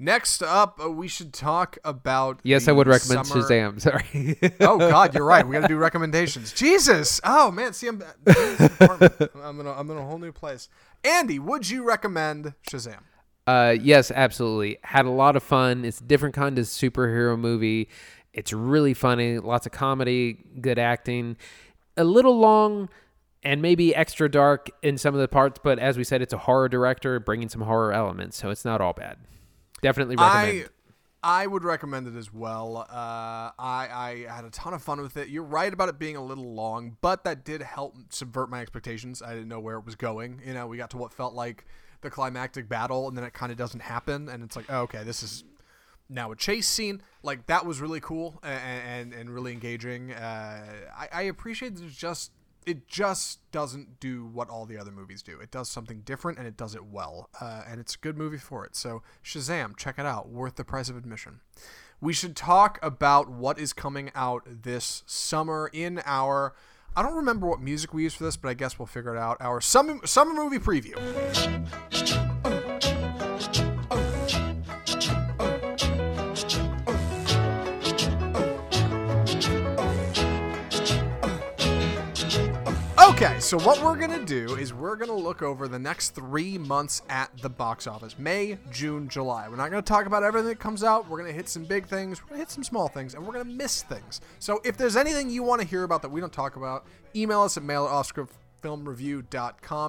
Next 0.01 0.41
up, 0.41 0.79
uh, 0.81 0.89
we 0.89 1.09
should 1.09 1.33
talk 1.33 1.77
about. 1.83 2.39
Yes, 2.43 2.69
I 2.69 2.71
would 2.71 2.87
recommend 2.87 3.27
summer... 3.27 3.43
Shazam. 3.43 3.81
Sorry. 3.81 4.39
oh 4.61 4.77
God, 4.77 5.13
you're 5.13 5.25
right. 5.25 5.45
We 5.45 5.51
got 5.51 5.63
to 5.63 5.67
do 5.67 5.75
recommendations. 5.75 6.53
Jesus. 6.53 7.19
Oh 7.25 7.51
man, 7.51 7.73
see, 7.73 7.87
I'm 7.87 8.01
I'm 8.27 9.59
in 9.59 9.67
a, 9.67 9.73
I'm 9.73 9.91
in 9.91 9.97
a 9.97 10.05
whole 10.05 10.17
new 10.17 10.31
place. 10.31 10.69
Andy, 11.03 11.37
would 11.37 11.69
you 11.69 11.83
recommend 11.83 12.53
Shazam? 12.71 13.01
Uh, 13.45 13.75
yes, 13.81 14.09
absolutely. 14.09 14.77
Had 14.83 15.05
a 15.05 15.09
lot 15.11 15.35
of 15.35 15.43
fun. 15.43 15.83
It's 15.83 15.99
a 15.99 16.05
different 16.05 16.33
kind 16.33 16.57
of 16.57 16.65
superhero 16.65 17.37
movie. 17.37 17.89
It's 18.31 18.53
really 18.53 18.93
funny. 18.93 19.37
Lots 19.39 19.65
of 19.65 19.73
comedy, 19.73 20.45
good 20.61 20.79
acting. 20.79 21.35
A 21.97 22.05
little 22.05 22.39
long 22.39 22.87
and 23.43 23.61
maybe 23.61 23.93
extra 23.93 24.31
dark 24.31 24.69
in 24.81 24.97
some 24.97 25.13
of 25.13 25.19
the 25.19 25.27
parts, 25.27 25.59
but 25.61 25.77
as 25.77 25.97
we 25.97 26.05
said, 26.05 26.21
it's 26.21 26.33
a 26.33 26.37
horror 26.37 26.69
director 26.69 27.19
bringing 27.19 27.49
some 27.49 27.61
horror 27.61 27.91
elements, 27.91 28.37
so 28.37 28.49
it's 28.49 28.63
not 28.63 28.79
all 28.79 28.93
bad. 28.93 29.17
Definitely 29.81 30.15
recommend. 30.15 30.69
I, 31.23 31.41
I 31.41 31.47
would 31.47 31.63
recommend 31.63 32.07
it 32.07 32.15
as 32.17 32.33
well. 32.33 32.77
Uh, 32.89 33.51
I, 33.59 33.87
I 33.91 34.25
had 34.29 34.45
a 34.45 34.49
ton 34.49 34.73
of 34.73 34.81
fun 34.81 35.01
with 35.01 35.17
it. 35.17 35.29
You're 35.29 35.43
right 35.43 35.71
about 35.71 35.89
it 35.89 35.99
being 35.99 36.15
a 36.15 36.23
little 36.23 36.53
long, 36.53 36.97
but 37.01 37.23
that 37.25 37.43
did 37.43 37.61
help 37.61 37.95
subvert 38.09 38.49
my 38.49 38.61
expectations. 38.61 39.21
I 39.21 39.33
didn't 39.33 39.49
know 39.49 39.59
where 39.59 39.77
it 39.77 39.85
was 39.85 39.95
going. 39.95 40.41
You 40.45 40.53
know, 40.53 40.67
we 40.67 40.77
got 40.77 40.89
to 40.91 40.97
what 40.97 41.13
felt 41.13 41.33
like 41.33 41.65
the 42.01 42.09
climactic 42.09 42.69
battle, 42.69 43.09
and 43.09 43.17
then 43.17 43.25
it 43.25 43.33
kind 43.33 43.51
of 43.51 43.57
doesn't 43.57 43.81
happen, 43.81 44.29
and 44.29 44.43
it's 44.43 44.55
like, 44.55 44.65
oh, 44.69 44.81
okay, 44.83 45.03
this 45.03 45.21
is 45.21 45.43
now 46.09 46.31
a 46.31 46.35
chase 46.35 46.67
scene 46.67 47.01
like 47.21 47.45
that 47.45 47.65
was 47.65 47.79
really 47.79 47.99
cool 47.99 48.39
and 48.41 49.11
and, 49.11 49.13
and 49.13 49.29
really 49.29 49.51
engaging 49.51 50.11
uh, 50.11 50.65
I, 50.97 51.07
I 51.13 51.21
appreciate 51.23 51.73
it's 51.73 51.95
just 51.95 52.31
it 52.65 52.87
just 52.87 53.39
doesn't 53.51 53.99
do 53.99 54.25
what 54.25 54.49
all 54.49 54.65
the 54.65 54.77
other 54.77 54.91
movies 54.91 55.21
do. 55.21 55.39
It 55.39 55.51
does 55.51 55.69
something 55.69 56.01
different 56.01 56.37
and 56.37 56.47
it 56.47 56.57
does 56.57 56.75
it 56.75 56.85
well. 56.85 57.29
Uh, 57.39 57.63
and 57.67 57.79
it's 57.79 57.95
a 57.95 57.97
good 57.97 58.17
movie 58.17 58.37
for 58.37 58.65
it. 58.65 58.75
So, 58.75 59.01
Shazam, 59.23 59.75
check 59.77 59.97
it 59.97 60.05
out. 60.05 60.29
Worth 60.29 60.55
the 60.55 60.63
price 60.63 60.89
of 60.89 60.97
admission. 60.97 61.41
We 62.01 62.13
should 62.13 62.35
talk 62.35 62.79
about 62.81 63.29
what 63.29 63.59
is 63.59 63.73
coming 63.73 64.11
out 64.15 64.43
this 64.45 65.03
summer 65.05 65.69
in 65.73 66.01
our. 66.05 66.53
I 66.95 67.01
don't 67.03 67.15
remember 67.15 67.47
what 67.47 67.61
music 67.61 67.93
we 67.93 68.03
use 68.03 68.15
for 68.15 68.23
this, 68.23 68.37
but 68.37 68.49
I 68.49 68.53
guess 68.53 68.79
we'll 68.79 68.85
figure 68.87 69.15
it 69.15 69.19
out. 69.19 69.37
Our 69.39 69.61
summer, 69.61 70.05
summer 70.05 70.33
movie 70.33 70.59
preview. 70.59 70.95
Okay, 83.21 83.41
so 83.41 83.59
what 83.59 83.83
we're 83.83 83.97
going 83.97 84.17
to 84.17 84.25
do 84.25 84.55
is 84.55 84.73
we're 84.73 84.95
going 84.95 85.09
to 85.09 85.13
look 85.13 85.41
over 85.41 85.67
the 85.67 85.77
next 85.77 86.11
three 86.11 86.57
months 86.57 87.01
at 87.09 87.29
the 87.41 87.49
box 87.49 87.85
office 87.85 88.17
May, 88.17 88.57
June, 88.71 89.09
July. 89.09 89.49
We're 89.49 89.57
not 89.57 89.69
going 89.69 89.83
to 89.83 89.85
talk 89.85 90.05
about 90.05 90.23
everything 90.23 90.47
that 90.47 90.59
comes 90.61 90.85
out. 90.85 91.09
We're 91.09 91.17
going 91.17 91.29
to 91.29 91.35
hit 91.35 91.49
some 91.49 91.65
big 91.65 91.85
things, 91.85 92.21
we're 92.21 92.29
going 92.29 92.39
to 92.39 92.45
hit 92.45 92.49
some 92.49 92.63
small 92.63 92.87
things, 92.87 93.15
and 93.15 93.27
we're 93.27 93.33
going 93.33 93.45
to 93.45 93.53
miss 93.53 93.83
things. 93.83 94.21
So 94.39 94.61
if 94.63 94.77
there's 94.77 94.95
anything 94.95 95.29
you 95.29 95.43
want 95.43 95.59
to 95.59 95.67
hear 95.67 95.83
about 95.83 96.01
that 96.03 96.09
we 96.11 96.21
don't 96.21 96.31
talk 96.31 96.55
about, 96.55 96.85
email 97.13 97.41
us 97.41 97.57
at 97.57 97.63
mail 97.63 97.83
at 97.83 97.91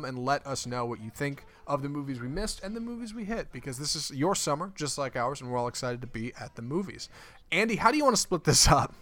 and 0.05 0.19
let 0.19 0.45
us 0.45 0.67
know 0.67 0.85
what 0.85 1.01
you 1.01 1.11
think 1.11 1.45
of 1.69 1.83
the 1.83 1.89
movies 1.89 2.21
we 2.21 2.27
missed 2.27 2.65
and 2.65 2.75
the 2.75 2.81
movies 2.81 3.15
we 3.15 3.23
hit 3.23 3.53
because 3.53 3.79
this 3.79 3.95
is 3.95 4.11
your 4.11 4.35
summer, 4.35 4.73
just 4.75 4.99
like 4.99 5.15
ours, 5.15 5.41
and 5.41 5.49
we're 5.49 5.57
all 5.57 5.69
excited 5.69 6.01
to 6.01 6.09
be 6.09 6.33
at 6.41 6.57
the 6.57 6.63
movies. 6.63 7.09
Andy, 7.53 7.77
how 7.77 7.93
do 7.93 7.97
you 7.97 8.03
want 8.03 8.17
to 8.17 8.21
split 8.21 8.43
this 8.43 8.67
up? 8.67 8.93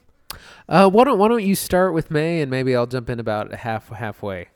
Uh, 0.69 0.88
why 0.88 1.05
don't 1.05 1.19
Why 1.19 1.29
don't 1.29 1.45
you 1.45 1.55
start 1.55 1.95
with 1.95 2.11
May, 2.11 2.41
and 2.41 2.51
maybe 2.51 2.75
I'll 2.77 2.87
jump 2.87 3.09
in 3.11 3.21
about 3.21 3.53
half 3.53 3.88
halfway. 3.88 4.49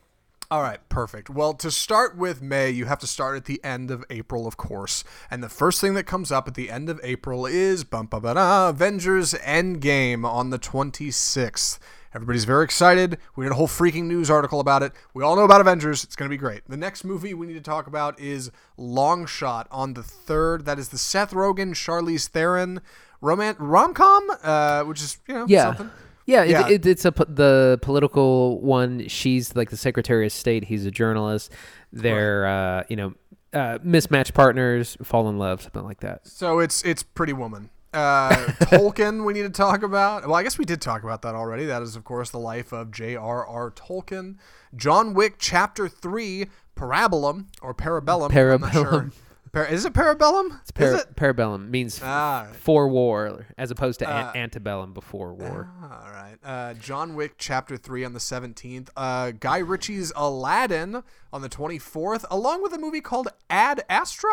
All 0.53 0.61
right, 0.61 0.87
perfect. 0.91 1.31
Well, 1.31 1.55
to 1.55 1.71
start 1.71 2.15
with 2.15 2.43
May, 2.43 2.69
you 2.69 2.85
have 2.85 2.99
to 2.99 3.07
start 3.07 3.39
at 3.39 3.47
the 3.47 3.59
end 3.65 3.91
of 3.91 4.05
April, 4.11 4.47
of 4.47 4.59
course. 4.59 5.03
And 5.31 5.43
the 5.43 5.49
first 5.49 5.81
thing 5.81 5.95
that 5.95 6.05
comes 6.05 6.31
up 6.31 6.47
at 6.47 6.57
the 6.57 6.71
end 6.71 6.91
of 6.91 7.01
April 7.03 7.47
is 7.47 7.85
bum, 7.85 8.05
bum, 8.05 8.21
bum, 8.21 8.37
Avengers 8.37 9.33
Endgame 9.33 10.27
on 10.27 10.51
the 10.51 10.59
26th. 10.59 11.79
Everybody's 12.15 12.45
very 12.45 12.65
excited. 12.65 13.17
We 13.35 13.47
did 13.47 13.53
a 13.53 13.55
whole 13.55 13.67
freaking 13.67 14.05
news 14.05 14.29
article 14.29 14.61
about 14.61 14.83
it. 14.83 14.93
We 15.15 15.25
all 15.25 15.37
know 15.37 15.45
about 15.45 15.63
Avengers. 15.63 16.05
It's 16.05 16.17
going 16.17 16.29
to 16.29 16.35
be 16.35 16.39
great. 16.39 16.61
The 16.69 16.77
next 16.77 17.03
movie 17.03 17.33
we 17.33 17.47
need 17.47 17.55
to 17.55 17.63
talk 17.63 17.87
about 17.87 18.21
is 18.21 18.51
Long 18.77 19.25
Shot 19.25 19.69
on 19.71 19.95
the 19.95 20.03
3rd. 20.03 20.67
That 20.67 20.79
is 20.79 20.91
the 20.91 20.99
Seth 20.99 21.31
Rogen, 21.31 21.71
Charlize 21.71 22.29
Theron 22.29 22.83
romance 23.23 23.59
rom 23.59 23.95
com, 23.95 24.31
uh, 24.43 24.83
which 24.83 25.01
is 25.01 25.19
you 25.27 25.35
know 25.35 25.47
yeah. 25.49 25.65
something. 25.65 25.91
Yeah, 26.27 26.45
yeah. 26.45 26.67
It, 26.67 26.73
it, 26.73 26.87
it's 26.87 27.05
a 27.05 27.11
the 27.11 27.79
political 27.81 28.61
one. 28.61 29.09
She's 29.09 29.57
like 29.57 29.71
the 29.71 29.77
Secretary 29.77 30.27
of 30.27 30.33
State. 30.33 30.65
He's 30.65 30.85
a 30.85 30.91
journalist. 30.91 31.51
They're 31.93 32.43
right. 32.43 32.79
uh, 32.79 32.83
you 32.89 32.97
know 32.97 33.15
uh, 33.53 33.79
mismatched 33.83 34.35
partners, 34.35 34.97
fall 35.03 35.29
in 35.29 35.39
love, 35.39 35.63
something 35.63 35.85
like 35.85 36.01
that. 36.01 36.27
So 36.27 36.59
it's 36.59 36.85
it's 36.85 37.03
Pretty 37.03 37.33
Woman. 37.33 37.71
Uh, 37.93 38.31
Tolkien, 38.63 39.25
we 39.25 39.33
need 39.33 39.43
to 39.43 39.51
talk 39.51 39.83
about. 39.83 40.27
Well, 40.27 40.35
I 40.35 40.43
guess 40.43 40.59
we 40.59 40.65
did 40.65 40.81
talk 40.81 41.03
about 41.03 41.23
that 41.23 41.35
already. 41.35 41.67
That 41.67 41.83
is, 41.83 41.97
of 41.97 42.05
course, 42.05 42.31
the 42.31 42.39
life 42.39 42.73
of 42.73 42.91
J.R.R. 42.91 43.71
Tolkien. 43.73 44.37
John 44.75 45.13
Wick, 45.13 45.35
Chapter 45.39 45.89
Three, 45.89 46.47
Parabellum 46.77 47.47
or 47.61 47.75
Parabellum. 47.75 48.31
Parabellum. 48.31 49.13
Par- 49.53 49.67
is 49.67 49.85
it 49.85 49.93
parabellum? 49.93 50.59
It's 50.63 50.71
par- 50.71 50.95
it? 50.95 51.15
parabellum 51.15 51.69
means 51.69 52.01
ah. 52.03 52.49
for 52.53 52.89
war, 52.89 53.47
as 53.59 53.71
opposed 53.71 53.99
to 53.99 54.09
uh, 54.09 54.33
antebellum 54.35 54.95
before 54.95 55.35
war. 55.35 55.71
all 55.83 56.11
right. 56.11 56.39
Uh, 56.43 56.73
John 56.75 57.15
Wick 57.15 57.35
Chapter 57.37 57.77
Three 57.77 58.03
on 58.03 58.15
the 58.15 58.21
seventeenth. 58.21 58.89
Uh, 58.97 59.33
Guy 59.33 59.59
Ritchie's 59.59 60.11
Aladdin 60.17 61.03
on 61.35 61.43
the 61.43 61.51
twenty 61.51 61.79
fourth, 61.79 62.25
along 62.31 62.63
with 62.63 62.73
a 62.73 62.79
movie 62.79 63.03
called 63.03 63.29
Ad 63.51 63.85
Astra 63.91 64.31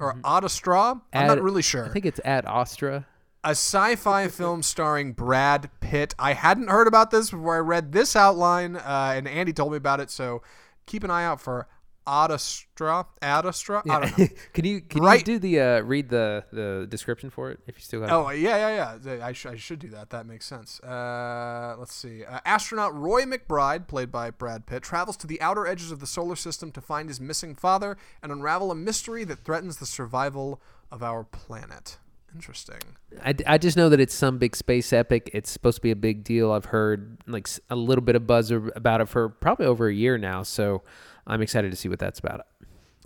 or 0.00 0.14
mm-hmm. 0.14 0.24
Ad 0.24 0.44
Astra. 0.44 1.02
I'm 1.12 1.26
not 1.26 1.42
really 1.42 1.62
sure. 1.62 1.84
I 1.84 1.90
think 1.90 2.06
it's 2.06 2.20
Ad 2.24 2.46
Astra. 2.46 3.06
A 3.44 3.50
sci-fi 3.50 4.26
film 4.28 4.62
starring 4.62 5.12
Brad 5.12 5.70
Pitt. 5.80 6.14
I 6.18 6.32
hadn't 6.32 6.68
heard 6.68 6.88
about 6.88 7.10
this 7.10 7.30
before 7.30 7.56
I 7.56 7.60
read 7.60 7.92
this 7.92 8.16
outline, 8.16 8.76
uh, 8.76 9.12
and 9.14 9.28
Andy 9.28 9.52
told 9.52 9.72
me 9.72 9.76
about 9.76 10.00
it. 10.00 10.10
So 10.10 10.42
keep 10.86 11.04
an 11.04 11.10
eye 11.10 11.24
out 11.24 11.40
for 11.40 11.68
Adastra, 12.06 13.06
Adastra. 13.20 13.82
Yeah. 13.84 13.96
I 13.96 14.00
don't 14.00 14.18
know. 14.18 14.26
can 14.52 14.64
you 14.64 14.80
can 14.80 15.02
right. 15.02 15.18
you 15.18 15.24
do 15.24 15.38
the 15.38 15.60
uh, 15.60 15.80
read 15.80 16.08
the 16.08 16.44
the 16.52 16.86
description 16.88 17.30
for 17.30 17.50
it 17.50 17.60
if 17.66 17.76
you 17.76 17.82
still? 17.82 18.04
It? 18.04 18.10
Oh 18.10 18.28
it? 18.28 18.38
yeah 18.38 18.56
yeah 18.56 18.98
yeah. 19.04 19.26
I, 19.26 19.32
sh- 19.32 19.46
I 19.46 19.56
should 19.56 19.80
do 19.80 19.88
that. 19.88 20.10
That 20.10 20.26
makes 20.26 20.46
sense. 20.46 20.80
Uh, 20.80 21.74
let's 21.78 21.94
see. 21.94 22.24
Uh, 22.24 22.40
astronaut 22.44 22.96
Roy 22.96 23.22
McBride, 23.22 23.88
played 23.88 24.12
by 24.12 24.30
Brad 24.30 24.66
Pitt, 24.66 24.82
travels 24.82 25.16
to 25.18 25.26
the 25.26 25.40
outer 25.40 25.66
edges 25.66 25.90
of 25.90 26.00
the 26.00 26.06
solar 26.06 26.36
system 26.36 26.70
to 26.72 26.80
find 26.80 27.08
his 27.08 27.20
missing 27.20 27.54
father 27.54 27.96
and 28.22 28.30
unravel 28.30 28.70
a 28.70 28.74
mystery 28.74 29.24
that 29.24 29.44
threatens 29.44 29.78
the 29.78 29.86
survival 29.86 30.60
of 30.90 31.02
our 31.02 31.24
planet. 31.24 31.98
Interesting. 32.36 32.80
I, 33.24 33.34
I 33.46 33.58
just 33.58 33.78
know 33.78 33.88
that 33.88 33.98
it's 33.98 34.14
some 34.14 34.36
big 34.36 34.54
space 34.54 34.92
epic. 34.92 35.30
It's 35.32 35.50
supposed 35.50 35.76
to 35.76 35.80
be 35.80 35.90
a 35.90 35.96
big 35.96 36.22
deal. 36.22 36.52
I've 36.52 36.66
heard 36.66 37.16
like 37.26 37.48
a 37.70 37.76
little 37.76 38.02
bit 38.04 38.14
of 38.14 38.26
buzz 38.26 38.50
about 38.50 39.00
it 39.00 39.08
for 39.08 39.30
probably 39.30 39.64
over 39.64 39.88
a 39.88 39.94
year 39.94 40.18
now. 40.18 40.42
So 40.42 40.82
I'm 41.26 41.42
excited 41.42 41.70
to 41.70 41.76
see 41.76 41.88
what 41.88 41.98
that's 41.98 42.18
about. 42.18 42.46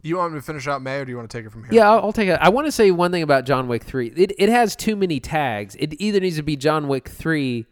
You 0.02 0.16
want 0.16 0.32
me 0.32 0.38
to 0.38 0.44
finish 0.44 0.66
out 0.66 0.80
May, 0.82 1.00
or 1.00 1.04
do 1.04 1.10
you 1.10 1.16
want 1.16 1.30
to 1.30 1.36
take 1.36 1.46
it 1.46 1.50
from 1.50 1.64
here? 1.64 1.74
Yeah, 1.74 1.90
I'll, 1.90 1.98
I'll 2.06 2.12
take 2.12 2.28
it. 2.28 2.38
I 2.40 2.48
want 2.48 2.66
to 2.66 2.72
say 2.72 2.90
one 2.90 3.12
thing 3.12 3.22
about 3.22 3.44
John 3.44 3.68
Wick 3.68 3.84
Three. 3.84 4.08
It 4.16 4.32
it 4.38 4.48
has 4.48 4.74
too 4.74 4.96
many 4.96 5.20
tags. 5.20 5.76
It 5.78 6.00
either 6.00 6.20
needs 6.20 6.36
to 6.36 6.42
be 6.42 6.56
John 6.56 6.88
Wick 6.88 7.08
Three 7.08 7.66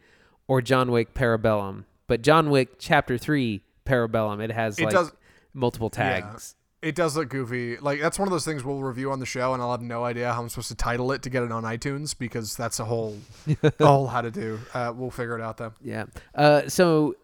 or 0.47 0.61
John 0.61 0.91
Wick 0.91 1.15
Parabellum. 1.15 1.85
But 2.07 2.23
John 2.23 2.51
Wick 2.51 2.79
Chapter 2.79 3.17
Three 3.17 3.63
Parabellum, 3.87 4.43
it 4.43 4.51
has 4.51 4.79
it 4.79 4.85
like 4.85 4.95
does, 4.95 5.13
multiple 5.55 5.89
tags. 5.89 6.55
Yeah, 6.83 6.89
it 6.91 6.95
does 6.95 7.17
look 7.17 7.31
goofy. 7.31 7.79
Like 7.79 8.01
that's 8.01 8.19
one 8.19 8.29
of 8.29 8.33
those 8.33 8.45
things 8.45 8.63
we'll 8.63 8.83
review 8.83 9.11
on 9.11 9.21
the 9.21 9.27
show, 9.27 9.55
and 9.55 9.63
I'll 9.63 9.71
have 9.71 9.83
no 9.83 10.05
idea 10.05 10.33
how 10.33 10.43
I'm 10.43 10.51
supposed 10.51 10.69
to 10.69 10.75
title 10.75 11.13
it 11.13 11.23
to 11.23 11.31
get 11.31 11.43
it 11.43 11.53
on 11.53 11.65
iTunes 11.65 12.17
because 12.17 12.57
that's 12.57 12.79
a 12.79 12.85
whole, 12.85 13.17
a 13.63 13.73
whole 13.81 14.07
how 14.07 14.21
to 14.21 14.31
do. 14.31 14.59
Uh, 14.75 14.93
we'll 14.95 15.11
figure 15.11 15.39
it 15.39 15.43
out 15.43 15.57
though. 15.57 15.73
Yeah. 15.83 16.05
Uh, 16.35 16.69
so 16.69 17.17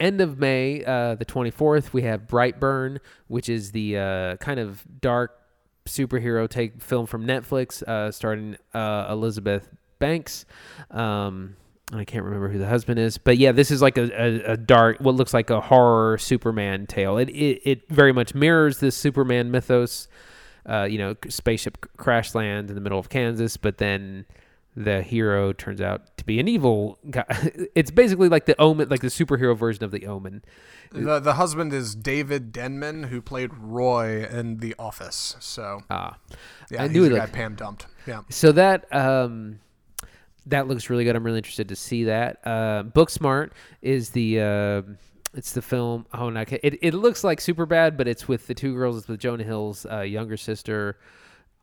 end 0.00 0.20
of 0.20 0.38
May, 0.38 0.84
uh, 0.84 1.14
the 1.14 1.24
24th, 1.24 1.92
we 1.92 2.02
have 2.02 2.26
Brightburn, 2.26 2.98
which 3.26 3.48
is 3.48 3.72
the 3.72 3.98
uh, 3.98 4.36
kind 4.36 4.60
of 4.60 4.84
dark 5.00 5.38
superhero 5.86 6.48
take 6.48 6.82
film 6.82 7.06
from 7.06 7.26
Netflix, 7.26 7.82
uh, 7.82 8.12
starring 8.12 8.56
uh, 8.74 9.08
Elizabeth 9.10 9.68
Banks. 9.98 10.44
Um, 10.90 11.56
I 11.92 12.04
can't 12.04 12.24
remember 12.24 12.48
who 12.48 12.58
the 12.58 12.68
husband 12.68 12.98
is, 12.98 13.16
but 13.16 13.38
yeah, 13.38 13.52
this 13.52 13.70
is 13.70 13.80
like 13.80 13.96
a, 13.96 14.10
a, 14.12 14.52
a 14.52 14.56
dark, 14.56 14.98
what 15.00 15.14
looks 15.14 15.32
like 15.32 15.48
a 15.48 15.60
horror 15.60 16.18
Superman 16.18 16.86
tale. 16.86 17.16
It 17.16 17.30
it, 17.30 17.62
it 17.64 17.88
very 17.88 18.12
much 18.12 18.34
mirrors 18.34 18.78
this 18.80 18.96
Superman 18.96 19.50
mythos. 19.50 20.08
Uh, 20.68 20.84
you 20.84 20.98
know, 20.98 21.16
spaceship 21.30 21.86
crash 21.96 22.34
land 22.34 22.68
in 22.68 22.74
the 22.74 22.80
middle 22.82 22.98
of 22.98 23.08
Kansas, 23.08 23.56
but 23.56 23.78
then 23.78 24.26
the 24.78 25.02
hero 25.02 25.52
turns 25.52 25.80
out 25.80 26.16
to 26.16 26.24
be 26.24 26.38
an 26.38 26.46
evil 26.46 26.98
guy. 27.10 27.24
It's 27.74 27.90
basically 27.90 28.28
like 28.28 28.46
the 28.46 28.58
Omen, 28.60 28.88
like 28.88 29.00
the 29.00 29.08
superhero 29.08 29.56
version 29.56 29.82
of 29.84 29.90
the 29.90 30.06
Omen. 30.06 30.44
The 30.92 31.18
the 31.18 31.34
husband 31.34 31.72
is 31.72 31.94
David 31.94 32.52
Denman, 32.52 33.04
who 33.04 33.20
played 33.20 33.52
Roy 33.54 34.24
in 34.24 34.58
The 34.58 34.74
Office. 34.78 35.36
So 35.40 35.82
ah, 35.90 36.16
yeah, 36.70 36.82
I 36.84 36.88
knew 36.88 37.04
it. 37.04 37.12
Like, 37.12 37.32
Pam 37.32 37.56
dumped. 37.56 37.86
Yeah. 38.06 38.22
So 38.30 38.52
that 38.52 38.92
um, 38.94 39.58
that 40.46 40.68
looks 40.68 40.88
really 40.88 41.04
good. 41.04 41.16
I'm 41.16 41.24
really 41.24 41.38
interested 41.38 41.68
to 41.68 41.76
see 41.76 42.04
that. 42.04 42.38
Uh, 42.44 42.84
Booksmart 42.84 43.50
is 43.82 44.10
the 44.10 44.40
uh, 44.40 44.82
It's 45.34 45.52
the 45.52 45.62
film. 45.62 46.06
Oh 46.14 46.30
no, 46.30 46.44
it 46.48 46.78
it 46.80 46.94
looks 46.94 47.24
like 47.24 47.40
Superbad, 47.40 47.96
but 47.96 48.06
it's 48.06 48.28
with 48.28 48.46
the 48.46 48.54
two 48.54 48.74
girls. 48.74 48.96
It's 48.98 49.08
with 49.08 49.20
Jonah 49.20 49.44
Hill's 49.44 49.86
uh, 49.86 50.00
younger 50.00 50.36
sister. 50.36 50.98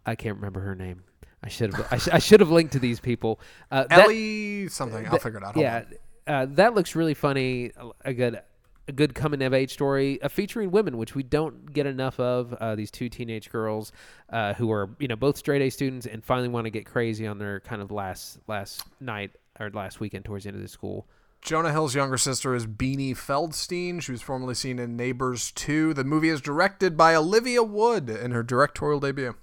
I 0.05 0.15
can't 0.15 0.35
remember 0.35 0.59
her 0.59 0.75
name. 0.75 1.03
I 1.45 1.49
should 1.49 1.73
have 1.73 1.87
I, 1.91 1.97
sh- 1.97 2.09
I 2.11 2.19
should 2.19 2.39
have 2.39 2.49
linked 2.49 2.73
to 2.73 2.79
these 2.79 2.99
people. 2.99 3.39
Uh, 3.71 3.85
that- 3.89 4.05
Ellie 4.05 4.67
something. 4.67 5.07
I'll 5.07 5.19
figure 5.19 5.37
it 5.37 5.43
out. 5.43 5.53
Hold 5.53 5.63
yeah, 5.63 5.83
uh, 6.27 6.47
that 6.49 6.73
looks 6.73 6.95
really 6.95 7.13
funny. 7.13 7.71
A 8.03 8.13
good, 8.13 8.41
a 8.87 8.91
good 8.91 9.13
coming 9.13 9.43
of 9.43 9.53
age 9.53 9.71
story, 9.71 10.21
uh, 10.21 10.27
featuring 10.27 10.71
women, 10.71 10.97
which 10.97 11.13
we 11.13 11.21
don't 11.21 11.71
get 11.71 11.85
enough 11.85 12.19
of. 12.19 12.53
Uh, 12.53 12.75
these 12.75 12.89
two 12.89 13.09
teenage 13.09 13.51
girls 13.51 13.91
uh, 14.31 14.55
who 14.55 14.71
are, 14.71 14.89
you 14.99 15.07
know, 15.07 15.15
both 15.15 15.37
straight 15.37 15.61
A 15.61 15.69
students 15.69 16.07
and 16.07 16.23
finally 16.23 16.47
want 16.47 16.65
to 16.65 16.71
get 16.71 16.85
crazy 16.85 17.27
on 17.27 17.37
their 17.37 17.59
kind 17.59 17.81
of 17.81 17.91
last 17.91 18.39
last 18.47 18.83
night 18.99 19.31
or 19.59 19.69
last 19.69 19.99
weekend 19.99 20.25
towards 20.25 20.45
the 20.45 20.49
end 20.49 20.57
of 20.57 20.63
the 20.63 20.67
school. 20.67 21.07
Jonah 21.41 21.71
Hill's 21.71 21.93
younger 21.93 22.17
sister 22.17 22.55
is 22.55 22.65
Beanie 22.65 23.11
Feldstein. 23.11 24.01
She 24.01 24.11
was 24.11 24.23
formerly 24.23 24.55
seen 24.55 24.79
in 24.79 24.97
Neighbors 24.97 25.51
2. 25.51 25.93
The 25.93 26.03
movie 26.03 26.29
is 26.29 26.41
directed 26.41 26.97
by 26.97 27.13
Olivia 27.13 27.61
Wood 27.61 28.09
in 28.09 28.31
her 28.31 28.41
directorial 28.41 28.99
debut. 28.99 29.35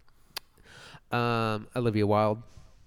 Um, 1.12 1.68
Olivia 1.76 2.06
Wilde. 2.06 2.42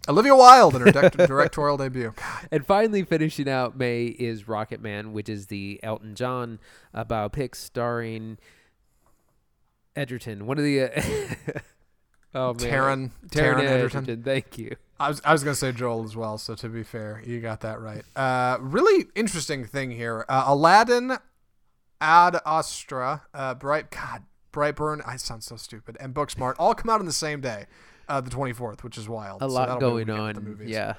Olivia 0.08 0.36
Wilde 0.36 0.76
in 0.76 0.82
her 0.82 0.92
directorial 1.10 1.78
debut. 1.78 2.14
And 2.52 2.66
finally, 2.66 3.04
finishing 3.04 3.50
out 3.50 3.78
May 3.78 4.06
is 4.06 4.44
Rocketman, 4.44 5.14
which 5.14 5.30
is 5.30 5.48
the 5.48 5.80
Elton 5.82 6.16
John 6.16 6.60
uh, 6.94 7.04
biopic 7.06 7.56
starring 7.56 8.38
Edgerton, 9.96 10.46
one 10.46 10.58
of 10.58 10.64
the. 10.64 10.84
Uh, 10.84 11.60
oh 12.36 12.54
man, 12.54 12.56
Taron- 12.56 13.12
Taron 13.30 13.64
Edgerton. 13.64 14.04
Edgerton. 14.04 14.24
Thank 14.24 14.58
you. 14.58 14.76
I 15.00 15.10
was, 15.10 15.22
I 15.26 15.34
was 15.34 15.44
going 15.44 15.54
to 15.54 15.60
say 15.60 15.72
Joel 15.72 16.06
as 16.06 16.16
well, 16.16 16.38
so 16.38 16.56
to 16.56 16.70
be 16.70 16.84
fair, 16.84 17.22
you 17.26 17.42
got 17.42 17.62
that 17.62 17.82
right. 17.82 18.04
Uh, 18.16 18.58
really 18.62 19.08
interesting 19.14 19.66
thing 19.66 19.92
here. 19.92 20.26
Uh, 20.30 20.46
Aladdin, 20.48 21.18
Ad 22.00 22.40
Astra, 22.46 23.24
uh, 23.34 23.56
Bright, 23.56 23.92
God, 23.92 24.24
Brightburn, 24.54 25.02
I 25.06 25.18
sound 25.18 25.44
so 25.44 25.58
stupid, 25.58 25.98
and 26.00 26.14
Booksmart 26.14 26.56
all 26.58 26.74
come 26.74 26.90
out 26.90 27.02
on 27.02 27.06
the 27.06 27.12
same 27.12 27.42
day, 27.42 27.66
uh, 28.08 28.22
the 28.22 28.30
24th, 28.30 28.84
which 28.84 28.98
is 28.98 29.08
wild. 29.10 29.42
A 29.42 29.46
So 29.50 29.54
lot 29.54 29.68
that'll 29.70 29.90
be 29.92 29.96
when 29.96 30.08
going 30.08 30.20
on. 30.38 30.60
Yeah. 30.66 30.94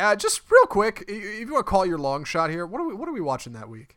Uh, 0.00 0.16
just 0.16 0.42
real 0.50 0.66
quick, 0.66 1.04
if 1.08 1.40
you 1.46 1.52
want 1.52 1.64
to 1.66 1.70
call 1.70 1.86
your 1.86 1.98
long 1.98 2.24
shot 2.24 2.50
here, 2.50 2.66
what 2.66 2.80
are 2.80 2.86
we 2.86 2.94
what 2.94 3.08
are 3.08 3.12
we 3.12 3.20
watching 3.20 3.52
that 3.52 3.68
week? 3.68 3.96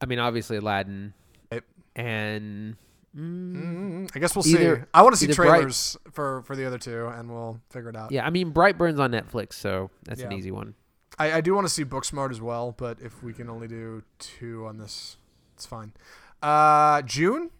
I 0.00 0.06
mean, 0.06 0.18
obviously 0.18 0.56
Aladdin, 0.56 1.14
It- 1.50 1.64
and 1.94 2.76
Mm, 3.16 4.10
I 4.14 4.18
guess 4.18 4.36
we'll 4.36 4.46
Either- 4.46 4.76
see. 4.80 4.82
I 4.92 5.00
want 5.00 5.14
to 5.14 5.18
see 5.18 5.24
either 5.24 5.36
Bright- 5.36 5.48
trailers 5.60 5.96
for 6.12 6.42
for 6.42 6.54
the 6.54 6.66
other 6.66 6.76
two, 6.78 7.06
and 7.06 7.30
we'll 7.30 7.60
figure 7.70 7.88
it 7.88 7.96
out. 7.96 8.12
yeah, 8.12 8.26
I 8.26 8.30
mean 8.30 8.52
Brightburn's 8.52 8.98
on 9.00 9.10
Netflix, 9.12 9.54
so 9.54 9.90
that's 10.04 10.20
an 10.20 10.32
easy 10.32 10.50
one. 10.50 10.74
I, 11.18 11.34
I 11.34 11.40
do 11.40 11.54
want 11.54 11.66
to 11.66 11.72
see 11.72 11.82
Booksmart 11.82 12.30
as 12.30 12.42
well, 12.42 12.74
but 12.76 13.00
if 13.00 13.22
we 13.22 13.32
can 13.32 13.48
only 13.48 13.68
do 13.68 14.02
two 14.18 14.66
on 14.66 14.76
this, 14.76 15.16
it's 15.54 15.64
fine. 15.64 15.94
Uh, 16.42 17.00
June, 17.02 17.50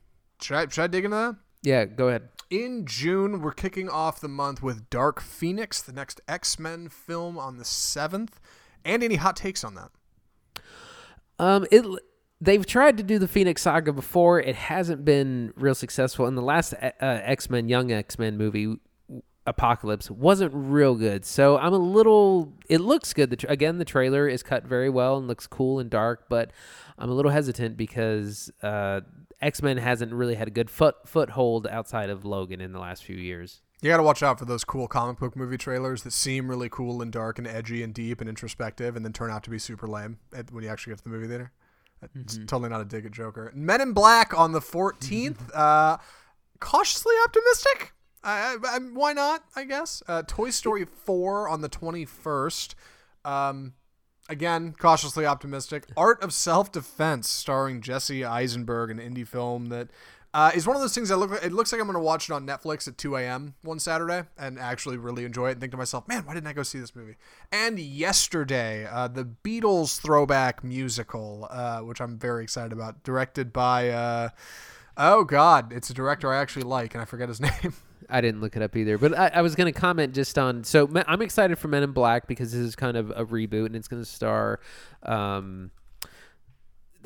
should 0.43 0.57
I 0.59 0.69
should 0.69 0.83
I 0.83 0.87
dig 0.89 1.07
into 1.07 1.17
that? 1.17 1.37
Yeah, 1.63 1.87
go 1.87 2.09
ahead. 2.09 2.29
In 2.49 2.87
June, 2.87 3.41
we're 3.41 3.53
kicking 3.53 3.89
off 3.89 4.21
the 4.21 4.29
month 4.29 4.63
with 4.63 4.89
Dark 4.89 5.21
Phoenix, 5.21 5.83
the 5.83 5.93
next 5.93 6.21
X 6.29 6.59
Men 6.59 6.89
film 6.89 7.39
on 7.39 7.59
the 7.59 7.65
seventh. 7.65 8.39
And 8.85 9.03
any 9.03 9.17
hot 9.17 9.35
takes 9.35 9.65
on 9.65 9.75
that? 9.75 9.91
Um, 11.39 11.67
it 11.73 11.85
they've 12.41 12.65
tried 12.65 12.97
to 12.99 13.03
do 13.03 13.19
the 13.19 13.27
Phoenix 13.27 13.63
Saga 13.63 13.93
before. 13.93 14.41
It 14.41 14.55
hasn't 14.55 15.05
been 15.05 15.53
real 15.57 15.75
successful. 15.75 16.27
And 16.27 16.37
the 16.39 16.43
last 16.43 16.73
uh, 16.73 16.91
X 17.01 17.51
Men, 17.51 17.69
Young 17.69 17.91
X 17.91 18.17
Men 18.17 18.37
movie, 18.37 18.77
Apocalypse, 19.45 20.09
wasn't 20.09 20.53
real 20.55 20.95
good. 20.95 21.25
So 21.25 21.59
I'm 21.59 21.73
a 21.73 21.79
little. 21.79 22.53
It 22.69 22.81
looks 22.81 23.13
good. 23.13 23.31
The 23.31 23.37
tra- 23.37 23.51
again, 23.51 23.79
the 23.79 23.85
trailer 23.85 24.29
is 24.29 24.45
cut 24.45 24.65
very 24.65 24.89
well 24.89 25.17
and 25.17 25.27
looks 25.27 25.49
cool 25.49 25.81
and 25.81 25.91
dark, 25.91 26.29
but 26.29 26.53
I'm 26.97 27.11
a 27.11 27.15
little 27.15 27.33
hesitant 27.33 27.77
because 27.77 28.53
uh, 28.63 29.01
X 29.41 29.63
Men 29.63 29.77
hasn't 29.77 30.13
really 30.13 30.35
had 30.35 30.49
a 30.49 30.51
good 30.51 30.71
foot 30.71 30.97
foothold 31.07 31.67
outside 31.67 32.11
of 32.11 32.25
Logan 32.25 32.61
in 32.61 32.73
the 32.73 32.79
last 32.79 33.05
few 33.05 33.17
years. 33.17 33.61
You 33.83 33.91
got 33.91 33.99
to 33.99 34.03
watch 34.03 34.23
out 34.23 34.39
for 34.39 34.47
those 34.47 34.65
cool 34.65 34.89
comic 34.89 35.19
book 35.19 35.37
movie 35.37 35.59
trailers 35.59 36.03
that 36.03 36.13
seem 36.13 36.49
really 36.49 36.71
cool 36.71 37.03
and 37.03 37.13
dark 37.13 37.39
and 37.39 37.47
edgy 37.47 37.83
and 37.83 37.93
deep 37.93 38.21
and 38.21 38.29
introspective, 38.29 38.97
and 38.97 39.05
then 39.05 39.13
turn 39.13 39.31
out 39.31 39.45
to 39.45 39.51
be 39.51 39.59
super 39.59 39.87
lame 39.87 40.19
at, 40.35 40.51
when 40.51 40.65
you 40.65 40.71
actually 40.71 40.93
get 40.93 40.99
to 40.99 41.05
the 41.05 41.11
movie 41.11 41.29
theater. 41.29 41.53
It's 42.15 42.37
totally 42.47 42.69
not 42.69 42.81
a 42.81 42.85
dig 42.85 43.07
at 43.07 43.13
Joker. 43.13 43.51
Men 43.55 43.81
in 43.81 43.93
Black 43.93 44.39
on 44.39 44.53
the 44.53 44.61
14th. 44.61 45.37
Uh, 45.55 45.97
cautiously 46.61 47.15
optimistic. 47.25 47.93
I, 48.23 48.57
I, 48.63 48.77
I, 48.77 48.79
why 48.79 49.13
not? 49.13 49.45
I 49.55 49.65
guess. 49.65 50.03
Uh, 50.07 50.23
Toy 50.27 50.51
Story 50.51 50.85
4 50.85 51.49
on 51.49 51.61
the 51.61 51.69
21st. 51.69 52.75
Um, 53.25 53.75
again, 54.29 54.75
cautiously 54.79 55.27
optimistic. 55.27 55.85
Art 55.97 56.23
of 56.23 56.33
Self 56.33 56.73
Defense, 56.73 57.29
starring 57.29 57.81
Jesse 57.81 58.25
Eisenberg, 58.25 58.91
an 58.91 58.99
indie 58.99 59.27
film 59.27 59.67
that 59.67 59.89
uh, 60.35 60.51
is 60.55 60.67
one 60.67 60.77
of 60.77 60.83
those 60.83 60.95
things 60.95 61.09
that 61.09 61.17
look. 61.17 61.33
It 61.43 61.53
looks 61.53 61.73
like 61.73 61.81
I'm 61.81 61.87
going 61.87 61.95
to 61.95 62.01
watch 62.01 62.29
it 62.29 62.33
on 62.33 62.47
Netflix 62.47 62.87
at 62.87 62.99
2 62.99 63.17
a.m. 63.17 63.55
one 63.63 63.79
Saturday 63.79 64.25
and 64.37 64.59
actually 64.59 64.99
really 64.99 65.25
enjoy 65.25 65.49
it 65.49 65.53
and 65.53 65.61
think 65.61 65.71
to 65.73 65.79
myself, 65.79 66.07
man, 66.09 66.27
why 66.27 66.35
didn't 66.35 66.47
I 66.47 66.53
go 66.53 66.63
see 66.63 66.79
this 66.79 66.95
movie? 66.95 67.17
And 67.51 67.79
yesterday, 67.79 68.87
uh, 68.91 69.09
the 69.09 69.25
Beatles 69.25 69.99
throwback 69.99 70.63
musical, 70.63 71.49
uh, 71.51 71.81
which 71.81 72.01
I'm 72.01 72.19
very 72.19 72.43
excited 72.43 72.73
about, 72.73 73.03
directed 73.03 73.53
by. 73.53 73.89
Uh, 73.89 74.29
oh 74.99 75.25
God, 75.25 75.73
it's 75.73 75.89
a 75.89 75.95
director 75.95 76.33
I 76.33 76.39
actually 76.39 76.65
like, 76.65 76.95
and 76.95 77.01
I 77.01 77.07
forget 77.07 77.29
his 77.29 77.41
name. 77.63 77.75
I 78.09 78.21
didn't 78.21 78.41
look 78.41 78.57
it 78.57 78.63
up 78.63 78.77
either, 78.77 78.99
but 78.99 79.19
I, 79.19 79.29
I 79.35 79.43
was 79.43 79.55
going 79.55 79.73
to 79.73 79.79
comment 79.79 80.15
just 80.15 80.39
on. 80.39 80.65
So 80.65 80.89
I'm 81.09 81.23
excited 81.23 81.59
for 81.59 81.69
Men 81.69 81.83
in 81.83 81.93
Black 81.93 82.27
because 82.29 82.53
this 82.53 82.61
is 82.61 82.77
kind 82.77 82.97
of 82.97 83.11
a 83.11 83.25
reboot 83.25 83.67
and 83.67 83.77
it's 83.77 83.89
going 83.89 84.03
to 84.03 84.09
star. 84.09 84.61
Um, 85.03 85.71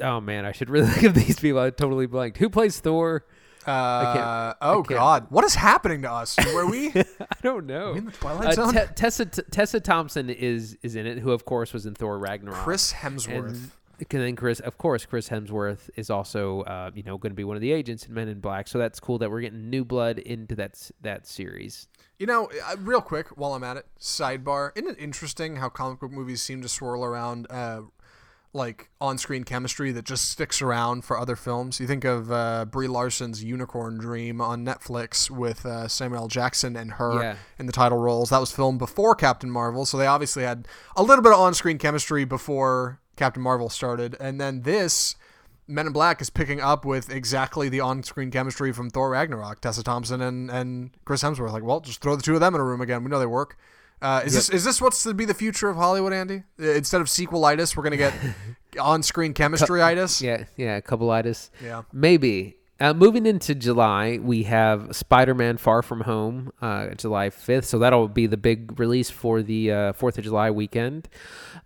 oh 0.03 0.21
man, 0.21 0.45
I 0.45 0.53
should 0.53 0.71
really 0.71 0.87
look 0.95 1.05
at 1.05 1.15
these 1.15 1.39
people. 1.41 1.61
I 1.61 1.71
totally 1.71 2.07
blanked. 2.07 2.39
Who 2.39 2.49
plays 2.51 2.81
Thor? 2.81 3.25
Uh, 3.67 4.55
oh 4.63 4.83
God, 4.83 5.27
what 5.29 5.45
is 5.45 5.55
happening 5.55 6.01
to 6.03 6.11
us? 6.11 6.35
Were 6.55 6.65
we? 6.67 6.89
I 6.95 7.05
don't 7.43 7.67
know. 7.67 7.93
in 7.93 8.07
the 8.07 8.13
Twilight 8.13 8.49
Uh, 8.49 8.53
Zone? 8.53 8.73
Te- 8.75 8.93
Tessa 8.95 9.27
Tessa 9.27 9.81
Thompson 9.81 10.31
is 10.31 10.79
is 10.83 10.97
in 10.97 11.07
it, 11.07 11.19
who 11.19 11.31
of 11.33 11.45
course 11.45 11.75
was 11.75 11.85
in 11.85 11.95
Thor 11.95 12.19
Ragnarok. 12.19 12.57
Chris 12.59 12.93
Hemsworth. 12.93 13.49
And 13.49 13.71
and 14.11 14.23
then 14.23 14.37
Chris, 14.37 14.61
of 14.61 14.79
course, 14.79 15.05
Chris 15.07 15.29
Hemsworth 15.29 15.91
is 15.97 16.11
also, 16.11 16.63
uh, 16.63 16.91
you 16.95 17.03
know, 17.03 17.19
going 17.19 17.31
to 17.33 17.37
be 17.37 17.45
one 17.45 17.57
of 17.57 17.61
the 17.63 17.73
agents 17.73 18.07
in 18.07 18.15
Men 18.15 18.29
in 18.29 18.41
Black. 18.41 18.67
So 18.69 18.79
that's 18.79 18.99
cool 19.01 19.19
that 19.19 19.31
we're 19.31 19.41
getting 19.43 19.69
new 19.71 19.85
blood 19.85 20.19
into 20.19 20.55
that 20.57 20.91
that 21.03 21.27
series. 21.27 21.89
You 22.19 22.27
know, 22.27 22.51
uh, 22.69 22.77
real 22.81 23.01
quick 23.01 23.29
while 23.37 23.55
I'm 23.55 23.65
at 23.65 23.77
it, 23.79 23.87
sidebar. 23.99 24.71
Isn't 24.77 24.91
it 24.91 24.97
interesting 24.99 25.57
how 25.57 25.69
comic 25.69 26.01
book 26.01 26.11
movies 26.13 26.43
seem 26.43 26.61
to 26.63 26.69
swirl 26.69 27.03
around 27.05 27.47
uh, 27.51 27.83
like 28.53 28.91
on-screen 29.01 29.45
chemistry 29.45 29.93
that 29.93 30.05
just 30.05 30.29
sticks 30.29 30.61
around 30.61 31.05
for 31.05 31.19
other 31.19 31.37
films? 31.37 31.81
You 31.81 31.87
think 31.87 32.05
of 32.05 32.31
uh, 32.31 32.67
Brie 32.67 32.89
Larson's 32.89 33.43
Unicorn 33.45 33.97
Dream 33.99 34.41
on 34.41 34.65
Netflix 34.67 35.31
with 35.31 35.65
uh, 35.65 35.89
Samuel 35.89 36.23
L. 36.23 36.29
Jackson 36.29 36.77
and 36.77 36.93
her 36.95 37.23
Yeah. 37.23 37.37
in 37.59 37.67
the 37.67 37.73
title 37.73 37.99
roles. 37.99 38.31
That 38.31 38.39
was 38.41 38.51
filmed 38.53 38.79
before 38.81 39.15
Captain 39.15 39.51
Marvel, 39.51 39.87
so 39.87 39.97
they 39.97 40.07
obviously 40.07 40.43
had 40.43 40.67
a 40.97 41.03
little 41.03 41.23
bit 41.23 41.33
of 41.33 41.39
on-screen 41.39 41.79
chemistry 41.79 42.25
before 42.25 43.01
Captain 43.21 43.43
Marvel 43.43 43.69
started, 43.69 44.17
and 44.19 44.41
then 44.41 44.63
this. 44.63 45.15
Men 45.69 45.87
in 45.87 45.93
Black 45.93 46.21
is 46.21 46.31
picking 46.31 46.61
up 46.61 46.85
with 46.85 47.11
exactly 47.11 47.69
the 47.69 47.79
on-screen 47.79 48.33
chemistry 48.33 48.73
from 48.73 48.91
Thor 48.91 49.11
Ragnarok, 49.11 49.61
Tessa 49.61 49.85
Thompson 49.85 50.21
and, 50.21 50.51
and 50.51 50.91
Chris 51.05 51.23
Hemsworth. 51.23 51.53
Like, 51.53 51.63
well, 51.63 51.79
just 51.79 52.01
throw 52.01 52.17
the 52.17 52.23
two 52.23 52.35
of 52.35 52.41
them 52.41 52.57
in 52.57 52.61
a 52.61 52.65
room 52.65 52.81
again. 52.81 53.05
We 53.05 53.11
know 53.11 53.21
they 53.21 53.27
work. 53.27 53.57
Uh, 54.03 54.23
is 54.25 54.33
this 54.33 54.49
is 54.49 54.65
this 54.65 54.81
what's 54.81 55.03
to 55.05 55.15
be 55.15 55.27
the 55.27 55.35
future 55.35 55.69
of 55.69 55.77
Hollywood, 55.77 56.13
Andy? 56.13 56.43
Uh, 56.59 56.71
Instead 56.71 57.01
of 57.03 57.07
sequelitis, 57.07 57.77
we're 57.77 57.85
gonna 57.85 57.97
get 57.99 58.15
on-screen 58.81 59.33
chemistry-itis. 59.35 60.21
Yeah, 60.23 60.45
yeah, 60.57 60.77
a 60.77 60.83
couple 60.83 61.09
itis. 61.11 61.51
Yeah. 61.63 61.83
Maybe. 61.93 62.57
Uh, 62.81 62.95
moving 62.95 63.27
into 63.27 63.55
July, 63.55 64.19
we 64.23 64.45
have 64.45 64.97
Spider-Man: 64.97 65.59
Far 65.59 65.83
From 65.83 66.01
Home, 66.01 66.51
uh, 66.63 66.95
July 66.95 67.29
fifth. 67.29 67.67
So 67.67 67.79
that'll 67.79 68.09
be 68.09 68.27
the 68.27 68.39
big 68.39 68.81
release 68.81 69.11
for 69.11 69.43
the 69.43 69.71
uh, 69.71 69.93
Fourth 69.93 70.17
of 70.17 70.25
July 70.25 70.51
weekend. 70.51 71.07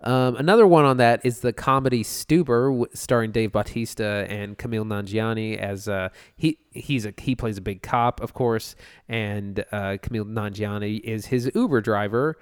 Um, 0.00 0.34
another 0.36 0.66
one 0.66 0.84
on 0.84 0.96
that 0.96 1.24
is 1.24 1.38
the 1.38 1.52
comedy 1.52 2.02
Stuber, 2.02 2.68
w- 2.70 2.86
starring 2.94 3.30
Dave 3.30 3.52
Bautista 3.52 4.26
and 4.28 4.58
Kumail 4.58 4.84
Nanjiani 4.84 5.56
as 5.56 5.86
uh, 5.88 6.08
he 6.36 6.58
he's 6.72 7.06
a 7.06 7.14
he 7.16 7.36
plays 7.36 7.58
a 7.58 7.62
big 7.62 7.80
cop, 7.82 8.20
of 8.20 8.34
course, 8.34 8.74
and 9.08 9.60
uh, 9.70 9.96
Kumail 10.02 10.24
Nanjiani 10.24 10.98
is 11.00 11.26
his 11.26 11.48
Uber 11.54 11.80
driver. 11.80 12.36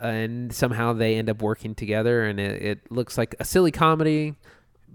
And 0.00 0.54
somehow 0.54 0.92
they 0.92 1.16
end 1.16 1.28
up 1.28 1.42
working 1.42 1.74
together, 1.74 2.24
and 2.24 2.38
it, 2.38 2.62
it 2.62 2.92
looks 2.92 3.18
like 3.18 3.34
a 3.40 3.44
silly 3.44 3.72
comedy, 3.72 4.36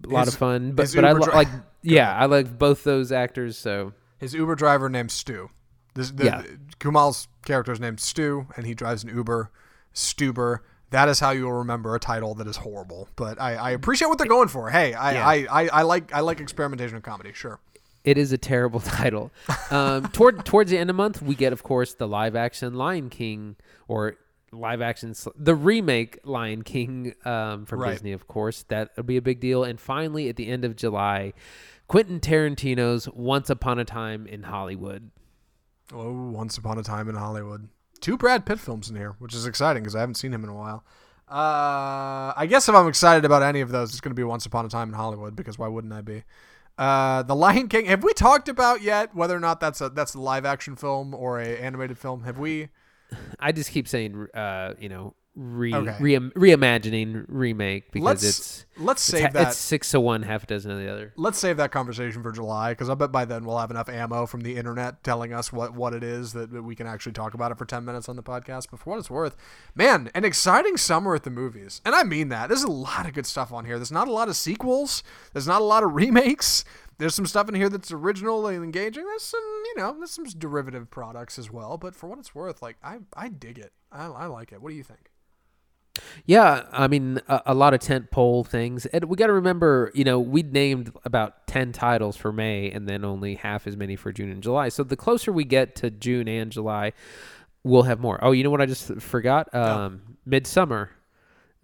a 0.06 0.08
lot 0.08 0.26
His- 0.26 0.36
of 0.36 0.40
fun. 0.40 0.72
But 0.74 0.94
but 0.96 1.04
I 1.04 1.10
Uber 1.10 1.20
lo- 1.20 1.26
dri- 1.26 1.36
like 1.36 1.48
yeah, 1.84 2.16
I 2.18 2.26
like 2.26 2.58
both 2.58 2.84
those 2.84 3.12
actors. 3.12 3.58
So 3.58 3.94
His 4.20 4.34
Uber 4.34 4.56
driver 4.56 4.90
named 4.90 5.12
Stu. 5.12 5.50
This, 5.94 6.10
the, 6.12 6.26
Yeah. 6.26 6.44
Kumail's 6.80 7.28
character 7.46 7.72
is 7.72 7.80
named 7.80 8.00
Stu, 8.00 8.48
and 8.58 8.66
he 8.66 8.74
drives 8.74 9.04
an 9.04 9.16
Uber. 9.16 9.52
Stuber. 9.94 10.60
That 10.90 11.10
is 11.10 11.20
how 11.20 11.32
you 11.32 11.44
will 11.46 11.54
remember 11.54 11.96
a 11.96 12.00
title 12.00 12.36
that 12.36 12.48
is 12.48 12.58
horrible. 12.58 13.10
But 13.16 13.40
I, 13.42 13.56
I 13.56 13.72
appreciate 13.72 14.08
what 14.08 14.18
they're 14.18 14.28
going 14.28 14.48
for. 14.48 14.70
Hey, 14.70 14.94
I, 14.94 15.14
Yeah. 15.14 15.28
I, 15.28 15.64
I, 15.64 15.68
I 15.68 15.82
like 15.84 16.14
I 16.14 16.20
like 16.22 16.40
experimentation 16.40 16.96
in 16.96 17.02
comedy. 17.02 17.32
Sure. 17.34 17.60
it 18.04 18.18
is 18.18 18.32
a 18.32 18.38
terrible 18.38 18.80
title. 19.00 19.32
Um, 19.72 20.08
toward 20.10 20.46
towards 20.46 20.72
the 20.72 20.78
end 20.78 20.90
of 20.90 20.96
the 20.96 21.02
month, 21.02 21.22
we 21.22 21.36
get 21.36 21.54
of 21.54 21.64
course 21.64 21.94
the 21.94 22.08
live 22.08 22.36
action 22.36 22.74
Lion 22.74 23.10
King 23.10 23.56
or 23.88 24.16
live 24.52 24.82
action, 24.82 25.16
the 25.36 25.56
remake 25.56 26.20
Lion 26.24 26.62
King 26.64 27.16
um, 27.26 27.66
from 27.66 27.80
Right. 27.80 27.92
Disney, 27.94 28.12
of 28.12 28.28
course. 28.28 28.64
That'll 28.68 29.04
be 29.04 29.18
a 29.18 29.22
big 29.22 29.40
deal. 29.40 29.64
And 29.64 29.80
finally, 29.80 30.30
at 30.30 30.36
the 30.36 30.48
end 30.48 30.64
of 30.64 30.76
July, 30.76 31.34
Quentin 31.88 32.20
Tarantino's 32.20 33.10
Once 33.10 33.50
Upon 33.50 33.80
a 33.80 33.86
Time 33.86 34.26
in 34.28 34.44
Hollywood. 34.44 35.12
Oh, 35.94 36.30
Once 36.32 36.58
Upon 36.58 36.78
a 36.78 36.84
Time 36.84 37.10
in 37.10 37.16
Hollywood. 37.16 37.70
Two 38.02 38.18
Brad 38.18 38.46
Pitt 38.46 38.60
films 38.60 38.90
in 38.90 38.96
here, 38.96 39.16
which 39.20 39.34
is 39.34 39.46
exciting 39.46 39.84
because 39.84 39.96
I 39.96 40.00
haven't 40.00 40.16
seen 40.16 40.34
him 40.34 40.44
in 40.44 40.50
a 40.50 40.56
while. 40.56 40.84
Uh, 41.30 42.34
I 42.36 42.46
guess 42.50 42.68
if 42.68 42.76
I'm 42.76 42.88
excited 42.88 43.26
about 43.26 43.44
any 43.44 43.62
of 43.62 43.70
those, 43.70 43.92
it's 43.92 44.02
going 44.02 44.12
to 44.12 44.16
be 44.16 44.24
Once 44.24 44.46
Upon 44.46 44.66
a 44.66 44.70
Time 44.70 44.90
in 44.90 44.96
Hollywood 44.96 45.36
because 45.36 45.58
why 45.58 45.68
wouldn't 45.68 45.94
I 45.94 46.02
be? 46.02 46.24
Uh, 46.78 47.24
the 47.24 47.36
Lion 47.36 47.68
King. 47.68 47.86
Have 47.86 48.04
we 48.04 48.14
talked 48.14 48.50
about 48.50 48.82
yet 48.82 49.16
whether 49.16 49.36
or 49.36 49.40
not 49.40 49.60
that's 49.60 49.80
a 49.80 49.90
that's 49.90 50.16
a 50.16 50.20
live 50.20 50.44
action 50.46 50.76
film 50.76 51.14
or 51.14 51.40
a 51.40 51.46
animated 51.48 51.98
film? 51.98 52.24
Have 52.24 52.40
we? 52.40 52.70
I 53.40 53.52
just 53.52 53.72
keep 53.72 53.88
saying, 53.88 54.28
uh, 54.34 54.74
you 54.80 54.90
know, 54.90 55.14
re, 55.36 55.74
Okay. 55.74 55.98
re 56.00 56.14
reimagining 56.58 57.26
remake 57.28 57.92
because 57.92 58.06
Let's 58.06 58.24
it's 58.24 58.66
let's 58.78 59.02
it's, 59.10 59.18
save 59.20 59.24
ha- 59.24 59.30
that. 59.34 59.48
it's 59.50 59.58
six 59.58 59.90
to 59.92 60.00
one, 60.00 60.22
half 60.24 60.44
a 60.44 60.48
dozen 60.48 60.72
of 60.72 60.78
the 60.80 60.88
other. 60.92 61.14
let's 61.18 61.38
save 61.40 61.58
that 61.58 61.72
conversation 61.72 62.22
for 62.24 62.32
July 62.32 62.72
because 62.72 62.90
I 62.90 62.94
bet 62.96 63.12
by 63.12 63.26
then 63.26 63.44
we'll 63.46 63.58
have 63.58 63.72
enough 63.72 63.90
ammo 63.90 64.26
from 64.28 64.42
the 64.42 64.56
internet 64.56 65.04
telling 65.04 65.34
us 65.34 65.52
what, 65.52 65.74
what 65.74 65.94
it 65.94 66.04
is 66.04 66.34
that, 66.34 66.52
that 66.52 66.62
we 66.64 66.76
can 66.76 66.86
actually 66.88 67.12
talk 67.14 67.34
about 67.34 67.52
it 67.52 67.58
for 67.58 67.66
10 67.66 67.84
minutes 67.86 68.08
on 68.10 68.16
the 68.16 68.24
podcast. 68.24 68.68
But 68.72 68.80
for 68.80 68.92
what 68.92 69.00
it's 69.00 69.10
worth, 69.10 69.36
man, 69.76 70.10
an 70.16 70.24
exciting 70.26 70.78
summer 70.78 71.16
at 71.16 71.24
the 71.24 71.30
movies. 71.32 71.82
And 71.86 71.94
I 71.96 72.04
mean 72.04 72.30
that. 72.30 72.48
There's 72.50 72.64
a 72.64 72.72
lot 72.72 73.08
of 73.08 73.14
good 73.14 73.26
stuff 73.26 73.52
on 73.52 73.66
here. 73.66 73.78
There's 73.78 73.92
not 73.92 74.08
a 74.08 74.12
lot 74.12 74.30
of 74.30 74.36
sequels, 74.36 75.02
there's 75.34 75.48
not 75.48 75.62
a 75.62 75.66
lot 75.66 75.84
of 75.84 75.94
remakes. 75.96 76.64
There's 76.98 77.16
some 77.16 77.26
stuff 77.26 77.50
in 77.50 77.56
here 77.56 77.70
that's 77.70 77.92
original 77.92 78.46
and 78.48 78.64
engaging. 78.64 79.06
There's 79.06 79.24
some, 79.24 79.42
you 79.42 79.76
know, 79.78 79.96
there's 79.98 80.12
some 80.12 80.26
derivative 80.26 80.90
products 80.92 81.40
as 81.40 81.52
well. 81.52 81.78
But 81.78 81.96
for 81.96 82.08
what 82.08 82.20
it's 82.20 82.36
worth, 82.36 82.62
like, 82.62 82.78
I, 82.84 83.00
I 83.16 83.30
dig 83.30 83.58
it. 83.58 83.74
I, 83.92 84.06
I 84.06 84.26
like 84.28 84.52
it. 84.52 84.62
What 84.62 84.70
do 84.70 84.76
you 84.76 84.84
think? 84.84 85.10
Yeah, 86.26 86.64
I 86.72 86.88
mean, 86.88 87.22
a, 87.28 87.42
a 87.48 87.54
lot 87.54 87.74
of 87.74 87.80
tent 87.80 88.10
pole 88.12 88.44
things. 88.44 88.86
And 88.88 89.06
we 89.06 89.16
got 89.16 89.28
to 89.28 89.34
remember, 89.34 89.92
you 89.94 90.04
know, 90.04 90.20
we 90.20 90.44
named 90.44 90.92
about 91.06 91.48
10 91.48 91.72
titles 91.72 92.18
for 92.18 92.32
May 92.32 92.72
and 92.72 92.88
then 92.88 93.06
only 93.06 93.36
half 93.36 93.68
as 93.68 93.78
many 93.78 93.96
for 93.96 94.12
June 94.12 94.32
and 94.32 94.42
July. 94.42 94.70
So 94.70 94.84
the 94.84 94.96
closer 94.96 95.32
we 95.32 95.44
get 95.44 95.76
to 95.78 95.92
June 95.92 96.28
and 96.28 96.52
July, 96.52 96.94
we'll 97.64 97.84
have 97.84 98.00
more. 98.00 98.20
Oh, 98.24 98.32
you 98.32 98.44
know 98.44 98.50
what 98.50 98.62
I 98.62 98.66
just 98.66 98.94
forgot? 99.02 99.54
Um, 99.54 100.18
Midsommar. 100.28 100.90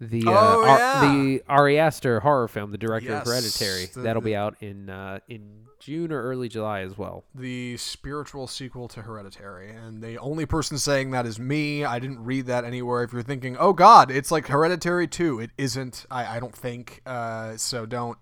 The 0.00 0.26
uh, 0.26 0.30
Oh, 0.30 0.64
Ar- 0.66 1.06
the 1.14 1.42
Ari 1.48 1.78
Aster 1.78 2.20
horror 2.20 2.48
film, 2.48 2.70
the 2.72 2.78
director 2.78 3.10
Yes, 3.10 3.22
of 3.22 3.28
Hereditary, 3.28 3.86
the- 3.94 4.00
that'll 4.00 4.22
be 4.22 4.34
out 4.34 4.56
in 4.60 4.88
uh, 4.88 5.20
in 5.28 5.66
June 5.78 6.10
or 6.12 6.22
early 6.22 6.48
July 6.48 6.80
as 6.80 6.96
well. 6.98 7.24
the 7.34 7.76
spiritual 7.78 8.46
sequel 8.46 8.86
to 8.88 9.02
Hereditary. 9.02 9.70
And 9.70 10.02
the 10.02 10.18
only 10.18 10.44
person 10.46 10.76
saying 10.78 11.10
that 11.12 11.26
is 11.26 11.38
me. 11.38 11.84
I 11.84 11.98
didn't 11.98 12.22
read 12.24 12.46
that 12.46 12.64
anywhere. 12.64 13.02
If 13.02 13.12
you're 13.12 13.22
thinking, 13.22 13.56
oh 13.58 13.72
God, 13.72 14.10
it's 14.10 14.30
like 14.30 14.46
Hereditary 14.48 15.06
2, 15.06 15.40
it 15.40 15.50
isn't. 15.58 16.04
I, 16.10 16.36
I 16.36 16.40
don't 16.40 16.54
think. 16.56 17.00
Uh, 17.06 17.56
so 17.56 17.84
don't 17.86 18.18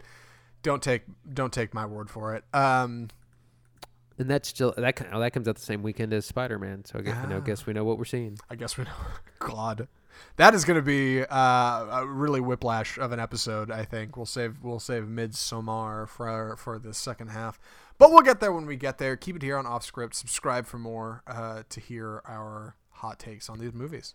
don't 0.62 0.82
take 0.82 1.02
don't 1.32 1.52
take 1.52 1.72
my 1.74 1.86
word 1.86 2.10
for 2.10 2.34
it. 2.34 2.44
Um, 2.52 3.08
And 4.18 4.28
that's 4.28 4.48
still 4.48 4.74
that 4.76 5.06
oh, 5.12 5.20
that 5.20 5.32
comes 5.32 5.46
out 5.46 5.54
the 5.56 5.62
same 5.62 5.82
weekend 5.82 6.12
as 6.12 6.26
Spider 6.26 6.58
Man. 6.58 6.84
So 6.84 6.98
I 6.98 7.02
guess, 7.02 7.16
you 7.22 7.28
know, 7.28 7.36
Ah. 7.36 7.40
guess 7.40 7.66
we 7.66 7.72
know 7.72 7.84
what 7.84 7.98
we're 7.98 8.04
seeing. 8.04 8.36
I 8.50 8.56
guess 8.56 8.76
we 8.76 8.84
know. 8.84 8.90
God, 9.38 9.86
that 10.36 10.54
is 10.54 10.64
going 10.64 10.76
to 10.76 10.82
be 10.82 11.22
uh, 11.22 12.00
a 12.00 12.06
really 12.06 12.40
whiplash 12.40 12.98
of 12.98 13.12
an 13.12 13.20
episode. 13.20 13.70
I 13.70 13.84
think 13.84 14.16
we'll 14.16 14.26
save 14.26 14.62
we'll 14.62 14.80
save 14.80 15.04
Midsommar 15.04 16.08
for 16.08 16.56
for 16.56 16.78
the 16.78 16.94
second 16.94 17.28
half, 17.28 17.58
but 17.98 18.10
we'll 18.10 18.22
get 18.22 18.40
there 18.40 18.52
when 18.52 18.66
we 18.66 18.76
get 18.76 18.98
there. 18.98 19.16
Keep 19.16 19.36
it 19.36 19.42
here 19.42 19.56
on 19.56 19.66
Off 19.66 19.84
Script. 19.84 20.14
Subscribe 20.14 20.66
for 20.66 20.78
more 20.78 21.22
uh, 21.26 21.62
to 21.68 21.80
hear 21.80 22.22
our 22.26 22.76
hot 22.90 23.18
takes 23.18 23.48
on 23.48 23.58
these 23.58 23.72
movies. 23.72 24.14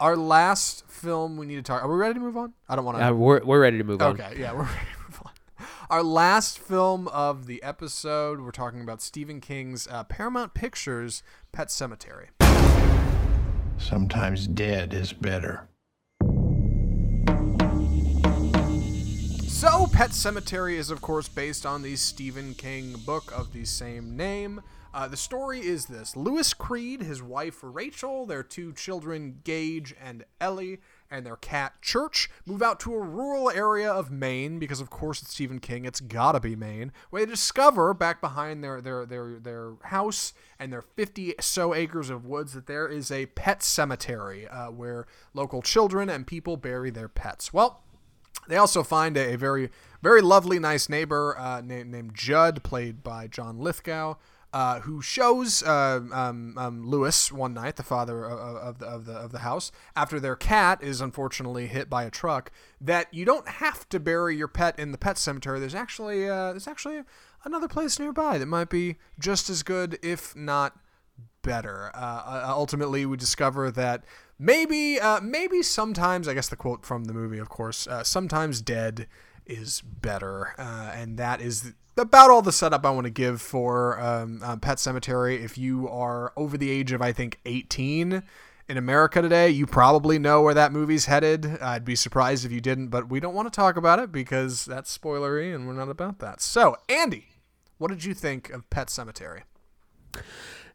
Our 0.00 0.16
last 0.16 0.88
film 0.88 1.36
we 1.36 1.46
need 1.46 1.56
to 1.56 1.62
talk. 1.62 1.82
Are 1.82 1.88
we 1.88 1.96
ready 1.96 2.14
to 2.14 2.20
move 2.20 2.36
on? 2.36 2.52
I 2.68 2.76
don't 2.76 2.84
want 2.84 2.98
to. 2.98 3.06
Uh, 3.06 3.12
we're 3.12 3.44
we're 3.44 3.60
ready 3.60 3.78
to 3.78 3.84
move 3.84 4.02
on. 4.02 4.20
Okay, 4.20 4.36
yeah, 4.38 4.52
we're 4.54 4.64
ready 4.64 4.90
to 4.96 5.02
move 5.02 5.22
on. 5.24 5.32
Our 5.88 6.02
last 6.02 6.58
film 6.58 7.08
of 7.08 7.46
the 7.46 7.62
episode, 7.62 8.40
we're 8.40 8.50
talking 8.50 8.80
about 8.80 9.00
Stephen 9.00 9.40
King's 9.40 9.86
uh, 9.86 10.04
Paramount 10.04 10.54
Pictures 10.54 11.22
Pet 11.52 11.68
Sematary. 11.68 12.28
Sometimes 13.78 14.46
dead 14.46 14.94
is 14.94 15.12
better. 15.12 15.68
So, 19.48 19.86
Pet 19.86 20.10
Sematary 20.10 20.74
is, 20.74 20.90
of 20.90 21.00
course, 21.00 21.28
based 21.28 21.64
on 21.64 21.82
the 21.82 21.96
Stephen 21.96 22.54
King 22.54 22.96
book 23.06 23.32
of 23.34 23.52
the 23.52 23.64
same 23.64 24.16
name. 24.16 24.60
Uh, 24.92 25.08
the 25.08 25.16
story 25.16 25.60
is 25.60 25.86
this 25.86 26.16
Lewis 26.16 26.52
Creed, 26.52 27.02
his 27.02 27.22
wife 27.22 27.58
Rachel, 27.62 28.26
their 28.26 28.42
two 28.42 28.72
children 28.72 29.40
Gage 29.42 29.94
and 30.00 30.24
Ellie, 30.40 30.80
and 31.14 31.24
their 31.24 31.36
cat 31.36 31.80
Church 31.80 32.28
move 32.44 32.62
out 32.62 32.80
to 32.80 32.92
a 32.92 33.00
rural 33.00 33.48
area 33.50 33.90
of 33.90 34.10
Maine 34.10 34.58
because, 34.58 34.80
of 34.80 34.90
course, 34.90 35.22
it's 35.22 35.32
Stephen 35.32 35.60
King. 35.60 35.84
It's 35.84 36.00
gotta 36.00 36.40
be 36.40 36.56
Maine. 36.56 36.92
Where 37.10 37.24
they 37.24 37.30
discover 37.30 37.94
back 37.94 38.20
behind 38.20 38.64
their 38.64 38.80
their 38.80 39.06
their 39.06 39.38
their 39.38 39.72
house 39.84 40.34
and 40.58 40.72
their 40.72 40.82
50 40.82 41.36
so 41.40 41.74
acres 41.74 42.10
of 42.10 42.26
woods 42.26 42.52
that 42.54 42.66
there 42.66 42.88
is 42.88 43.10
a 43.10 43.26
pet 43.26 43.62
cemetery 43.62 44.48
uh, 44.48 44.70
where 44.70 45.06
local 45.32 45.62
children 45.62 46.10
and 46.10 46.26
people 46.26 46.56
bury 46.56 46.90
their 46.90 47.08
pets. 47.08 47.52
Well. 47.52 47.80
They 48.46 48.56
also 48.56 48.82
find 48.82 49.16
a, 49.16 49.32
a 49.32 49.38
very, 49.38 49.70
very 50.02 50.20
lovely, 50.20 50.58
nice 50.58 50.90
neighbor 50.90 51.34
uh, 51.38 51.62
named, 51.62 51.90
named 51.90 52.14
Judd, 52.14 52.62
played 52.62 53.02
by 53.02 53.26
John 53.26 53.58
Lithgow, 53.58 54.16
uh, 54.54 54.78
who 54.82 55.02
shows 55.02 55.64
uh, 55.64 56.00
um, 56.12 56.56
um, 56.56 56.86
Lewis 56.86 57.32
one 57.32 57.52
night, 57.52 57.74
the 57.74 57.82
father 57.82 58.24
of, 58.24 58.56
of, 58.56 58.78
the, 58.78 58.86
of, 58.86 59.04
the, 59.04 59.12
of 59.12 59.32
the 59.32 59.40
house, 59.40 59.72
after 59.96 60.20
their 60.20 60.36
cat 60.36 60.80
is 60.80 61.00
unfortunately 61.00 61.66
hit 61.66 61.90
by 61.90 62.04
a 62.04 62.10
truck, 62.10 62.52
that 62.80 63.12
you 63.12 63.24
don't 63.24 63.48
have 63.48 63.88
to 63.88 63.98
bury 63.98 64.36
your 64.36 64.46
pet 64.46 64.78
in 64.78 64.92
the 64.92 64.96
pet 64.96 65.18
cemetery. 65.18 65.58
There's 65.58 65.74
actually 65.74 66.28
uh, 66.28 66.52
there's 66.52 66.68
actually 66.68 67.02
another 67.42 67.66
place 67.66 67.98
nearby 67.98 68.38
that 68.38 68.46
might 68.46 68.70
be 68.70 68.94
just 69.18 69.50
as 69.50 69.64
good, 69.64 69.98
if 70.04 70.36
not 70.36 70.78
better. 71.42 71.90
Uh, 71.92 71.98
uh, 71.98 72.44
ultimately, 72.46 73.04
we 73.04 73.16
discover 73.16 73.72
that 73.72 74.04
maybe, 74.38 75.00
maybe 75.20 75.64
sometimes, 75.64 76.28
I 76.28 76.34
guess 76.34 76.48
the 76.48 76.54
quote 76.54 76.86
from 76.86 77.06
the 77.06 77.12
movie, 77.12 77.38
of 77.38 77.48
course, 77.48 77.88
sometimes 78.04 78.62
dead 78.62 79.08
is 79.46 79.80
better, 79.80 80.54
and 80.56 81.18
that 81.18 81.40
is 81.40 81.74
about 81.96 82.30
all 82.30 82.42
the 82.42 82.52
setup 82.52 82.84
I 82.84 82.90
want 82.90 83.04
to 83.04 83.10
give 83.10 83.40
for 83.40 84.00
um, 84.00 84.40
uh, 84.42 84.56
Pet 84.56 84.78
Sematary. 84.78 85.42
If 85.42 85.56
you 85.56 85.88
are 85.88 86.32
over 86.36 86.56
the 86.56 86.70
age 86.70 86.92
of, 86.92 87.02
I 87.02 87.12
think, 87.12 87.40
18 87.44 88.22
in 88.68 88.76
America 88.76 89.20
today, 89.20 89.50
you 89.50 89.66
probably 89.66 90.18
know 90.18 90.42
where 90.42 90.54
that 90.54 90.72
movie's 90.72 91.06
headed. 91.06 91.58
I'd 91.60 91.84
be 91.84 91.96
surprised 91.96 92.44
if 92.44 92.52
you 92.52 92.60
didn't, 92.60 92.88
but 92.88 93.08
we 93.08 93.20
don't 93.20 93.34
want 93.34 93.52
to 93.52 93.56
talk 93.56 93.76
about 93.76 93.98
it 93.98 94.10
because 94.10 94.64
that's 94.64 94.96
spoilery, 94.96 95.54
and 95.54 95.66
we're 95.66 95.74
not 95.74 95.90
about 95.90 96.18
that. 96.20 96.40
So, 96.40 96.76
Andy, 96.88 97.28
what 97.78 97.88
did 97.88 98.04
you 98.04 98.14
think 98.14 98.50
of 98.50 98.68
Pet 98.70 98.88
Sematary? 98.88 99.42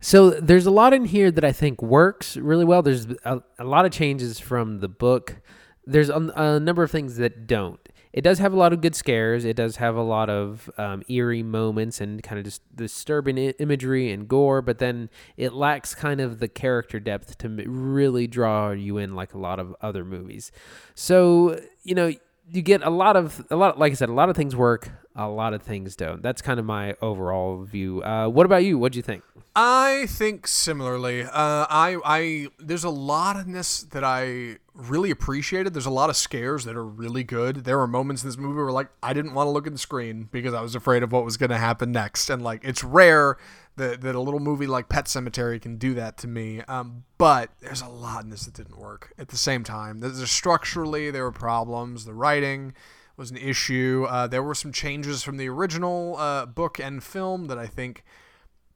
So 0.01 0.29
there's 0.29 0.65
a 0.65 0.71
lot 0.71 0.93
in 0.93 1.05
here 1.05 1.29
that 1.31 1.43
I 1.43 1.51
think 1.51 1.81
works 1.81 2.37
really 2.37 2.63
well. 2.63 2.81
There's 2.81 3.07
a, 3.25 3.41
a 3.57 3.65
lot 3.65 3.85
of 3.85 3.91
changes 3.91 4.39
from 4.39 4.79
the 4.79 4.87
book. 4.87 5.41
There's 5.85 6.09
a, 6.09 6.19
a 6.35 6.59
number 6.59 6.83
of 6.83 6.91
things 6.91 7.17
that 7.17 7.47
don't. 7.47 7.79
It 8.11 8.21
does 8.21 8.39
have 8.39 8.53
a 8.53 8.55
lot 8.55 8.73
of 8.73 8.81
good 8.81 8.95
scares. 8.95 9.45
It 9.45 9.55
does 9.55 9.75
have 9.75 9.95
a 9.95 10.01
lot 10.01 10.29
of 10.29 10.69
um, 10.77 11.03
eerie 11.07 11.43
moments 11.43 12.01
and 12.01 12.23
kind 12.23 12.39
of 12.39 12.45
just 12.45 12.61
disturbing 12.75 13.37
imagery 13.37 14.11
and 14.11 14.27
gore, 14.27 14.61
but 14.61 14.79
then 14.79 15.09
it 15.37 15.53
lacks 15.53 15.93
kind 15.93 16.19
of 16.19 16.39
the 16.39 16.47
character 16.47 16.99
depth 16.99 17.37
to 17.39 17.49
really 17.67 18.25
draw 18.25 18.71
you 18.71 18.97
in 18.97 19.15
like 19.15 19.33
a 19.33 19.37
lot 19.37 19.59
of 19.59 19.75
other 19.81 20.03
movies. 20.03 20.51
So, 20.95 21.61
you 21.83 21.93
know, 21.93 22.11
you 22.51 22.61
get 22.63 22.81
a 22.81 22.89
lot 22.89 23.15
of 23.15 23.45
a 23.51 23.55
lot 23.55 23.77
like 23.77 23.91
I 23.91 23.95
said, 23.95 24.09
a 24.09 24.13
lot 24.13 24.29
of 24.29 24.35
things 24.35 24.55
work, 24.55 24.89
a 25.15 25.27
lot 25.27 25.53
of 25.53 25.61
things 25.61 25.95
don't. 25.95 26.23
That's 26.23 26.41
kind 26.41 26.59
of 26.59 26.65
my 26.65 26.95
overall 27.01 27.63
view. 27.63 28.01
Uh, 28.01 28.27
what 28.27 28.45
about 28.45 28.63
you? 28.63 28.79
What'd 28.79 28.95
you 28.95 29.03
think? 29.03 29.23
I 29.55 30.05
think 30.07 30.47
similarly. 30.47 31.23
Uh, 31.23 31.29
I, 31.69 31.97
I, 32.05 32.47
there's 32.59 32.83
a 32.83 32.89
lot 32.89 33.35
in 33.35 33.51
this 33.51 33.83
that 33.83 34.03
I 34.03 34.57
really 34.79 35.11
appreciated. 35.11 35.73
There's 35.73 35.85
a 35.85 35.91
lot 35.91 36.09
of 36.09 36.15
scares 36.15 36.65
that 36.65 36.75
are 36.75 36.85
really 36.85 37.23
good. 37.23 37.65
There 37.65 37.77
were 37.77 37.87
moments 37.87 38.23
in 38.23 38.29
this 38.29 38.37
movie 38.37 38.57
where 38.61 38.71
like 38.71 38.89
I 39.03 39.13
didn't 39.13 39.33
want 39.33 39.47
to 39.47 39.51
look 39.51 39.67
at 39.67 39.73
the 39.73 39.79
screen 39.79 40.29
because 40.31 40.53
I 40.53 40.61
was 40.61 40.75
afraid 40.75 41.03
of 41.03 41.11
what 41.11 41.25
was 41.25 41.37
going 41.37 41.49
to 41.49 41.57
happen 41.57 41.91
next. 41.91 42.29
And 42.29 42.41
like 42.41 42.61
it's 42.63 42.83
rare 42.83 43.37
that, 43.75 44.01
that 44.01 44.15
a 44.15 44.19
little 44.19 44.39
movie 44.39 44.67
like 44.67 44.89
Pet 44.89 45.05
Sematary 45.05 45.61
can 45.61 45.77
do 45.77 45.93
that 45.95 46.17
to 46.19 46.27
me. 46.27 46.61
Um, 46.61 47.03
but 47.17 47.51
there's 47.59 47.81
a 47.81 47.89
lot 47.89 48.23
in 48.23 48.29
this 48.29 48.45
that 48.45 48.53
didn't 48.53 48.77
work. 48.77 49.13
At 49.17 49.29
the 49.29 49.37
same 49.37 49.63
time, 49.63 49.99
there's 49.99 50.19
a 50.19 50.27
structurally 50.27 51.11
there 51.11 51.23
were 51.23 51.31
problems. 51.31 52.05
The 52.05 52.13
writing 52.13 52.73
was 53.17 53.31
an 53.31 53.37
issue. 53.37 54.05
Uh, 54.09 54.27
there 54.27 54.43
were 54.43 54.55
some 54.55 54.71
changes 54.71 55.23
from 55.23 55.37
the 55.37 55.49
original 55.49 56.15
uh, 56.17 56.45
book 56.45 56.79
and 56.79 57.03
film 57.03 57.47
that 57.47 57.57
I 57.57 57.67
think 57.67 58.03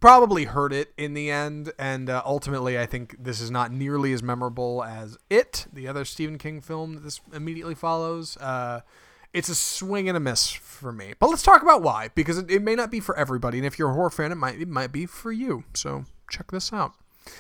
probably 0.04 0.44
hurt 0.44 0.74
it 0.74 0.92
in 0.98 1.14
the 1.14 1.32
end. 1.32 1.72
And 1.80 2.10
uh, 2.10 2.22
ultimately, 2.26 2.78
I 2.78 2.86
think 2.86 3.16
this 3.18 3.40
is 3.40 3.50
not 3.50 3.72
nearly 3.72 4.12
as 4.12 4.22
memorable 4.22 4.84
as 4.84 5.18
It, 5.30 5.66
the 5.72 5.88
other 5.88 6.04
Stephen 6.04 6.38
King 6.38 6.60
film 6.60 6.96
that 6.96 7.04
this 7.06 7.22
immediately 7.32 7.74
follows. 7.74 8.36
Uh, 8.36 8.82
it's 9.32 9.48
a 9.48 9.56
swing 9.56 10.10
and 10.10 10.18
a 10.18 10.20
miss 10.20 10.52
for 10.52 10.92
me. 10.92 11.14
But 11.18 11.30
let's 11.30 11.42
talk 11.42 11.62
about 11.62 11.82
why, 11.82 12.10
because 12.16 12.38
it, 12.38 12.52
it 12.52 12.62
may 12.62 12.76
not 12.76 12.92
be 12.92 13.00
for 13.00 13.18
everybody. 13.18 13.60
And 13.60 13.66
if 13.66 13.80
you're 13.80 13.92
a 13.92 13.94
horror 13.94 14.10
fan, 14.10 14.34
it 14.34 14.36
might 14.36 14.60
it 14.60 14.68
might 14.68 14.92
be 14.92 15.06
for 15.06 15.32
you. 15.32 15.64
So 15.74 16.04
check 16.30 16.52
this 16.52 16.74
out. 16.74 16.92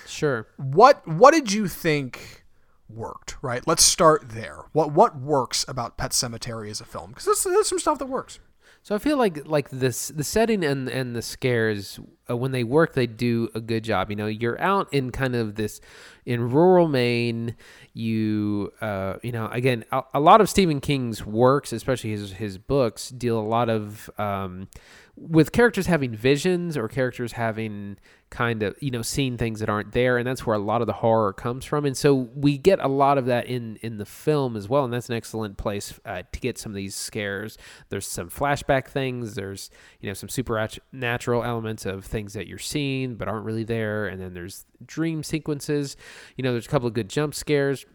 Sure. 0.08 0.48
What 0.56 1.06
what 1.06 1.34
did 1.34 1.52
you 1.52 1.68
think 1.68 2.46
worked, 2.88 3.36
right? 3.42 3.68
Let's 3.68 3.84
start 3.84 4.30
there. 4.30 4.60
What 4.72 4.94
what 4.94 5.20
works 5.20 5.66
about 5.68 5.98
Pet 5.98 6.12
Sematary 6.12 6.72
as 6.72 6.80
a 6.80 6.86
film? 6.86 7.10
Because 7.10 7.26
there's, 7.26 7.44
there's 7.44 7.68
some 7.68 7.80
stuff 7.80 8.00
that 8.00 8.06
works. 8.06 8.40
So 8.84 8.94
I 8.94 8.98
feel 8.98 9.18
like 9.18 9.48
like 9.48 9.70
this 9.70 10.10
the 10.10 10.26
setting 10.26 10.62
and 10.62 10.90
and 10.90 11.16
the 11.16 11.22
scares 11.22 12.02
uh, 12.30 12.36
when 12.36 12.52
they 12.52 12.66
work 12.66 12.94
they 12.94 13.08
do 13.08 13.50
a 13.56 13.62
good 13.62 13.86
job. 13.86 14.10
You 14.10 14.18
know, 14.18 14.28
you're 14.28 14.60
out 14.60 14.94
in 14.94 15.10
kind 15.10 15.36
of 15.36 15.56
this 15.56 15.80
in 16.26 16.52
rural 16.52 16.90
Maine. 16.90 17.56
You 17.94 18.74
uh, 18.82 19.16
you 19.24 19.32
know 19.32 19.48
again 19.54 19.86
a, 19.94 20.04
a 20.16 20.20
lot 20.20 20.42
of 20.42 20.50
Stephen 20.50 20.82
King's 20.82 21.26
works, 21.26 21.72
especially 21.72 22.10
his 22.10 22.34
his 22.34 22.58
books, 22.58 23.08
deal 23.08 23.40
a 23.40 23.42
lot 23.42 23.70
of 23.70 24.10
um, 24.18 24.68
with 25.16 25.52
characters 25.52 25.86
having 25.86 26.16
visions 26.16 26.76
or 26.76 26.88
characters 26.88 27.34
having 27.34 27.98
kind 28.32 28.64
of 28.64 28.76
you 28.82 28.90
know 28.90 29.04
seeing 29.04 29.38
things 29.38 29.60
that 29.60 29.70
aren't 29.70 29.92
there 29.92 30.18
and 30.18 30.26
that's 30.26 30.44
where 30.44 30.56
a 30.56 30.60
lot 30.60 30.82
of 30.82 30.88
the 30.88 30.94
horror 30.94 31.32
comes 31.32 31.64
from 31.64 31.86
and 31.86 31.96
so 31.96 32.16
we 32.16 32.58
get 32.58 32.80
a 32.80 32.88
lot 32.88 33.20
of 33.20 33.28
that 33.28 33.46
in 33.46 33.78
in 33.84 33.98
the 33.98 34.08
film 34.08 34.56
as 34.58 34.68
well 34.68 34.84
and 34.84 34.92
that's 34.92 35.10
an 35.10 35.16
excellent 35.16 35.56
place 35.56 36.00
uh, 36.06 36.24
to 36.32 36.40
get 36.40 36.58
some 36.58 36.72
of 36.72 36.76
these 36.76 36.96
scares. 36.96 37.60
There's 37.90 38.08
some 38.08 38.30
flashback 38.30 38.88
things 38.88 39.36
there's 39.36 39.70
you 40.00 40.10
know 40.10 40.16
some 40.16 40.30
supernatural 40.30 41.44
elements 41.44 41.86
of 41.86 42.06
things 42.06 42.34
that 42.34 42.48
you're 42.48 42.58
seeing 42.58 43.14
but 43.14 43.28
aren't 43.28 43.46
really 43.46 43.64
there 43.64 44.08
and 44.08 44.20
then 44.20 44.34
there's 44.34 44.66
dream 44.84 45.22
sequences. 45.22 45.96
You 46.38 46.44
know 46.44 46.54
there's 46.54 46.66
a 46.66 46.70
couple 46.70 46.88
of 46.88 46.96
good 46.96 47.10
jump 47.10 47.36
scares. 47.36 47.86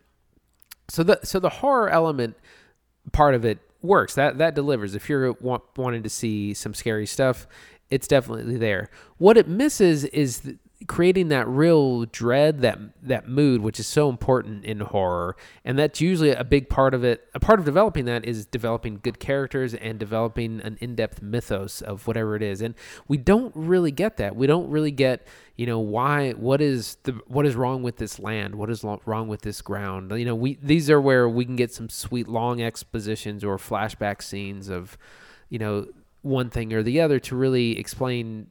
So 0.88 1.02
the 1.02 1.18
so 1.24 1.40
the 1.40 1.50
horror 1.50 1.90
element 1.90 2.36
part 3.10 3.34
of 3.34 3.44
it 3.44 3.58
works. 3.82 4.14
That 4.14 4.38
that 4.38 4.54
delivers. 4.54 4.94
If 4.94 5.08
you're 5.08 5.32
want, 5.32 5.62
wanting 5.76 6.02
to 6.02 6.10
see 6.10 6.54
some 6.54 6.74
scary 6.74 7.06
stuff, 7.06 7.46
it's 7.90 8.08
definitely 8.08 8.56
there. 8.56 8.90
What 9.18 9.36
it 9.36 9.48
misses 9.48 10.04
is 10.04 10.54
creating 10.86 11.26
that 11.28 11.48
real 11.48 12.04
dread, 12.04 12.60
that 12.60 12.78
that 13.02 13.28
mood, 13.28 13.60
which 13.60 13.80
is 13.80 13.86
so 13.86 14.08
important 14.08 14.64
in 14.64 14.78
horror, 14.78 15.36
and 15.64 15.76
that's 15.76 16.00
usually 16.00 16.30
a 16.30 16.44
big 16.44 16.68
part 16.68 16.94
of 16.94 17.02
it. 17.02 17.26
A 17.34 17.40
part 17.40 17.58
of 17.58 17.64
developing 17.64 18.04
that 18.04 18.24
is 18.24 18.46
developing 18.46 19.00
good 19.02 19.18
characters 19.18 19.74
and 19.74 19.98
developing 19.98 20.60
an 20.60 20.78
in-depth 20.80 21.20
mythos 21.20 21.82
of 21.82 22.06
whatever 22.06 22.36
it 22.36 22.42
is. 22.42 22.60
And 22.60 22.76
we 23.08 23.16
don't 23.16 23.52
really 23.56 23.90
get 23.90 24.18
that. 24.18 24.36
We 24.36 24.46
don't 24.46 24.70
really 24.70 24.92
get, 24.92 25.26
you 25.56 25.66
know, 25.66 25.80
why 25.80 26.30
what 26.32 26.60
is 26.60 26.96
the 27.02 27.12
what 27.26 27.44
is 27.44 27.56
wrong 27.56 27.82
with 27.82 27.96
this 27.96 28.20
land? 28.20 28.54
What 28.54 28.70
is 28.70 28.84
lo- 28.84 29.02
wrong 29.04 29.26
with 29.26 29.42
this 29.42 29.60
ground? 29.60 30.12
You 30.12 30.26
know, 30.26 30.36
we 30.36 30.58
these 30.62 30.88
are 30.90 31.00
where 31.00 31.28
we 31.28 31.44
can 31.44 31.56
get 31.56 31.72
some 31.72 31.88
sweet 31.88 32.28
long 32.28 32.62
expositions 32.62 33.42
or 33.42 33.56
flashback 33.56 34.22
scenes 34.22 34.68
of, 34.68 34.96
you 35.48 35.58
know, 35.58 35.88
one 36.22 36.50
thing 36.50 36.72
or 36.72 36.84
the 36.84 37.00
other 37.00 37.18
to 37.18 37.34
really 37.34 37.78
explain 37.78 38.48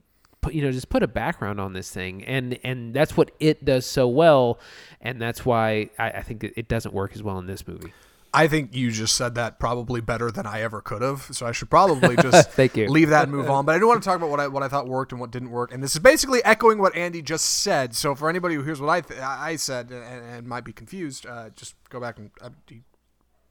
put 0.47 0.55
you 0.55 0.61
know 0.61 0.71
just 0.71 0.89
put 0.89 1.03
a 1.03 1.07
background 1.07 1.59
on 1.59 1.73
this 1.73 1.91
thing 1.91 2.23
and 2.23 2.57
and 2.63 2.93
that's 2.93 3.17
what 3.17 3.31
it 3.39 3.63
does 3.65 3.85
so 3.85 4.07
well 4.07 4.59
and 5.01 5.21
that's 5.21 5.45
why 5.45 5.89
i, 5.99 6.09
I 6.09 6.21
think 6.21 6.43
it 6.43 6.67
doesn't 6.67 6.93
work 6.93 7.13
as 7.15 7.21
well 7.21 7.37
in 7.39 7.47
this 7.47 7.67
movie 7.67 7.93
I 8.33 8.47
think 8.47 8.75
you 8.75 8.91
just 8.91 9.15
said 9.15 9.35
that 9.35 9.57
probably 9.57 10.01
better 10.01 10.29
than 10.29 10.45
I 10.45 10.61
ever 10.61 10.81
could 10.81 11.01
have. 11.01 11.27
So 11.31 11.47
I 11.47 11.53
should 11.53 11.69
probably 11.71 12.15
just 12.17 12.51
Thank 12.51 12.75
you. 12.75 12.87
leave 12.87 13.09
that 13.09 13.23
and 13.23 13.31
move 13.31 13.49
on. 13.49 13.65
But 13.65 13.73
I 13.73 13.79
do 13.79 13.87
want 13.87 14.03
to 14.03 14.05
talk 14.07 14.17
about 14.17 14.29
what 14.29 14.39
I 14.39 14.47
what 14.47 14.61
I 14.61 14.67
thought 14.67 14.87
worked 14.87 15.11
and 15.13 15.19
what 15.19 15.31
didn't 15.31 15.49
work. 15.49 15.73
And 15.73 15.81
this 15.81 15.93
is 15.93 15.99
basically 15.99 16.43
echoing 16.43 16.77
what 16.77 16.93
Andy 16.95 17.21
just 17.21 17.45
said. 17.45 17.95
So 17.95 18.13
for 18.13 18.29
anybody 18.29 18.53
who 18.53 18.63
hears 18.63 18.81
what 18.81 18.89
I 18.89 19.01
th- 19.01 19.19
I 19.19 19.55
said 19.55 19.91
and, 19.91 20.25
and, 20.25 20.47
might 20.47 20.65
be 20.65 20.73
confused, 20.73 21.25
uh, 21.25 21.49
just 21.55 21.73
go 21.89 21.99
back 21.99 22.19
and 22.19 22.29
uh, 22.41 22.49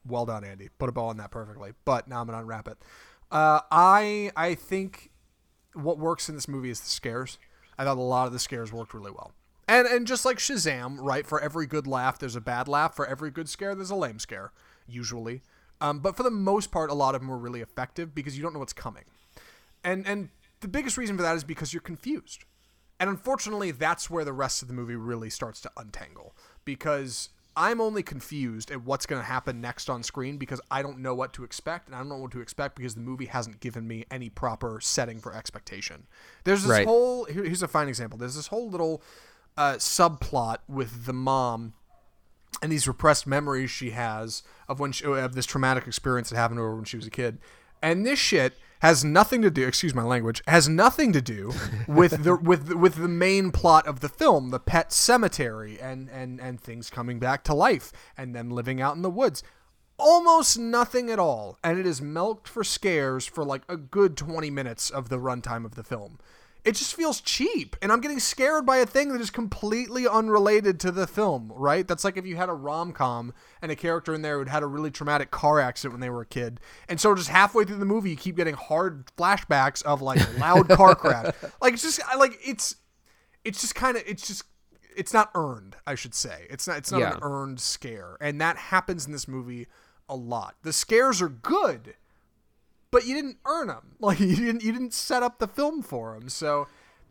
well 0.06 0.26
done, 0.26 0.44
Andy. 0.44 0.68
Put 0.78 0.90
a 0.90 0.92
ball 0.92 1.08
on 1.08 1.16
that 1.16 1.32
perfectly. 1.32 1.72
But 1.84 2.06
now 2.06 2.20
I'm 2.20 2.26
gonna 2.26 2.38
unwrap 2.38 2.68
it. 2.68 2.76
Uh, 3.32 3.62
I 3.72 4.30
I 4.36 4.54
think 4.54 5.10
what 5.76 5.98
works 5.98 6.28
in 6.28 6.34
this 6.34 6.48
movie 6.48 6.70
is 6.70 6.80
the 6.80 6.88
scares. 6.88 7.38
I 7.78 7.84
thought 7.84 7.98
a 7.98 8.00
lot 8.00 8.26
of 8.26 8.32
the 8.32 8.38
scares 8.38 8.72
worked 8.72 8.94
really 8.94 9.10
well. 9.10 9.32
And 9.68 9.86
and 9.86 10.06
just 10.06 10.24
like 10.24 10.38
Shazam, 10.38 10.98
right? 11.00 11.26
For 11.26 11.40
every 11.40 11.66
good 11.66 11.86
laugh, 11.86 12.18
there's 12.18 12.36
a 12.36 12.40
bad 12.40 12.68
laugh. 12.68 12.94
For 12.94 13.06
every 13.06 13.30
good 13.30 13.48
scare, 13.48 13.74
there's 13.74 13.90
a 13.90 13.96
lame 13.96 14.18
scare, 14.18 14.52
usually. 14.86 15.42
Um, 15.80 15.98
but 15.98 16.16
for 16.16 16.22
the 16.22 16.30
most 16.30 16.70
part, 16.70 16.90
a 16.90 16.94
lot 16.94 17.14
of 17.14 17.20
them 17.20 17.28
were 17.28 17.38
really 17.38 17.60
effective 17.60 18.14
because 18.14 18.36
you 18.36 18.42
don't 18.42 18.52
know 18.52 18.60
what's 18.60 18.72
coming. 18.72 19.04
And 19.82 20.06
and 20.06 20.28
the 20.60 20.68
biggest 20.68 20.96
reason 20.96 21.16
for 21.16 21.22
that 21.22 21.36
is 21.36 21.44
because 21.44 21.72
you're 21.72 21.80
confused. 21.80 22.44
And 22.98 23.10
unfortunately, 23.10 23.72
that's 23.72 24.08
where 24.08 24.24
the 24.24 24.32
rest 24.32 24.62
of 24.62 24.68
the 24.68 24.74
movie 24.74 24.96
really 24.96 25.28
starts 25.28 25.60
to 25.62 25.70
untangle 25.76 26.34
because 26.64 27.28
I'm 27.56 27.80
only 27.80 28.02
confused 28.02 28.70
at 28.70 28.84
what's 28.84 29.06
going 29.06 29.20
to 29.22 29.26
happen 29.26 29.60
next 29.62 29.88
on 29.88 30.02
screen 30.02 30.36
because 30.36 30.60
I 30.70 30.82
don't 30.82 30.98
know 30.98 31.14
what 31.14 31.32
to 31.34 31.44
expect, 31.44 31.86
and 31.86 31.94
I 31.94 31.98
don't 32.00 32.10
know 32.10 32.18
what 32.18 32.30
to 32.32 32.40
expect 32.40 32.76
because 32.76 32.94
the 32.94 33.00
movie 33.00 33.26
hasn't 33.26 33.60
given 33.60 33.88
me 33.88 34.04
any 34.10 34.28
proper 34.28 34.78
setting 34.80 35.20
for 35.20 35.34
expectation. 35.34 36.06
There's 36.44 36.62
this 36.62 36.70
Right. 36.70 36.86
whole 36.86 37.24
here- 37.24 37.44
here's 37.44 37.62
a 37.62 37.68
fine 37.68 37.88
example. 37.88 38.18
There's 38.18 38.34
this 38.36 38.48
whole 38.48 38.68
little 38.70 39.02
uh, 39.58 39.76
subplot 39.76 40.58
with 40.68 41.06
the 41.06 41.14
mom 41.14 41.72
and 42.60 42.70
these 42.70 42.86
repressed 42.86 43.26
memories 43.26 43.70
she 43.70 43.92
has 43.92 44.42
of 44.68 44.78
when 44.78 44.92
she, 44.92 45.04
of 45.06 45.34
this 45.34 45.46
traumatic 45.46 45.86
experience 45.86 46.28
that 46.28 46.36
happened 46.36 46.58
to 46.58 46.62
her 46.62 46.74
when 46.76 46.84
she 46.84 46.98
was 46.98 47.06
a 47.06 47.10
kid. 47.10 47.38
And 47.80 48.04
this 48.04 48.18
shit 48.18 48.58
has 48.80 49.04
nothing 49.04 49.42
to 49.42 49.50
do, 49.50 49.66
excuse 49.66 49.94
my 49.94 50.02
language, 50.02 50.42
has 50.46 50.68
nothing 50.68 51.12
to 51.12 51.22
do 51.22 51.52
with 51.86 52.24
the 52.24 52.36
with 52.42 52.66
the, 52.66 52.76
with 52.76 52.96
the 52.96 53.08
main 53.08 53.50
plot 53.50 53.86
of 53.86 54.00
the 54.00 54.08
film, 54.08 54.50
the 54.50 54.60
pet 54.60 54.92
cemetery 54.92 55.78
and 55.80 56.08
and 56.10 56.40
and 56.40 56.60
things 56.60 56.90
coming 56.90 57.18
back 57.18 57.44
to 57.44 57.54
life 57.54 57.92
and 58.16 58.34
them 58.34 58.50
living 58.50 58.80
out 58.80 58.96
in 58.96 59.02
the 59.02 59.10
woods. 59.10 59.42
Almost 59.98 60.58
nothing 60.58 61.10
at 61.10 61.18
all, 61.18 61.58
and 61.64 61.78
it 61.78 61.86
is 61.86 62.02
milked 62.02 62.48
for 62.48 62.62
scares 62.62 63.24
for 63.24 63.44
like 63.44 63.62
a 63.66 63.78
good 63.78 64.14
20 64.14 64.50
minutes 64.50 64.90
of 64.90 65.08
the 65.08 65.16
runtime 65.16 65.64
of 65.64 65.74
the 65.74 65.82
film 65.82 66.18
it 66.66 66.74
just 66.74 66.94
feels 66.94 67.20
cheap. 67.20 67.76
And 67.80 67.90
i'm 67.92 68.00
getting 68.00 68.18
scared 68.20 68.66
by 68.66 68.76
a 68.78 68.86
thing 68.86 69.12
that 69.12 69.20
is 69.20 69.30
completely 69.30 70.06
unrelated 70.06 70.78
to 70.80 70.90
the 70.90 71.06
film 71.06 71.52
right? 71.54 71.86
That's 71.88 72.04
like 72.04 72.16
if 72.16 72.26
you 72.26 72.36
had 72.36 72.48
a 72.48 72.52
rom-com 72.54 73.32
and 73.62 73.72
a 73.72 73.76
character 73.76 74.12
in 74.14 74.20
there 74.22 74.38
who 74.42 74.50
had 74.50 74.62
a 74.62 74.66
really 74.66 74.90
traumatic 74.90 75.30
car 75.30 75.60
accident 75.60 75.94
when 75.94 76.00
they 76.00 76.10
were 76.10 76.22
a 76.22 76.26
kid. 76.26 76.60
And 76.88 77.00
so 77.00 77.14
just 77.14 77.28
halfway 77.30 77.64
through 77.64 77.76
the 77.78 77.84
movie 77.84 78.10
you 78.10 78.16
keep 78.16 78.36
getting 78.36 78.54
hard 78.54 79.06
flashbacks 79.16 79.82
of 79.84 80.02
like 80.02 80.20
loud 80.38 80.68
car 80.68 80.94
crash. 81.02 81.34
Like 81.62 81.74
it's 81.74 81.82
just 81.82 82.00
like 82.18 82.38
it's 82.44 82.76
it's 83.44 83.60
just 83.60 83.74
kind 83.74 83.96
of 83.96 84.02
it's 84.06 84.26
just 84.26 84.42
it's 84.96 85.12
not 85.12 85.30
earned 85.34 85.76
i 85.86 85.94
should 85.94 86.14
say. 86.14 86.46
It's 86.50 86.66
not 86.66 86.78
it's 86.78 86.90
not 86.90 87.00
Yeah. 87.00 87.12
an 87.14 87.18
earned 87.22 87.60
scare. 87.60 88.16
And 88.20 88.40
that 88.40 88.56
happens 88.56 89.06
in 89.06 89.12
this 89.12 89.28
movie 89.28 89.66
a 90.08 90.16
lot. 90.16 90.56
The 90.62 90.72
scares 90.72 91.20
are 91.22 91.28
good 91.28 91.94
but 92.96 93.06
you 93.06 93.14
didn't 93.14 93.36
earn 93.44 93.66
them. 93.66 93.82
Like 94.00 94.20
you 94.20 94.34
didn't 94.34 94.62
you 94.62 94.72
didn't 94.72 94.94
set 94.94 95.22
up 95.22 95.38
the 95.38 95.46
film 95.46 95.82
for 95.82 96.14
them. 96.14 96.30
So 96.30 96.66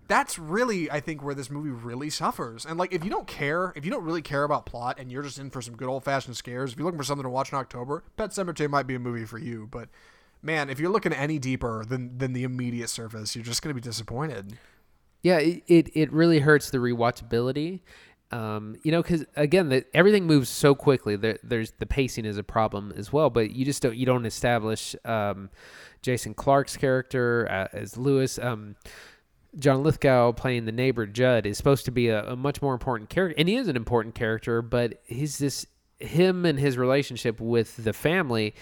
that's 0.08 0.40
really 0.40 0.90
I 0.90 1.00
think 1.00 1.24
where 1.24 1.36
this 1.36 1.52
movie 1.52 1.70
really 1.70 2.10
suffers. 2.10 2.66
And 2.66 2.80
like 2.80 2.92
if 2.92 3.04
you 3.04 3.12
don't 3.12 3.28
care, 3.28 3.72
if 3.76 3.86
you 3.86 3.92
don't 3.92 4.04
really 4.04 4.24
care 4.24 4.44
about 4.44 4.66
plot 4.66 4.98
and 5.00 5.12
you're 5.12 5.22
just 5.22 5.38
in 5.38 5.52
for 5.52 5.62
some 5.62 5.76
good 5.76 5.88
old 5.88 6.04
fashioned 6.04 6.38
scares, 6.38 6.72
if 6.72 6.80
you're 6.80 6.86
looking 6.86 6.98
for 6.98 7.04
something 7.04 7.24
to 7.24 7.30
watch 7.30 7.52
in 7.52 7.60
October, 7.60 8.04
Pet 8.18 8.32
Sematary 8.32 8.68
might 8.68 8.88
be 8.88 8.96
a 8.96 9.00
movie 9.00 9.26
for 9.26 9.38
you. 9.38 9.68
But 9.70 9.90
man, 10.42 10.72
if 10.72 10.80
you're 10.80 10.90
looking 10.90 11.14
any 11.14 11.38
deeper 11.38 11.86
than 11.86 12.18
than 12.18 12.34
the 12.34 12.44
immediate 12.44 12.90
surface, 12.90 13.36
you're 13.36 13.46
just 13.46 13.62
gonna 13.62 13.76
be 13.76 13.82
disappointed. 13.82 14.58
Yeah, 15.22 15.38
it, 15.38 15.64
it, 15.68 15.90
it 15.96 16.12
really 16.12 16.40
hurts 16.40 16.72
the 16.72 16.80
rewatchability. 16.80 17.82
Um, 18.36 18.76
you 18.84 18.92
know, 18.92 19.02
because 19.02 19.26
again, 19.38 19.70
the, 19.70 19.86
everything 19.94 20.26
moves 20.26 20.50
so 20.50 20.76
quickly. 20.76 21.16
There, 21.16 21.38
there's 21.42 21.72
the 21.80 21.86
pacing 21.86 22.26
is 22.26 22.38
a 22.38 22.44
problem 22.44 22.94
as 22.98 23.14
well, 23.14 23.30
but 23.30 23.52
you 23.52 23.64
just 23.64 23.82
don't 23.82 23.96
you 23.96 24.06
don't 24.06 24.26
establish 24.26 24.94
um, 25.06 25.50
Jason 26.02 26.34
Clarke's 26.34 26.76
character 26.76 27.48
uh, 27.50 27.68
as 27.72 27.96
Lewis. 27.96 28.38
Um, 28.38 28.76
John 29.58 29.84
Lithgow 29.84 30.34
playing 30.34 30.66
the 30.66 30.74
neighbor 30.74 31.06
Judd 31.06 31.46
is 31.46 31.56
supposed 31.56 31.86
to 31.86 31.92
be 31.92 32.10
a, 32.10 32.32
a 32.32 32.36
much 32.36 32.62
more 32.62 32.74
important 32.74 33.10
character, 33.10 33.36
and 33.38 33.48
he 33.48 33.56
is 33.56 33.70
an 33.70 33.78
important 33.78 34.16
character. 34.16 34.62
But 34.62 35.02
he's 35.06 35.38
this 35.38 35.66
him 36.00 36.46
and 36.46 36.60
his 36.60 36.78
relationship 36.78 37.40
with 37.40 37.86
the 37.86 37.94
family 37.94 38.54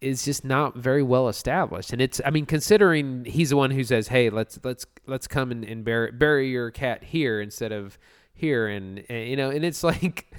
is 0.00 0.24
just 0.24 0.42
not 0.42 0.74
very 0.74 1.02
well 1.02 1.28
established. 1.28 1.92
And 1.92 2.00
it's 2.00 2.18
I 2.24 2.30
mean 2.30 2.46
considering 2.46 3.26
he's 3.26 3.50
the 3.50 3.58
one 3.58 3.72
who 3.72 3.84
says, 3.84 4.08
"Hey, 4.08 4.30
let's 4.30 4.58
let's 4.64 4.86
let's 5.06 5.26
come 5.26 5.50
and, 5.50 5.64
and 5.64 5.84
bury 5.84 6.12
bury 6.12 6.48
your 6.48 6.70
cat 6.70 7.04
here 7.04 7.42
instead 7.42 7.72
of 7.72 7.98
here," 8.38 8.66
and, 8.66 9.04
and 9.08 9.28
you 9.28 9.36
know, 9.36 9.50
and 9.50 9.64
it's 9.64 9.84
like 9.92 10.32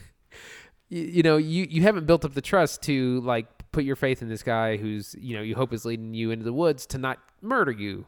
you, 0.89 1.03
you 1.03 1.23
know 1.23 1.37
you 1.37 1.67
you 1.69 1.83
haven't 1.83 2.05
built 2.05 2.25
up 2.25 2.33
the 2.33 2.41
trust 2.41 2.81
to 2.83 3.21
like 3.21 3.47
put 3.71 3.83
your 3.83 3.95
faith 3.95 4.21
in 4.21 4.29
this 4.29 4.43
guy 4.43 4.77
who's 4.77 5.15
you 5.19 5.35
know 5.35 5.41
you 5.41 5.55
hope 5.55 5.73
is 5.73 5.85
leading 5.85 6.13
you 6.13 6.31
into 6.31 6.43
the 6.43 6.53
woods 6.53 6.85
to 6.87 6.97
not 6.97 7.19
murder 7.41 7.71
you. 7.71 8.07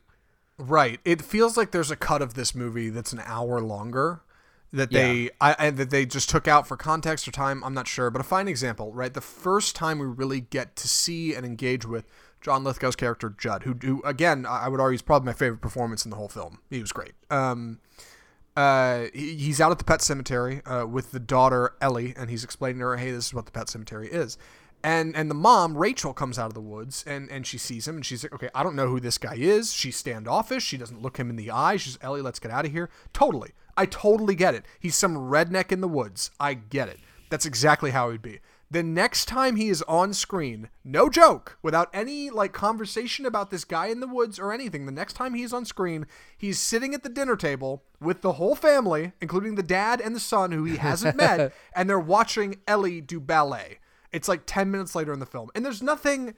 Right. 0.58 1.00
It 1.06 1.22
feels 1.22 1.58
like 1.58 1.72
there's 1.72 1.90
a 1.92 1.96
cut 1.96 2.22
of 2.22 2.36
this 2.36 2.54
movie 2.54 2.90
that's 2.90 3.14
an 3.14 3.22
hour 3.26 3.62
longer 3.62 4.22
that 4.74 4.92
they 4.92 5.30
I, 5.42 5.56
I 5.58 5.70
that 5.72 5.90
they 5.90 6.06
just 6.06 6.30
took 6.30 6.48
out 6.48 6.68
for 6.68 6.78
context 6.78 7.28
or 7.28 7.32
time. 7.32 7.64
I'm 7.64 7.74
not 7.74 7.88
sure, 7.88 8.10
but 8.10 8.22
a 8.22 8.24
fine 8.24 8.48
example, 8.48 8.94
right? 8.94 9.14
The 9.14 9.22
first 9.22 9.76
time 9.76 10.00
we 10.00 10.06
really 10.06 10.42
get 10.42 10.76
to 10.78 10.88
see 10.88 11.34
and 11.34 11.46
engage 11.46 11.86
with 11.86 12.06
John 12.42 12.64
Lithgow's 12.64 12.96
character 12.96 13.34
Judd, 13.38 13.64
who, 13.64 13.74
who 13.74 14.02
again 14.04 14.46
I 14.46 14.66
I 14.66 14.68
would 14.70 14.80
argue 14.80 14.96
is 14.96 15.02
probably 15.02 15.26
my 15.26 15.34
favorite 15.34 15.62
performance 15.62 16.06
in 16.06 16.12
the 16.12 16.18
whole 16.18 16.30
film. 16.30 16.60
He 16.70 16.80
was 16.80 16.92
great. 16.92 17.14
Um, 17.30 17.80
uh, 18.56 19.06
he, 19.14 19.36
he's 19.36 19.62
out 19.62 19.72
at 19.72 19.78
the 19.78 19.86
pet 19.86 20.02
cemetery 20.02 20.62
uh, 20.66 20.86
with 20.86 21.12
the 21.12 21.20
daughter 21.20 21.74
Ellie, 21.82 22.14
and 22.18 22.30
he's 22.30 22.44
explaining 22.44 22.80
to 22.80 22.86
her, 22.86 22.98
"Hey, 22.98 23.12
this 23.12 23.28
is 23.28 23.34
what 23.34 23.46
the 23.46 23.52
pet 23.52 23.70
cemetery 23.70 24.10
is." 24.10 24.38
And 24.84 25.16
and 25.16 25.30
the 25.30 25.36
mom 25.36 25.78
Rachel 25.78 26.14
comes 26.14 26.40
out 26.40 26.48
of 26.48 26.54
the 26.56 26.62
woods 26.62 27.04
and 27.06 27.30
and 27.30 27.46
she 27.46 27.60
sees 27.60 27.88
him 27.88 27.98
and 27.98 28.06
she's 28.06 28.24
like, 28.24 28.34
"Okay, 28.34 28.50
I 28.56 28.64
don't 28.64 28.76
know 28.76 28.88
who 28.88 29.00
this 29.00 29.18
guy 29.18 29.36
is." 29.36 29.74
She's 29.74 29.96
standoffish. 29.96 30.64
She 30.64 30.78
doesn't 30.78 31.02
look 31.02 31.18
him 31.18 31.30
in 31.30 31.36
the 31.36 31.52
eye. 31.52 31.78
She's 31.78 31.98
Ellie, 32.02 32.22
let's 32.22 32.40
get 32.40 32.52
out 32.52 32.66
of 32.66 32.72
here. 32.72 32.90
Totally, 33.14 33.52
I 33.78 33.86
totally 33.86 34.36
get 34.36 34.56
it. 34.56 34.66
He's 34.80 34.96
some 34.96 35.16
redneck 35.16 35.72
in 35.72 35.82
the 35.82 35.88
woods. 35.88 36.32
I 36.40 36.56
get 36.56 36.90
it. 36.90 37.00
That's 37.30 37.46
exactly 37.46 37.92
how 37.92 38.10
he'd 38.10 38.22
be. 38.22 38.40
The 38.72 38.84
next 38.84 39.26
time 39.26 39.58
he 39.58 39.68
is 39.68 39.82
on 39.82 40.14
screen, 40.14 40.70
no 40.86 41.10
joke, 41.10 41.58
without 41.62 41.90
any 41.94 42.30
like 42.30 42.54
conversation 42.54 43.26
about 43.26 43.50
this 43.52 43.66
guy 43.66 43.88
in 43.88 44.00
the 44.00 44.08
woods 44.08 44.40
or 44.40 44.54
anything, 44.54 44.86
the 44.86 44.94
next 44.94 45.12
time 45.12 45.34
he's 45.34 45.52
on 45.52 45.66
screen, 45.66 46.08
he's 46.38 46.58
sitting 46.58 46.94
at 46.94 47.04
the 47.04 47.10
dinner 47.10 47.36
table 47.36 47.84
with 48.00 48.22
the 48.22 48.34
whole 48.34 48.56
family, 48.56 49.12
including 49.20 49.56
the 49.56 49.62
dad 49.62 50.00
and 50.00 50.16
the 50.16 50.22
son 50.22 50.54
who 50.54 50.64
he 50.64 50.78
hasn't 50.78 51.18
met, 51.18 51.52
and 51.76 51.90
they're 51.90 52.00
watching 52.00 52.62
Ellie 52.66 53.02
do 53.02 53.20
ballet. 53.20 53.80
It's 54.14 54.30
like 54.30 54.44
10 54.46 54.72
minutes 54.72 54.96
later 54.96 55.12
in 55.12 55.20
the 55.20 55.26
film. 55.26 55.50
And 55.54 55.66
there's 55.66 55.84
nothing 55.84 56.34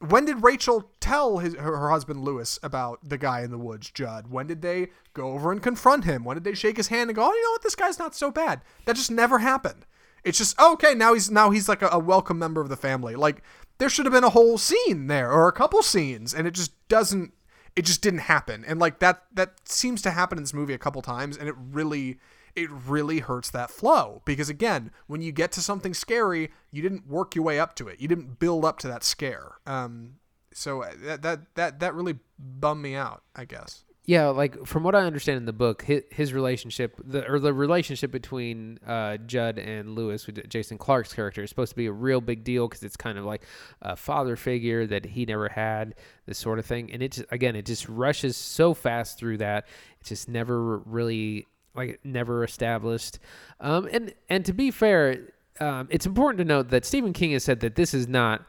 when 0.00 0.26
did 0.26 0.42
Rachel 0.42 0.90
tell 1.00 1.38
his 1.38 1.54
her, 1.54 1.76
her, 1.76 1.88
husband 1.88 2.22
Lewis 2.22 2.58
about 2.62 3.00
the 3.02 3.18
guy 3.18 3.40
in 3.40 3.50
the 3.50 3.58
woods, 3.58 3.90
Judd? 3.90 4.28
When 4.28 4.46
did 4.46 4.60
they 4.60 4.88
go 5.14 5.30
over 5.32 5.50
and 5.50 5.62
confront 5.62 6.04
him? 6.04 6.22
When 6.22 6.36
did 6.36 6.44
they 6.44 6.54
shake 6.54 6.76
his 6.76 6.88
hand 6.88 7.08
and 7.08 7.16
go, 7.16 7.24
"Oh, 7.24 7.32
you 7.32 7.42
know 7.44 7.50
what? 7.52 7.62
This 7.62 7.74
guy's 7.74 7.98
not 7.98 8.14
so 8.14 8.30
bad." 8.30 8.60
That 8.84 8.94
just 8.94 9.10
never 9.10 9.38
happened. 9.38 9.86
It's 10.28 10.38
just 10.38 10.54
oh, 10.58 10.74
okay. 10.74 10.94
Now 10.94 11.14
he's 11.14 11.30
now 11.30 11.50
he's 11.50 11.68
like 11.68 11.80
a, 11.80 11.88
a 11.88 11.98
welcome 11.98 12.38
member 12.38 12.60
of 12.60 12.68
the 12.68 12.76
family. 12.76 13.16
Like 13.16 13.42
there 13.78 13.88
should 13.88 14.04
have 14.04 14.12
been 14.12 14.24
a 14.24 14.30
whole 14.30 14.58
scene 14.58 15.06
there 15.06 15.32
or 15.32 15.48
a 15.48 15.52
couple 15.52 15.82
scenes, 15.82 16.34
and 16.34 16.46
it 16.46 16.52
just 16.52 16.72
doesn't. 16.88 17.32
It 17.74 17.84
just 17.84 18.02
didn't 18.02 18.20
happen. 18.20 18.64
And 18.66 18.78
like 18.78 18.98
that 18.98 19.22
that 19.32 19.54
seems 19.66 20.02
to 20.02 20.10
happen 20.10 20.36
in 20.36 20.44
this 20.44 20.52
movie 20.52 20.74
a 20.74 20.78
couple 20.78 21.00
times, 21.00 21.38
and 21.38 21.48
it 21.48 21.54
really 21.56 22.18
it 22.54 22.68
really 22.70 23.20
hurts 23.20 23.50
that 23.50 23.70
flow 23.70 24.20
because 24.24 24.48
again 24.48 24.90
when 25.06 25.22
you 25.22 25.30
get 25.30 25.52
to 25.52 25.60
something 25.60 25.94
scary 25.94 26.50
you 26.72 26.82
didn't 26.82 27.06
work 27.06 27.34
your 27.34 27.44
way 27.44 27.60
up 27.60 27.76
to 27.76 27.86
it 27.86 28.00
you 28.00 28.08
didn't 28.08 28.40
build 28.40 28.64
up 28.64 28.78
to 28.78 28.88
that 28.88 29.04
scare 29.04 29.58
um, 29.66 30.14
so 30.52 30.82
uh, 30.82 30.90
that 30.98 31.22
that 31.22 31.54
that 31.54 31.78
that 31.78 31.94
really 31.94 32.18
bummed 32.38 32.82
me 32.82 32.96
out 32.96 33.22
i 33.36 33.44
guess 33.44 33.84
yeah 34.08 34.26
like 34.26 34.66
from 34.66 34.82
what 34.82 34.96
i 34.96 35.00
understand 35.00 35.36
in 35.36 35.44
the 35.44 35.52
book 35.52 35.82
his, 35.82 36.02
his 36.10 36.32
relationship 36.32 37.00
the 37.04 37.24
or 37.30 37.38
the 37.38 37.52
relationship 37.52 38.10
between 38.10 38.78
uh, 38.86 39.16
judd 39.18 39.58
and 39.58 39.94
lewis 39.94 40.26
jason 40.48 40.76
Clarke's 40.76 41.14
character 41.14 41.42
is 41.42 41.48
supposed 41.48 41.70
to 41.70 41.76
be 41.76 41.86
a 41.86 41.92
real 41.92 42.20
big 42.20 42.42
deal 42.42 42.66
because 42.66 42.82
it's 42.82 42.96
kind 42.96 43.18
of 43.18 43.24
like 43.24 43.44
a 43.82 43.94
father 43.94 44.34
figure 44.34 44.86
that 44.86 45.04
he 45.04 45.24
never 45.24 45.48
had 45.48 45.94
this 46.26 46.38
sort 46.38 46.58
of 46.58 46.66
thing 46.66 46.90
and 46.92 47.02
it 47.02 47.12
just, 47.12 47.26
again 47.30 47.54
it 47.54 47.66
just 47.66 47.88
rushes 47.88 48.36
so 48.36 48.74
fast 48.74 49.18
through 49.18 49.36
that 49.36 49.66
it 50.00 50.06
just 50.06 50.28
never 50.28 50.78
really 50.78 51.46
like 51.78 52.00
never 52.04 52.44
established. 52.44 53.18
Um, 53.60 53.88
and 53.90 54.12
and 54.28 54.44
to 54.44 54.52
be 54.52 54.70
fair, 54.70 55.20
um, 55.60 55.88
it's 55.90 56.04
important 56.04 56.38
to 56.38 56.44
note 56.44 56.68
that 56.68 56.84
Stephen 56.84 57.14
King 57.14 57.32
has 57.32 57.44
said 57.44 57.60
that 57.60 57.76
this 57.76 57.94
is 57.94 58.06
not. 58.06 58.44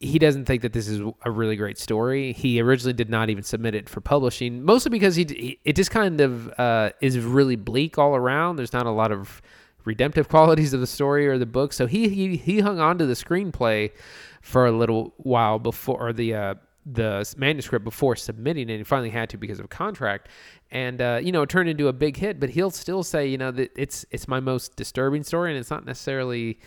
He 0.00 0.18
doesn't 0.18 0.46
think 0.46 0.62
that 0.62 0.72
this 0.72 0.88
is 0.88 1.00
a 1.24 1.30
really 1.30 1.56
great 1.56 1.78
story. 1.78 2.32
He 2.32 2.60
originally 2.60 2.94
did 2.94 3.10
not 3.10 3.28
even 3.28 3.44
submit 3.44 3.74
it 3.74 3.88
for 3.88 4.00
publishing, 4.00 4.64
mostly 4.64 4.88
because 4.88 5.14
he, 5.14 5.24
he 5.24 5.58
it 5.64 5.76
just 5.76 5.90
kind 5.90 6.20
of 6.20 6.48
uh, 6.58 6.90
is 7.00 7.18
really 7.18 7.56
bleak 7.56 7.98
all 7.98 8.16
around. 8.16 8.56
There's 8.56 8.72
not 8.72 8.86
a 8.86 8.90
lot 8.90 9.12
of 9.12 9.42
redemptive 9.84 10.28
qualities 10.30 10.72
of 10.72 10.80
the 10.80 10.86
story 10.86 11.28
or 11.28 11.36
the 11.38 11.46
book. 11.46 11.72
So 11.72 11.86
he 11.86 12.08
he 12.08 12.36
he 12.36 12.60
hung 12.60 12.80
on 12.80 12.98
to 12.98 13.06
the 13.06 13.14
screenplay 13.14 13.92
for 14.40 14.66
a 14.66 14.72
little 14.72 15.12
while 15.18 15.58
before 15.58 16.08
or 16.08 16.12
the 16.12 16.34
uh, 16.34 16.54
the 16.86 17.32
manuscript 17.36 17.84
before 17.84 18.16
submitting 18.16 18.68
it. 18.70 18.78
He 18.78 18.84
finally 18.84 19.10
had 19.10 19.28
to 19.30 19.36
because 19.36 19.60
of 19.60 19.68
contract, 19.68 20.28
and 20.70 21.00
uh, 21.00 21.20
you 21.22 21.32
know, 21.32 21.42
it 21.42 21.48
turned 21.48 21.68
into 21.68 21.88
a 21.88 21.92
big 21.92 22.16
hit. 22.16 22.40
But 22.40 22.50
he'll 22.50 22.70
still 22.70 23.02
say, 23.02 23.26
you 23.26 23.38
know, 23.38 23.50
that 23.50 23.70
it's 23.76 24.04
it's 24.10 24.26
my 24.26 24.40
most 24.40 24.76
disturbing 24.76 25.22
story, 25.22 25.50
and 25.50 25.58
it's 25.58 25.70
not 25.70 25.84
necessarily. 25.84 26.58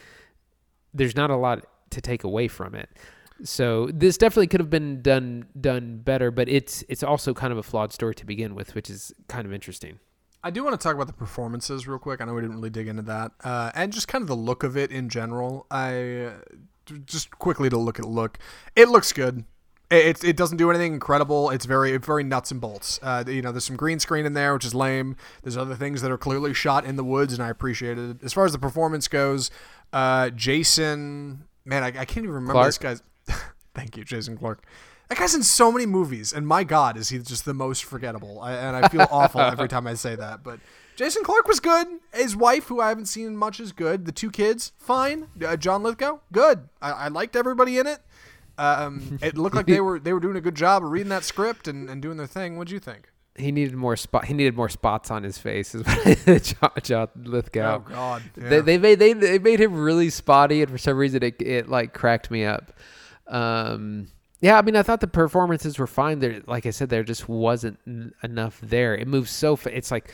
There's 0.93 1.15
not 1.15 1.31
a 1.31 1.35
lot 1.35 1.65
to 1.89 2.01
take 2.01 2.23
away 2.23 2.47
from 2.47 2.75
it. 2.75 2.89
So 3.43 3.89
this 3.93 4.17
definitely 4.17 4.47
could 4.47 4.61
have 4.61 4.69
been 4.69 5.01
done 5.01 5.45
done 5.59 5.97
better, 5.97 6.31
but 6.31 6.47
it's 6.47 6.83
it's 6.87 7.03
also 7.03 7.33
kind 7.33 7.51
of 7.51 7.57
a 7.57 7.63
flawed 7.63 7.91
story 7.91 8.15
to 8.15 8.25
begin 8.25 8.55
with, 8.55 8.73
which 8.75 8.89
is 8.89 9.13
kind 9.27 9.45
of 9.45 9.53
interesting. 9.53 9.99
I 10.43 10.49
do 10.49 10.63
want 10.63 10.79
to 10.79 10.83
talk 10.83 10.95
about 10.95 11.07
the 11.07 11.13
performances 11.13 11.87
real 11.87 11.99
quick. 11.99 12.21
I 12.21 12.25
know 12.25 12.33
we 12.33 12.41
didn't 12.41 12.57
really 12.57 12.69
dig 12.69 12.87
into 12.87 13.03
that, 13.03 13.31
uh, 13.43 13.71
and 13.75 13.93
just 13.93 14.07
kind 14.07 14.21
of 14.21 14.27
the 14.27 14.35
look 14.35 14.63
of 14.63 14.75
it 14.75 14.91
in 14.91 15.09
general. 15.09 15.65
I 15.71 16.31
just 17.05 17.31
quickly 17.31 17.69
to 17.69 17.77
look 17.77 17.99
at 17.99 18.05
look, 18.05 18.39
it 18.75 18.89
looks 18.89 19.13
good. 19.13 19.45
It, 19.91 20.23
it 20.23 20.35
doesn't 20.35 20.57
do 20.57 20.69
anything 20.69 20.93
incredible. 20.93 21.49
It's 21.49 21.65
very 21.65 21.95
very 21.97 22.23
nuts 22.23 22.51
and 22.51 22.59
bolts. 22.59 22.99
Uh, 23.03 23.23
you 23.27 23.41
know, 23.41 23.51
there's 23.51 23.65
some 23.65 23.75
green 23.75 23.99
screen 23.99 24.25
in 24.25 24.33
there, 24.33 24.53
which 24.53 24.65
is 24.65 24.73
lame. 24.73 25.15
There's 25.43 25.57
other 25.57 25.75
things 25.75 26.01
that 26.01 26.11
are 26.11 26.17
clearly 26.17 26.53
shot 26.53 26.85
in 26.85 26.95
the 26.95 27.03
woods, 27.03 27.33
and 27.33 27.43
I 27.43 27.49
appreciate 27.49 27.97
it. 27.97 28.23
As 28.23 28.33
far 28.33 28.45
as 28.45 28.53
the 28.53 28.59
performance 28.59 29.07
goes, 29.07 29.51
uh, 29.91 30.29
Jason, 30.31 31.43
man, 31.65 31.83
I, 31.83 31.87
I, 31.87 32.05
can't 32.05 32.17
even 32.23 32.31
remember 32.31 32.53
Clarke? 32.53 32.67
this 32.67 32.77
guy's. 32.77 33.03
thank 33.73 33.97
you, 33.97 34.03
Jason 34.03 34.37
Clarke. 34.37 34.65
That 35.09 35.17
guy's 35.17 35.35
in 35.35 35.43
so 35.43 35.71
many 35.71 35.85
movies, 35.85 36.33
and 36.33 36.47
my 36.47 36.63
God, 36.63 36.97
is 36.97 37.09
he 37.09 37.19
just 37.19 37.45
the 37.45 37.53
most 37.53 37.83
forgettable? 37.83 38.39
I, 38.41 38.53
and 38.53 38.75
I 38.75 38.87
feel 38.87 39.05
awful 39.11 39.41
every 39.41 39.67
time 39.67 39.87
I 39.87 39.93
say 39.95 40.15
that, 40.15 40.43
but. 40.43 40.59
Jason 40.95 41.23
Clarke 41.23 41.47
was 41.47 41.59
good. 41.59 41.87
His 42.13 42.35
wife, 42.35 42.65
who 42.65 42.79
I 42.79 42.89
haven't 42.89 43.07
seen 43.07 43.35
much, 43.35 43.59
is 43.59 43.71
good. 43.71 44.05
The 44.05 44.11
two 44.11 44.29
kids, 44.29 44.73
fine. 44.77 45.27
Uh, 45.43 45.55
John 45.55 45.81
Lithgow, 45.81 46.19
good. 46.31 46.69
I, 46.83 46.91
I 46.91 47.07
liked 47.07 47.35
everybody 47.35 47.79
in 47.79 47.87
it. 47.87 47.99
Um, 48.57 49.17
it 49.21 49.37
looked 49.37 49.55
like 49.55 49.65
they 49.65 49.81
were 49.81 49.99
they 49.99 50.13
were 50.13 50.19
doing 50.19 50.35
a 50.35 50.41
good 50.41 50.55
job 50.55 50.83
of 50.83 50.91
reading 50.91 51.09
that 51.09 51.23
script 51.23 51.67
and, 51.67 51.89
and 51.89 52.01
doing 52.01 52.17
their 52.17 52.27
thing. 52.27 52.57
What'd 52.57 52.71
you 52.71 52.79
think? 52.79 53.09
He 53.35 53.51
needed 53.51 53.73
more 53.73 53.95
spot. 53.95 54.25
He 54.25 54.33
needed 54.35 54.55
more 54.55 54.69
spots 54.69 55.09
on 55.09 55.23
his 55.23 55.39
face. 55.39 55.73
Is 55.73 55.83
what 55.83 56.43
John, 56.43 56.71
John 56.83 57.07
Lithgow. 57.15 57.77
Oh 57.77 57.79
God! 57.79 58.23
Yeah. 58.39 58.49
They, 58.49 58.59
they 58.61 58.77
made 58.77 58.99
they, 58.99 59.13
they 59.13 59.39
made 59.39 59.59
him 59.59 59.73
really 59.73 60.11
spotty, 60.11 60.61
and 60.61 60.69
for 60.69 60.77
some 60.77 60.97
reason 60.97 61.23
it 61.23 61.41
it 61.41 61.69
like 61.69 61.93
cracked 61.93 62.29
me 62.29 62.45
up. 62.45 62.73
Um, 63.27 64.07
yeah, 64.41 64.57
I 64.57 64.61
mean, 64.61 64.75
I 64.75 64.83
thought 64.83 64.99
the 64.99 65.07
performances 65.07 65.79
were 65.79 65.87
fine. 65.87 66.19
There, 66.19 66.41
like 66.47 66.65
I 66.65 66.71
said, 66.71 66.89
there 66.89 67.03
just 67.03 67.29
wasn't 67.29 67.79
enough 68.21 68.59
there. 68.61 68.95
It 68.95 69.07
moves 69.07 69.31
so. 69.31 69.55
Fa- 69.55 69.75
it's 69.75 69.91
like 69.91 70.11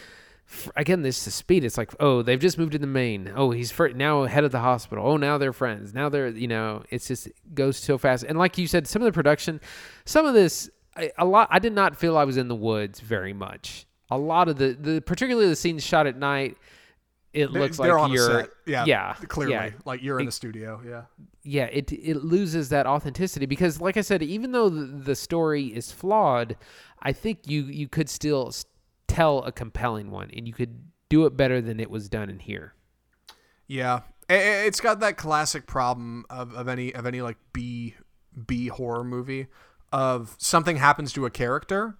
again, 0.75 1.01
this 1.01 1.25
is 1.27 1.33
speed. 1.33 1.63
It's 1.63 1.77
like, 1.77 1.91
oh, 1.99 2.21
they've 2.21 2.39
just 2.39 2.57
moved 2.57 2.71
to 2.73 2.79
the 2.79 2.87
main. 2.87 3.31
Oh, 3.35 3.51
he's 3.51 3.71
for, 3.71 3.89
now 3.89 4.23
head 4.25 4.43
of 4.43 4.51
the 4.51 4.59
hospital. 4.59 5.05
Oh, 5.05 5.17
now 5.17 5.37
they're 5.37 5.53
friends. 5.53 5.93
Now 5.93 6.09
they're, 6.09 6.29
you 6.29 6.47
know, 6.47 6.83
it's 6.89 7.07
just 7.07 7.27
it 7.27 7.35
goes 7.53 7.77
so 7.77 7.97
fast. 7.97 8.23
And 8.23 8.37
like 8.37 8.57
you 8.57 8.67
said, 8.67 8.87
some 8.87 9.01
of 9.01 9.05
the 9.05 9.11
production, 9.11 9.61
some 10.05 10.25
of 10.25 10.33
this, 10.33 10.69
a 11.17 11.25
lot. 11.25 11.47
I 11.51 11.59
did 11.59 11.73
not 11.73 11.95
feel 11.95 12.17
I 12.17 12.25
was 12.25 12.37
in 12.37 12.47
the 12.47 12.55
woods 12.55 12.99
very 12.99 13.33
much. 13.33 13.85
A 14.11 14.17
lot 14.17 14.49
of 14.49 14.57
the, 14.57 14.75
the 14.79 15.01
particularly 15.01 15.47
the 15.47 15.55
scenes 15.55 15.83
shot 15.83 16.07
at 16.07 16.17
night, 16.17 16.57
it 17.33 17.51
looks 17.51 17.77
they're 17.77 17.99
like 17.99 18.11
you're, 18.11 18.47
yeah, 18.65 18.85
yeah, 18.85 19.13
clearly, 19.27 19.53
yeah. 19.53 19.69
like 19.85 20.01
you're 20.01 20.19
in 20.19 20.27
a 20.27 20.31
studio, 20.31 20.81
yeah, 20.85 21.03
yeah. 21.43 21.65
It 21.65 21.91
it 21.91 22.23
loses 22.23 22.69
that 22.69 22.87
authenticity 22.87 23.45
because, 23.45 23.79
like 23.79 23.97
I 23.97 24.01
said, 24.01 24.23
even 24.23 24.51
though 24.51 24.69
the, 24.69 24.85
the 24.85 25.15
story 25.15 25.67
is 25.67 25.91
flawed, 25.91 26.55
I 27.01 27.11
think 27.11 27.39
you 27.45 27.63
you 27.63 27.87
could 27.87 28.09
still 28.09 28.51
tell 29.07 29.43
a 29.43 29.51
compelling 29.51 30.09
one, 30.11 30.31
and 30.35 30.47
you 30.47 30.53
could 30.53 30.83
do 31.09 31.25
it 31.25 31.37
better 31.37 31.61
than 31.61 31.79
it 31.79 31.89
was 31.89 32.09
done 32.09 32.29
in 32.29 32.39
here. 32.39 32.73
Yeah, 33.67 34.01
it's 34.27 34.81
got 34.81 34.99
that 35.01 35.17
classic 35.17 35.67
problem 35.67 36.25
of, 36.29 36.53
of 36.55 36.67
any 36.67 36.93
of 36.93 37.05
any 37.05 37.21
like 37.21 37.37
B 37.53 37.95
B 38.47 38.67
horror 38.67 39.03
movie 39.03 39.47
of 39.91 40.35
something 40.39 40.77
happens 40.77 41.13
to 41.13 41.25
a 41.25 41.29
character 41.29 41.97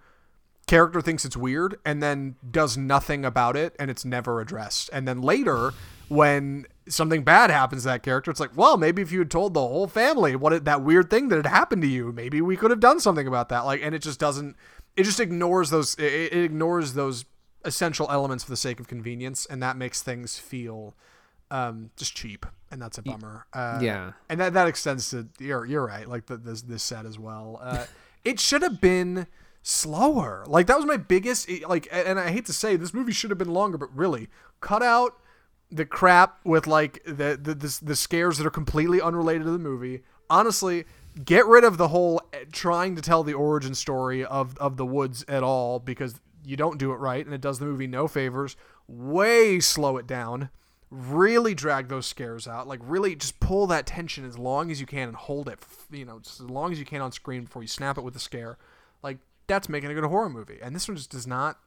character 0.70 1.00
thinks 1.00 1.24
it's 1.24 1.36
weird 1.36 1.78
and 1.84 2.02
then 2.02 2.36
does 2.50 2.76
nothing 2.76 3.24
about 3.24 3.56
it 3.56 3.74
and 3.78 3.90
it's 3.90 4.04
never 4.04 4.40
addressed. 4.40 4.88
And 4.92 5.06
then 5.06 5.20
later 5.20 5.72
when 6.08 6.66
something 6.88 7.22
bad 7.22 7.50
happens 7.50 7.82
to 7.82 7.88
that 7.88 8.02
character 8.02 8.32
it's 8.32 8.40
like 8.40 8.56
well 8.56 8.76
maybe 8.76 9.00
if 9.00 9.12
you 9.12 9.20
had 9.20 9.30
told 9.30 9.54
the 9.54 9.60
whole 9.60 9.86
family 9.86 10.34
what 10.34 10.52
it, 10.52 10.64
that 10.64 10.82
weird 10.82 11.08
thing 11.08 11.28
that 11.28 11.36
had 11.36 11.46
happened 11.46 11.80
to 11.80 11.86
you 11.86 12.10
maybe 12.10 12.40
we 12.40 12.56
could 12.56 12.72
have 12.72 12.80
done 12.80 12.98
something 12.98 13.26
about 13.26 13.48
that. 13.48 13.60
Like 13.60 13.80
and 13.82 13.94
it 13.94 14.02
just 14.02 14.18
doesn't 14.18 14.56
it 14.96 15.04
just 15.04 15.20
ignores 15.20 15.70
those 15.70 15.94
it, 15.96 16.32
it 16.32 16.44
ignores 16.44 16.94
those 16.94 17.24
essential 17.64 18.08
elements 18.10 18.44
for 18.44 18.50
the 18.50 18.56
sake 18.56 18.80
of 18.80 18.88
convenience. 18.88 19.46
And 19.46 19.62
that 19.62 19.76
makes 19.76 20.02
things 20.02 20.38
feel 20.38 20.94
um, 21.50 21.90
just 21.96 22.14
cheap. 22.14 22.46
And 22.70 22.80
that's 22.80 22.98
a 22.98 23.02
bummer. 23.02 23.46
Uh, 23.52 23.80
yeah. 23.82 24.12
and 24.28 24.40
that, 24.40 24.54
that 24.54 24.68
extends 24.68 25.10
to 25.10 25.28
you're, 25.38 25.64
you're 25.66 25.84
right. 25.84 26.08
Like 26.08 26.26
the, 26.26 26.36
this 26.36 26.62
this 26.62 26.82
set 26.82 27.06
as 27.06 27.18
well. 27.18 27.58
Uh, 27.60 27.86
it 28.24 28.38
should 28.38 28.62
have 28.62 28.80
been 28.80 29.26
slower 29.62 30.44
like 30.46 30.66
that 30.66 30.76
was 30.76 30.86
my 30.86 30.96
biggest 30.96 31.48
like 31.68 31.86
and 31.92 32.18
i 32.18 32.30
hate 32.30 32.46
to 32.46 32.52
say 32.52 32.76
this 32.76 32.94
movie 32.94 33.12
should 33.12 33.30
have 33.30 33.38
been 33.38 33.52
longer 33.52 33.76
but 33.76 33.94
really 33.94 34.28
cut 34.60 34.82
out 34.82 35.18
the 35.70 35.84
crap 35.84 36.40
with 36.44 36.66
like 36.66 37.02
the 37.04 37.38
the, 37.40 37.54
the, 37.54 37.78
the 37.82 37.96
scares 37.96 38.38
that 38.38 38.46
are 38.46 38.50
completely 38.50 39.00
unrelated 39.00 39.44
to 39.44 39.50
the 39.50 39.58
movie 39.58 40.02
honestly 40.30 40.86
get 41.24 41.46
rid 41.46 41.64
of 41.64 41.76
the 41.76 41.88
whole 41.88 42.22
eh, 42.32 42.44
trying 42.52 42.96
to 42.96 43.02
tell 43.02 43.22
the 43.22 43.34
origin 43.34 43.74
story 43.74 44.24
of 44.24 44.56
of 44.58 44.76
the 44.76 44.86
woods 44.86 45.24
at 45.28 45.42
all 45.42 45.78
because 45.78 46.20
you 46.44 46.56
don't 46.56 46.78
do 46.78 46.92
it 46.92 46.96
right 46.96 47.24
and 47.24 47.34
it 47.34 47.40
does 47.40 47.58
the 47.58 47.66
movie 47.66 47.86
no 47.86 48.08
favors. 48.08 48.56
Way 48.88 49.60
slow 49.60 49.96
it 49.96 50.06
down. 50.06 50.50
Really 50.90 51.54
drag 51.54 51.88
those 51.88 52.06
scares 52.06 52.48
out. 52.48 52.66
Like 52.66 52.80
really 52.82 53.14
just 53.14 53.40
pull 53.40 53.66
that 53.68 53.86
tension 53.86 54.24
as 54.24 54.38
long 54.38 54.70
as 54.70 54.80
you 54.80 54.86
can 54.86 55.08
and 55.08 55.16
hold 55.16 55.48
it, 55.48 55.58
you 55.90 56.04
know, 56.04 56.20
as 56.24 56.40
long 56.40 56.72
as 56.72 56.78
you 56.78 56.84
can 56.84 57.00
on 57.00 57.12
screen 57.12 57.44
before 57.44 57.62
you 57.62 57.68
snap 57.68 57.98
it 57.98 58.02
with 58.02 58.14
the 58.14 58.20
scare. 58.20 58.58
Like 59.02 59.18
that's 59.50 59.68
making 59.68 59.90
a 59.90 59.94
good 59.94 60.04
horror 60.04 60.30
movie. 60.30 60.58
And 60.62 60.74
this 60.74 60.88
one 60.88 60.96
just 60.96 61.10
does 61.10 61.26
not 61.26 61.58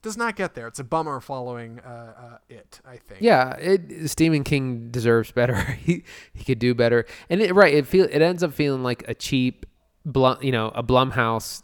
does 0.00 0.16
not 0.16 0.36
get 0.36 0.54
there. 0.54 0.68
It's 0.68 0.78
a 0.78 0.84
bummer 0.84 1.20
following 1.20 1.80
uh, 1.80 2.14
uh, 2.16 2.38
it. 2.48 2.80
I 2.86 2.96
think. 2.96 3.20
Yeah, 3.20 3.56
it, 3.56 4.08
Stephen 4.08 4.44
King 4.44 4.90
deserves 4.90 5.32
better. 5.32 5.56
he 5.84 6.04
he 6.32 6.44
could 6.44 6.58
do 6.58 6.74
better. 6.74 7.04
And 7.28 7.42
it, 7.42 7.54
right, 7.54 7.74
it 7.74 7.86
feel 7.86 8.06
it 8.10 8.22
ends 8.22 8.42
up 8.42 8.52
feeling 8.54 8.82
like 8.82 9.04
a 9.08 9.14
cheap, 9.14 9.66
Blum, 10.04 10.38
you 10.40 10.52
know, 10.52 10.68
a 10.68 10.82
Blumhouse 10.82 11.62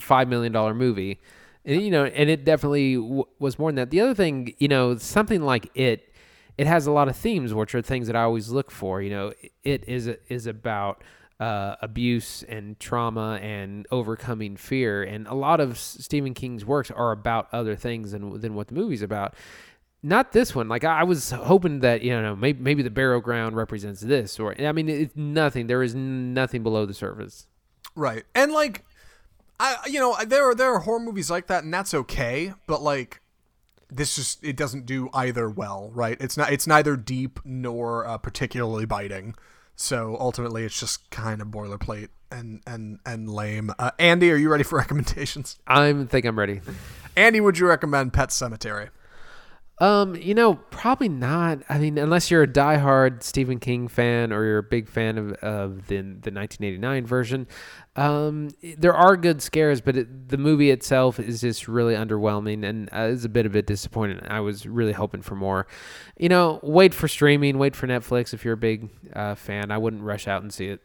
five 0.00 0.28
million 0.28 0.52
dollar 0.52 0.74
movie, 0.74 1.20
and 1.64 1.82
you 1.82 1.90
know, 1.90 2.04
and 2.04 2.28
it 2.28 2.44
definitely 2.44 2.96
w- 2.96 3.24
was 3.38 3.58
more 3.58 3.70
than 3.70 3.76
that. 3.76 3.90
The 3.90 4.02
other 4.02 4.14
thing, 4.14 4.54
you 4.58 4.68
know, 4.68 4.96
something 4.96 5.42
like 5.42 5.70
it. 5.74 6.12
it 6.58 6.66
has 6.66 6.86
a 6.86 6.92
lot 6.92 7.08
of 7.08 7.16
themes, 7.16 7.54
which 7.54 7.74
are 7.74 7.80
things 7.80 8.06
that 8.08 8.16
I 8.16 8.22
always 8.22 8.50
look 8.50 8.70
for. 8.70 9.00
You 9.00 9.10
know, 9.10 9.32
it 9.64 9.88
is 9.88 10.10
is 10.28 10.46
about 10.46 11.02
uh, 11.40 11.76
abuse 11.80 12.42
and 12.42 12.78
trauma 12.78 13.38
and 13.42 13.86
overcoming 13.90 14.56
fear, 14.56 15.02
and 15.02 15.26
a 15.26 15.34
lot 15.34 15.58
of 15.58 15.78
Stephen 15.78 16.34
King's 16.34 16.66
works 16.66 16.90
are 16.90 17.12
about 17.12 17.48
other 17.50 17.74
things 17.74 18.12
than 18.12 18.38
than 18.40 18.54
what 18.54 18.68
the 18.68 18.74
movie's 18.74 19.02
about. 19.02 19.34
Not 20.02 20.32
this 20.32 20.54
one. 20.54 20.68
Like 20.68 20.84
I 20.84 21.02
was 21.04 21.30
hoping 21.30 21.80
that 21.80 22.02
you 22.02 22.20
know 22.20 22.36
maybe 22.36 22.62
maybe 22.62 22.82
the 22.82 22.90
burial 22.90 23.20
ground 23.20 23.56
represents 23.56 24.02
this, 24.02 24.38
or 24.38 24.54
I 24.60 24.72
mean 24.72 24.88
it's 24.88 25.16
nothing. 25.16 25.66
There 25.66 25.82
is 25.82 25.94
nothing 25.94 26.62
below 26.62 26.84
the 26.84 26.94
surface. 26.94 27.46
Right. 27.96 28.24
And 28.34 28.52
like 28.52 28.84
I 29.58 29.76
you 29.86 29.98
know, 29.98 30.16
there 30.26 30.50
are 30.50 30.54
there 30.54 30.74
are 30.74 30.80
horror 30.80 31.00
movies 31.00 31.30
like 31.30 31.46
that 31.46 31.64
and 31.64 31.72
that's 31.72 31.94
okay, 31.94 32.52
but 32.66 32.82
like 32.82 33.22
this 33.90 34.16
just 34.16 34.44
it 34.44 34.56
doesn't 34.56 34.84
do 34.84 35.08
either 35.14 35.48
well, 35.48 35.90
right? 35.94 36.18
It's 36.20 36.36
not 36.36 36.52
it's 36.52 36.66
neither 36.66 36.96
deep 36.96 37.40
nor 37.44 38.06
uh, 38.06 38.18
particularly 38.18 38.84
biting. 38.84 39.34
So 39.80 40.16
ultimately 40.20 40.64
it's 40.64 40.78
just 40.78 41.08
kind 41.10 41.40
of 41.40 41.48
boilerplate 41.48 42.08
and 42.30 42.60
and 42.66 42.98
and 43.06 43.30
lame. 43.30 43.72
Uh, 43.78 43.90
Andy, 43.98 44.30
are 44.30 44.36
you 44.36 44.50
ready 44.50 44.62
for 44.62 44.76
recommendations? 44.78 45.58
I 45.66 45.90
think 46.04 46.26
I'm 46.26 46.38
ready. 46.38 46.60
Andy, 47.16 47.40
would 47.40 47.58
you 47.58 47.66
recommend 47.66 48.12
Pet 48.12 48.28
Sematary? 48.28 48.90
Um, 49.80 50.14
you 50.14 50.34
know, 50.34 50.56
probably 50.56 51.08
not. 51.08 51.62
I 51.70 51.78
mean, 51.78 51.96
unless 51.96 52.30
you're 52.30 52.42
a 52.42 52.48
diehard 52.48 53.22
Stephen 53.22 53.58
King 53.58 53.88
fan 53.88 54.30
or 54.30 54.44
you're 54.44 54.58
a 54.58 54.62
big 54.62 54.88
fan 54.88 55.16
of, 55.16 55.32
of 55.34 55.86
the 55.86 55.96
the 55.96 56.30
1989 56.30 57.06
version. 57.06 57.46
Um, 57.96 58.50
there 58.76 58.94
are 58.94 59.16
good 59.16 59.40
scares, 59.40 59.80
but 59.80 59.96
it, 59.96 60.28
the 60.28 60.36
movie 60.36 60.70
itself 60.70 61.18
is 61.18 61.40
just 61.40 61.66
really 61.66 61.94
underwhelming 61.94 62.64
and 62.64 62.90
uh, 62.92 63.08
is 63.10 63.24
a 63.24 63.28
bit 63.30 63.46
of 63.46 63.56
a 63.56 63.62
disappointment. 63.62 64.30
I 64.30 64.40
was 64.40 64.66
really 64.66 64.92
hoping 64.92 65.22
for 65.22 65.34
more. 65.34 65.66
You 66.18 66.28
know, 66.28 66.60
wait 66.62 66.92
for 66.92 67.08
streaming, 67.08 67.56
wait 67.56 67.74
for 67.74 67.86
Netflix 67.86 68.34
if 68.34 68.44
you're 68.44 68.54
a 68.54 68.58
big 68.58 68.90
uh, 69.14 69.34
fan. 69.34 69.70
I 69.70 69.78
wouldn't 69.78 70.02
rush 70.02 70.28
out 70.28 70.42
and 70.42 70.52
see 70.52 70.66
it. 70.66 70.82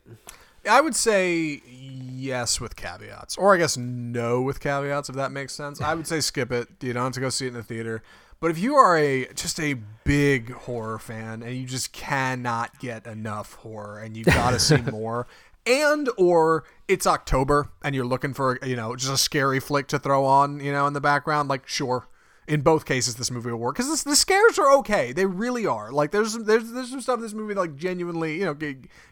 I 0.67 0.81
would 0.81 0.95
say 0.95 1.61
yes 1.67 2.59
with 2.59 2.75
caveats, 2.75 3.37
or 3.37 3.53
I 3.53 3.57
guess 3.57 3.77
no 3.77 4.41
with 4.41 4.59
caveats, 4.59 5.09
if 5.09 5.15
that 5.15 5.31
makes 5.31 5.53
sense. 5.53 5.81
I 5.81 5.93
would 5.93 6.07
say 6.07 6.21
skip 6.21 6.51
it. 6.51 6.69
You 6.81 6.93
don't 6.93 7.03
have 7.03 7.13
to 7.13 7.19
go 7.19 7.29
see 7.29 7.45
it 7.45 7.49
in 7.49 7.55
the 7.55 7.63
theater. 7.63 8.01
But 8.45 8.51
if 8.51 8.59
you 8.59 8.75
are 8.75 8.95
a 8.95 9.25
just 9.33 9.59
a 9.59 9.73
big 10.03 10.51
horror 10.51 10.99
fan 10.99 11.41
and 11.41 11.57
you 11.57 11.65
just 11.65 11.91
cannot 11.91 12.77
get 12.77 13.07
enough 13.07 13.53
horror 13.53 13.97
and 13.97 14.15
you've 14.15 14.27
got 14.27 14.51
to 14.51 14.59
see 14.59 14.77
more, 14.91 15.25
and 15.65 16.07
or 16.15 16.63
it's 16.87 17.07
October 17.07 17.71
and 17.83 17.95
you're 17.95 18.05
looking 18.05 18.35
for 18.35 18.59
you 18.63 18.75
know 18.75 18.95
just 18.95 19.11
a 19.11 19.17
scary 19.17 19.59
flick 19.59 19.87
to 19.87 19.97
throw 19.97 20.25
on 20.25 20.59
you 20.59 20.71
know 20.71 20.85
in 20.85 20.93
the 20.93 21.01
background, 21.01 21.49
like 21.49 21.67
sure. 21.67 22.07
In 22.47 22.61
both 22.61 22.85
cases, 22.85 23.15
this 23.15 23.31
movie 23.31 23.49
will 23.49 23.57
work 23.57 23.77
because 23.77 24.03
the 24.03 24.15
scares 24.15 24.59
are 24.59 24.71
okay. 24.77 25.11
They 25.11 25.25
really 25.25 25.65
are. 25.65 25.91
Like 25.91 26.11
there's 26.11 26.33
some, 26.33 26.45
there's 26.45 26.71
there's 26.71 26.91
some 26.91 27.01
stuff 27.01 27.15
in 27.15 27.23
this 27.23 27.33
movie 27.33 27.55
that 27.55 27.59
like 27.59 27.75
genuinely 27.75 28.37
you 28.37 28.45
know 28.45 28.55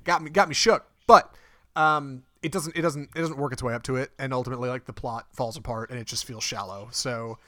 got 0.03 0.21
me 0.21 0.29
got 0.29 0.47
me 0.47 0.53
shook. 0.53 0.85
But 1.07 1.33
um, 1.75 2.21
it 2.43 2.51
doesn't 2.51 2.77
it 2.77 2.83
doesn't 2.83 3.09
it 3.15 3.19
doesn't 3.19 3.39
work 3.39 3.51
its 3.51 3.63
way 3.63 3.73
up 3.73 3.81
to 3.85 3.95
it, 3.95 4.11
and 4.19 4.31
ultimately 4.31 4.69
like 4.69 4.85
the 4.85 4.93
plot 4.93 5.25
falls 5.31 5.57
apart 5.57 5.89
and 5.89 5.97
it 5.97 6.05
just 6.05 6.23
feels 6.23 6.43
shallow. 6.43 6.89
So 6.91 7.39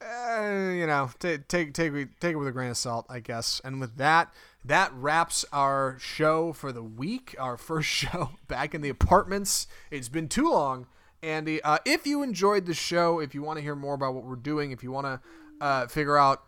uh, 0.00 0.70
you 0.72 0.86
know, 0.86 1.10
take 1.18 1.48
take 1.48 1.74
take 1.74 1.92
take 2.20 2.32
it 2.32 2.36
with 2.36 2.48
a 2.48 2.52
grain 2.52 2.70
of 2.70 2.76
salt, 2.76 3.06
I 3.08 3.20
guess. 3.20 3.60
And 3.64 3.80
with 3.80 3.96
that, 3.96 4.32
that 4.64 4.92
wraps 4.94 5.44
our 5.52 5.96
show 5.98 6.52
for 6.52 6.72
the 6.72 6.82
week. 6.82 7.34
Our 7.38 7.56
first 7.56 7.88
show 7.88 8.30
back 8.48 8.74
in 8.74 8.80
the 8.80 8.88
apartments. 8.88 9.66
It's 9.90 10.08
been 10.08 10.28
too 10.28 10.50
long, 10.50 10.86
Andy. 11.22 11.62
Uh, 11.62 11.78
if 11.84 12.06
you 12.06 12.22
enjoyed 12.22 12.66
the 12.66 12.74
show, 12.74 13.20
if 13.20 13.34
you 13.34 13.42
want 13.42 13.58
to 13.58 13.62
hear 13.62 13.76
more 13.76 13.94
about 13.94 14.14
what 14.14 14.24
we're 14.24 14.36
doing, 14.36 14.70
if 14.70 14.82
you 14.82 14.90
want 14.90 15.06
to 15.06 15.20
uh, 15.60 15.86
figure 15.86 16.16
out 16.16 16.42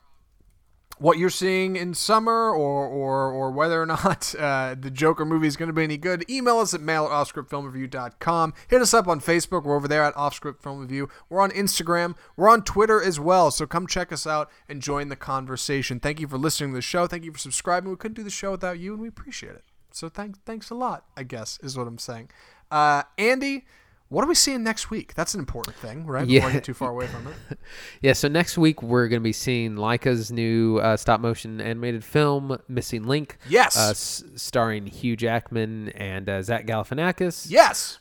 what 0.98 1.18
you're 1.18 1.30
seeing 1.30 1.76
in 1.76 1.94
summer 1.94 2.50
or 2.50 2.86
or, 2.86 3.30
or 3.30 3.50
whether 3.50 3.80
or 3.80 3.86
not 3.86 4.34
uh, 4.38 4.74
the 4.78 4.90
Joker 4.90 5.24
movie 5.24 5.46
is 5.46 5.56
going 5.56 5.68
to 5.68 5.72
be 5.72 5.84
any 5.84 5.96
good, 5.96 6.28
email 6.30 6.58
us 6.58 6.74
at 6.74 6.80
mail 6.80 7.04
at 7.04 7.10
offscriptfilmreview.com. 7.10 8.54
Hit 8.68 8.82
us 8.82 8.94
up 8.94 9.08
on 9.08 9.20
Facebook. 9.20 9.64
We're 9.64 9.76
over 9.76 9.88
there 9.88 10.04
at 10.04 10.14
Offscript 10.14 10.60
Film 10.60 10.80
Review. 10.80 11.08
We're 11.28 11.40
on 11.40 11.50
Instagram. 11.50 12.16
We're 12.36 12.48
on 12.48 12.62
Twitter 12.62 13.02
as 13.02 13.18
well. 13.18 13.50
So 13.50 13.66
come 13.66 13.86
check 13.86 14.12
us 14.12 14.26
out 14.26 14.50
and 14.68 14.82
join 14.82 15.08
the 15.08 15.16
conversation. 15.16 16.00
Thank 16.00 16.20
you 16.20 16.28
for 16.28 16.38
listening 16.38 16.70
to 16.70 16.76
the 16.76 16.82
show. 16.82 17.06
Thank 17.06 17.24
you 17.24 17.32
for 17.32 17.38
subscribing. 17.38 17.90
We 17.90 17.96
couldn't 17.96 18.16
do 18.16 18.22
the 18.24 18.30
show 18.30 18.52
without 18.52 18.78
you, 18.78 18.92
and 18.92 19.02
we 19.02 19.08
appreciate 19.08 19.54
it. 19.54 19.64
So 19.90 20.08
thanks, 20.08 20.38
thanks 20.44 20.70
a 20.70 20.74
lot, 20.74 21.04
I 21.16 21.22
guess, 21.22 21.58
is 21.62 21.76
what 21.76 21.86
I'm 21.86 21.98
saying. 21.98 22.30
Uh, 22.70 23.02
Andy, 23.16 23.64
what 24.08 24.24
are 24.24 24.28
we 24.28 24.34
seeing 24.34 24.62
next 24.62 24.90
week? 24.90 25.14
That's 25.14 25.34
an 25.34 25.40
important 25.40 25.76
thing, 25.76 26.06
right? 26.06 26.26
Yeah. 26.26 26.40
Before 26.40 26.50
I 26.50 26.52
get 26.54 26.64
too 26.64 26.74
far 26.74 26.90
away 26.90 27.06
from 27.06 27.26
it. 27.26 27.58
yeah, 28.02 28.14
so 28.14 28.28
next 28.28 28.56
week 28.56 28.82
we're 28.82 29.06
going 29.08 29.20
to 29.20 29.24
be 29.24 29.32
seeing 29.32 29.76
Laika's 29.76 30.32
new 30.32 30.78
uh, 30.78 30.96
stop 30.96 31.20
motion 31.20 31.60
animated 31.60 32.02
film, 32.04 32.58
Missing 32.68 33.04
Link. 33.04 33.36
Yes. 33.48 33.76
Uh, 33.76 33.90
s- 33.90 34.24
starring 34.36 34.86
Hugh 34.86 35.16
Jackman 35.16 35.90
and 35.90 36.28
uh, 36.28 36.42
Zach 36.42 36.66
Galifianakis. 36.66 37.50
Yes. 37.50 37.98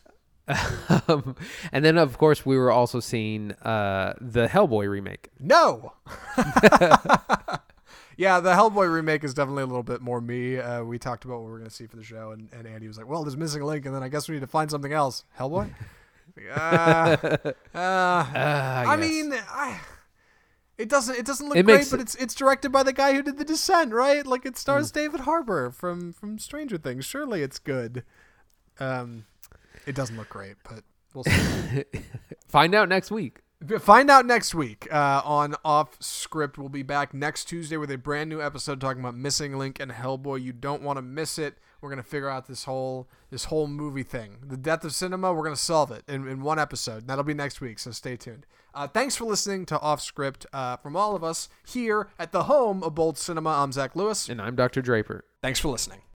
um, 1.10 1.36
and 1.74 1.84
then, 1.84 1.97
of 1.97 2.18
course, 2.18 2.45
we 2.45 2.58
were 2.58 2.72
also 2.72 3.01
seeing 3.01 3.51
uh, 3.64 4.14
the 4.22 4.47
Hellboy 4.47 4.89
remake. 4.89 5.30
No. 5.39 5.91
yeah, 8.18 8.39
the 8.39 8.53
Hellboy 8.53 8.91
remake 8.91 9.24
is 9.24 9.34
definitely 9.34 9.63
a 9.63 9.68
little 9.68 9.84
bit 9.84 10.01
more 10.01 10.20
me. 10.20 10.57
Uh, 10.57 10.84
we 10.84 10.97
talked 10.97 11.24
about 11.24 11.41
what 11.41 11.45
we 11.45 11.51
are 11.53 11.59
going 11.59 11.70
to 11.70 11.76
see 11.76 11.86
for 11.86 11.95
the 11.95 12.03
show, 12.03 12.32
and, 12.32 12.49
and 12.51 12.68
Andy 12.68 12.88
was 12.88 12.97
like, 12.97 13.07
well, 13.07 13.24
there's 13.24 13.38
missing 13.38 13.61
a 13.61 13.65
link, 13.65 13.86
and 13.86 13.93
then 13.95 14.03
I 14.03 14.09
guess 14.09 14.28
we 14.28 14.36
need 14.36 14.41
to 14.41 14.47
find 14.47 14.70
something 14.72 14.91
else. 14.91 15.24
Hellboy? 15.39 15.72
uh, 16.55 16.57
uh, 16.57 17.55
I, 17.76 18.86
guess. 18.86 18.99
mean, 18.99 19.34
I, 19.34 19.80
it 20.78 20.89
doesn't 20.89 21.18
it 21.18 21.26
doesn't 21.26 21.47
look 21.47 21.57
It 21.57 21.65
great, 21.65 21.88
but 21.89 21.99
it's 21.99 22.15
it's 22.15 22.36
directed 22.36 22.72
by 22.72 22.84
the 22.84 22.93
guy 22.93 23.13
who 23.13 23.24
did 23.24 23.38
The 23.38 23.45
Descent, 23.45 23.93
right? 23.93 24.26
Like 24.26 24.45
it 24.45 24.57
stars 24.57 24.91
David 24.91 25.22
Harbour 25.22 25.72
from 25.72 26.13
from 26.13 26.38
Stranger 26.38 26.78
Things. 26.78 27.05
Surely 27.05 27.41
it's 27.41 27.59
good. 27.59 28.03
Um, 28.80 29.26
it 29.88 29.95
doesn't 29.95 30.18
look 30.18 30.30
great, 30.30 30.55
but 30.63 30.84
we'll 31.13 31.24
see. 31.24 31.84
Find 32.47 32.76
out 32.76 32.89
next 32.89 33.09
week. 33.09 33.39
Find 33.80 34.12
out 34.12 34.28
next 34.28 34.53
week 34.53 34.88
uh, 34.93 35.22
on 35.26 35.55
Off 35.66 35.97
Script. 35.99 36.60
We'll 36.60 36.70
be 36.70 36.84
back 36.84 37.12
next 37.12 37.45
Tuesday 37.45 37.76
with 37.76 37.89
a 37.89 37.97
brand 37.97 38.30
new 38.30 38.39
episode 38.39 38.80
talking 38.80 39.01
about 39.01 39.16
Missing 39.16 39.58
Link 39.58 39.80
and 39.80 39.91
Hellboy. 39.91 40.43
You 40.43 40.53
don't 40.53 40.84
want 40.84 40.97
to 40.97 41.01
miss 41.01 41.39
it. 41.39 41.58
We're 41.82 41.89
gonna 41.89 42.03
figure 42.03 42.30
out 42.30 42.47
this 42.47 42.66
whole 42.66 43.08
this 43.32 43.45
whole 43.45 43.68
movie 43.68 44.03
thing, 44.03 44.38
the 44.47 44.58
death 44.58 44.84
of 44.84 44.93
cinema. 44.93 45.34
We're 45.34 45.43
gonna 45.43 45.55
solve 45.55 45.91
it 45.91 46.03
in, 46.08 46.28
in 46.28 46.41
one 46.41 46.60
episode. 46.60 47.08
That'll 47.08 47.24
be 47.24 47.34
next 47.34 47.60
week, 47.60 47.80
so 47.80 47.91
stay 47.91 48.16
tuned. 48.16 48.45
Uh, 48.76 48.88
thanks 48.88 49.16
for 49.16 49.26
listening 49.26 49.66
to 49.68 49.80
Off 49.80 50.01
Script 50.01 50.45
uh, 50.53 50.78
from 50.78 50.95
all 50.95 51.16
of 51.16 51.24
us 51.24 51.49
here 51.66 52.10
at 52.20 52.32
the 52.32 52.43
home 52.43 52.84
of 52.84 52.93
Bold 52.93 53.18
Cinema. 53.18 53.49
I'm 53.49 53.72
Zach 53.72 53.95
Lewis. 53.95 54.30
And 54.30 54.39
I'm 54.39 54.55
Dr. 54.55 54.82
Draper. 54.84 55.26
Thanks 55.41 55.60
for 55.60 55.70
listening. 55.70 56.01